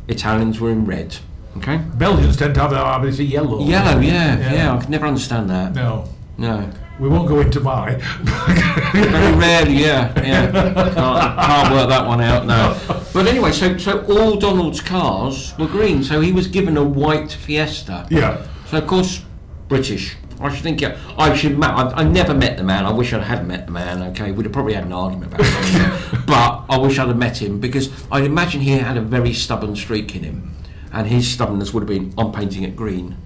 Italians 0.08 0.60
were 0.60 0.72
in 0.72 0.86
red. 0.86 1.18
Okay? 1.58 1.78
Belgians 1.96 2.38
tend 2.38 2.54
to 2.56 2.62
have 2.62 2.72
of 3.20 3.20
yellow. 3.20 3.60
Yellow, 3.60 4.00
yeah, 4.00 4.38
Yeah. 4.40 4.54
yeah, 4.54 4.74
I 4.76 4.80
could 4.80 4.90
never 4.90 5.06
understand 5.06 5.50
that. 5.50 5.74
No, 5.76 6.06
No. 6.38 6.70
we 7.00 7.10
won't 7.10 7.28
go 7.28 7.42
into 7.42 7.60
mine. 7.60 8.00
Very 8.94 9.36
rarely, 9.36 9.74
yeah, 9.74 10.14
yeah. 10.22 10.52
Can't, 10.52 10.96
can't 10.96 11.74
work 11.74 11.90
that 11.90 12.08
one 12.08 12.22
out, 12.22 12.46
now. 12.46 12.78
But 13.14 13.28
anyway, 13.28 13.52
so 13.52 13.78
so 13.78 14.06
all 14.06 14.38
Donald's 14.38 14.80
cars 14.82 15.54
were 15.60 15.68
green, 15.68 16.04
so 16.04 16.22
he 16.22 16.32
was 16.32 16.48
given 16.48 16.78
a 16.78 16.84
white 16.84 17.32
Fiesta. 17.32 18.08
yeah. 18.10 18.46
So 18.70 18.78
of 18.78 18.88
course, 18.88 19.24
British, 19.68 20.16
I 20.40 20.54
should 20.54 20.64
think 20.64 20.84
I 20.84 21.36
should. 21.36 21.58
Ma- 21.58 21.68
I, 21.94 22.02
I 22.02 22.04
never 22.04 22.34
met 22.34 22.58
the 22.58 22.64
man. 22.64 22.86
I 22.86 22.92
wish 22.92 23.14
I 23.14 23.20
had 23.20 23.48
met 23.48 23.66
the 23.66 23.72
man. 23.72 24.02
Okay, 24.12 24.32
we'd 24.32 24.46
have 24.46 24.54
probably 24.54 24.74
had 24.74 24.86
an 24.86 24.94
argument 24.94 25.34
about 25.34 25.46
it, 25.48 26.26
but 26.28 26.66
I 26.70 26.78
wish 26.78 27.00
I'd 27.00 27.08
have 27.08 27.18
met 27.18 27.42
him 27.42 27.60
because 27.60 27.90
I'd 28.12 28.24
imagine 28.26 28.62
he 28.62 28.72
had 28.72 28.98
a 28.98 29.02
very 29.02 29.34
stubborn 29.34 29.76
streak 29.76 30.16
in 30.16 30.24
him, 30.24 30.54
and 30.92 31.08
his 31.08 31.28
stubbornness 31.28 31.74
would 31.74 31.82
have 31.82 31.88
been, 31.90 32.14
"I'm 32.18 32.32
painting 32.32 32.64
it 32.64 32.76
green." 32.76 33.18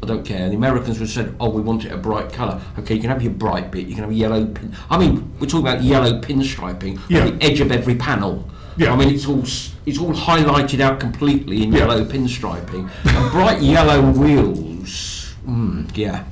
I 0.00 0.06
don't 0.06 0.24
care. 0.24 0.48
The 0.48 0.54
Americans 0.54 0.98
would 1.00 1.08
have 1.08 1.10
said, 1.14 1.34
"Oh, 1.40 1.48
we 1.50 1.60
want 1.62 1.84
it 1.84 1.92
a 1.92 1.96
bright 1.96 2.32
colour." 2.32 2.60
Okay, 2.78 2.94
you 2.94 3.00
can 3.00 3.10
have 3.10 3.22
your 3.22 3.32
bright 3.32 3.70
bit. 3.72 3.86
You 3.86 3.94
can 3.94 4.04
have 4.04 4.12
a 4.12 4.14
yellow 4.14 4.46
pin. 4.46 4.74
I 4.90 4.98
mean, 4.98 5.32
we're 5.40 5.46
talking 5.46 5.66
about 5.66 5.82
yellow 5.82 6.20
pinstriping 6.20 7.00
Yeah. 7.08 7.26
at 7.26 7.38
the 7.40 7.44
edge 7.46 7.60
of 7.60 7.72
every 7.72 7.94
panel. 7.96 8.48
Yeah. 8.78 8.92
I 8.92 8.96
mean, 8.96 9.10
it's 9.14 9.26
all 9.26 9.42
it's 9.86 9.98
all 9.98 10.12
highlighted 10.14 10.80
out 10.80 11.00
completely 11.00 11.62
in 11.62 11.72
Yeah. 11.72 11.80
yellow 11.80 12.04
pinstriping 12.04 12.88
and 13.04 13.30
bright 13.30 13.60
yellow 13.60 14.00
wheels. 14.10 15.34
Mm, 15.46 15.90
yeah. 15.96 16.24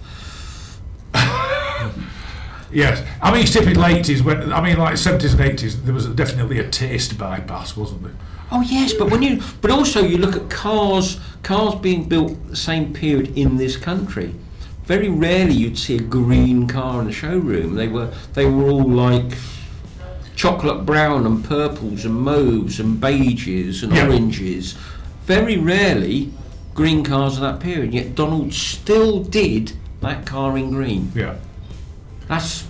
Yes, 2.73 3.03
I 3.23 3.33
mean, 3.33 3.43
it's 3.43 3.53
typical 3.53 3.85
80s 3.85 4.23
when 4.23 4.53
I 4.53 4.61
mean, 4.61 4.77
like 4.77 4.95
70s 4.97 5.33
and 5.33 5.41
80s, 5.41 5.85
there 5.85 5.95
was 5.95 6.07
definitely 6.09 6.59
a 6.59 6.69
taste 6.69 7.17
bypass, 7.17 7.77
wasn't 7.77 8.03
there? 8.03 8.13
Oh 8.51 8.61
yes, 8.61 8.93
but 8.93 9.11
when 9.11 9.23
you 9.23 9.41
but 9.61 9.71
also 9.71 10.01
you 10.03 10.19
look 10.19 10.37
at 10.37 10.51
cars 10.51 11.19
cars 11.43 11.75
being 11.77 12.05
built 12.09 12.35
the 12.49 12.57
same 12.57 12.93
period 12.93 13.37
in 13.39 13.57
this 13.57 13.77
country. 13.77 14.35
Very 14.85 15.09
rarely 15.09 15.55
you'd 15.55 15.79
see 15.79 15.97
a 15.97 16.01
green 16.01 16.67
car 16.69 17.01
in 17.01 17.09
a 17.09 17.13
showroom. 17.13 17.75
They 17.77 17.89
were 17.89 18.13
they 18.35 18.47
were 18.47 18.69
all 18.69 18.85
like 18.89 19.33
chocolate 20.37 20.85
brown 20.87 21.27
and 21.27 21.43
purples 21.43 22.05
and 22.05 22.15
mauves 22.15 22.79
and 22.79 23.01
beiges 23.01 23.83
and 23.83 23.93
Yeah. 23.93 24.07
oranges. 24.07 24.75
Very 25.27 25.57
rarely 25.57 26.31
green 26.75 27.03
cars 27.03 27.35
of 27.37 27.41
that 27.41 27.59
period. 27.59 27.93
Yet 27.95 28.15
Donald 28.15 28.53
still 28.53 29.21
did 29.21 29.73
that 30.03 30.27
car 30.27 30.57
in 30.57 30.71
green. 30.71 31.11
Yeah. 31.15 31.33
That's 32.29 32.65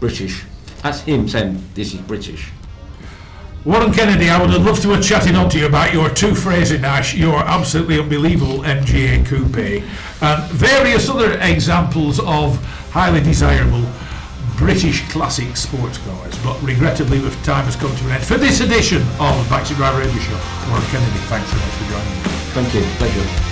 British. 0.00 0.42
That's 0.82 1.00
him 1.02 1.28
saying 1.28 1.62
this 1.74 1.94
is 1.94 2.00
British. 2.00 2.48
Warren 3.64 3.92
Kennedy, 3.92 4.28
I 4.28 4.40
would 4.40 4.50
have 4.50 4.66
loved 4.66 4.82
to 4.82 4.90
have 4.90 5.04
chatted 5.04 5.36
on 5.36 5.48
to 5.50 5.58
you 5.60 5.66
about 5.66 5.92
your 5.94 6.08
two 6.10 6.34
Frazer 6.34 6.78
Nash, 6.78 7.14
your 7.14 7.38
absolutely 7.38 8.00
unbelievable 8.00 8.64
MGA 8.64 9.24
Coupe, 9.24 9.84
and 10.20 10.42
various 10.50 11.08
other 11.08 11.38
examples 11.40 12.18
of 12.18 12.56
highly 12.90 13.20
desirable 13.20 13.84
British 14.62 15.02
classic 15.10 15.56
sports 15.56 15.98
cars. 15.98 16.38
But 16.44 16.62
regrettably, 16.62 17.18
with 17.20 17.34
time 17.44 17.64
has 17.64 17.74
come 17.74 17.94
to 17.96 18.04
an 18.06 18.12
end. 18.12 18.24
For 18.24 18.38
this 18.38 18.60
edition 18.60 19.02
of 19.18 19.34
Backseat 19.50 19.74
Driver 19.74 19.98
Radio 19.98 20.22
Show, 20.22 20.38
Warren 20.68 20.84
Kennedy, 20.86 21.18
thanks 21.26 21.50
so 21.50 21.56
much 21.56 21.74
for 21.82 21.90
joining 21.90 22.12
me. 22.14 22.22
Thank 22.54 22.74
you. 22.74 22.82
Pleasure. 22.98 23.51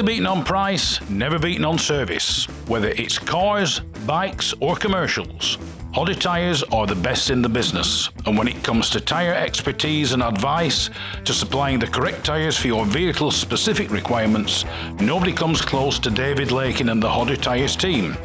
Rarely 0.00 0.14
beaten 0.14 0.26
on 0.26 0.44
price, 0.44 0.98
never 1.10 1.38
beaten 1.38 1.66
on 1.66 1.76
service. 1.76 2.46
Whether 2.68 2.88
it's 2.88 3.18
cars, 3.18 3.80
bikes, 4.06 4.54
or 4.58 4.74
commercials, 4.74 5.58
Hodder 5.92 6.14
Tyres 6.14 6.62
are 6.72 6.86
the 6.86 6.94
best 6.94 7.28
in 7.28 7.42
the 7.42 7.50
business. 7.50 8.08
And 8.24 8.38
when 8.38 8.48
it 8.48 8.64
comes 8.64 8.88
to 8.90 9.00
tyre 9.00 9.34
expertise 9.34 10.14
and 10.14 10.22
advice 10.22 10.88
to 11.26 11.34
supplying 11.34 11.78
the 11.78 11.86
correct 11.86 12.24
tyres 12.24 12.56
for 12.56 12.68
your 12.68 12.86
vehicle's 12.86 13.36
specific 13.36 13.90
requirements, 13.90 14.64
nobody 15.02 15.34
comes 15.34 15.60
close 15.60 15.98
to 15.98 16.08
David 16.08 16.50
Lakin 16.50 16.88
and 16.88 17.02
the 17.02 17.10
Hodder 17.10 17.36
Tyres 17.36 17.76
team. 17.76 18.16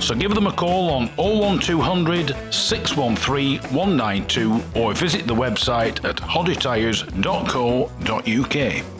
So 0.00 0.14
give 0.14 0.34
them 0.34 0.46
a 0.46 0.52
call 0.52 0.88
on 0.88 1.08
01200 1.16 2.54
613 2.54 3.60
192 3.64 4.62
or 4.74 4.94
visit 4.94 5.26
the 5.26 5.34
website 5.34 6.02
at 6.08 6.16
hoddertyres.co.uk. 6.16 8.97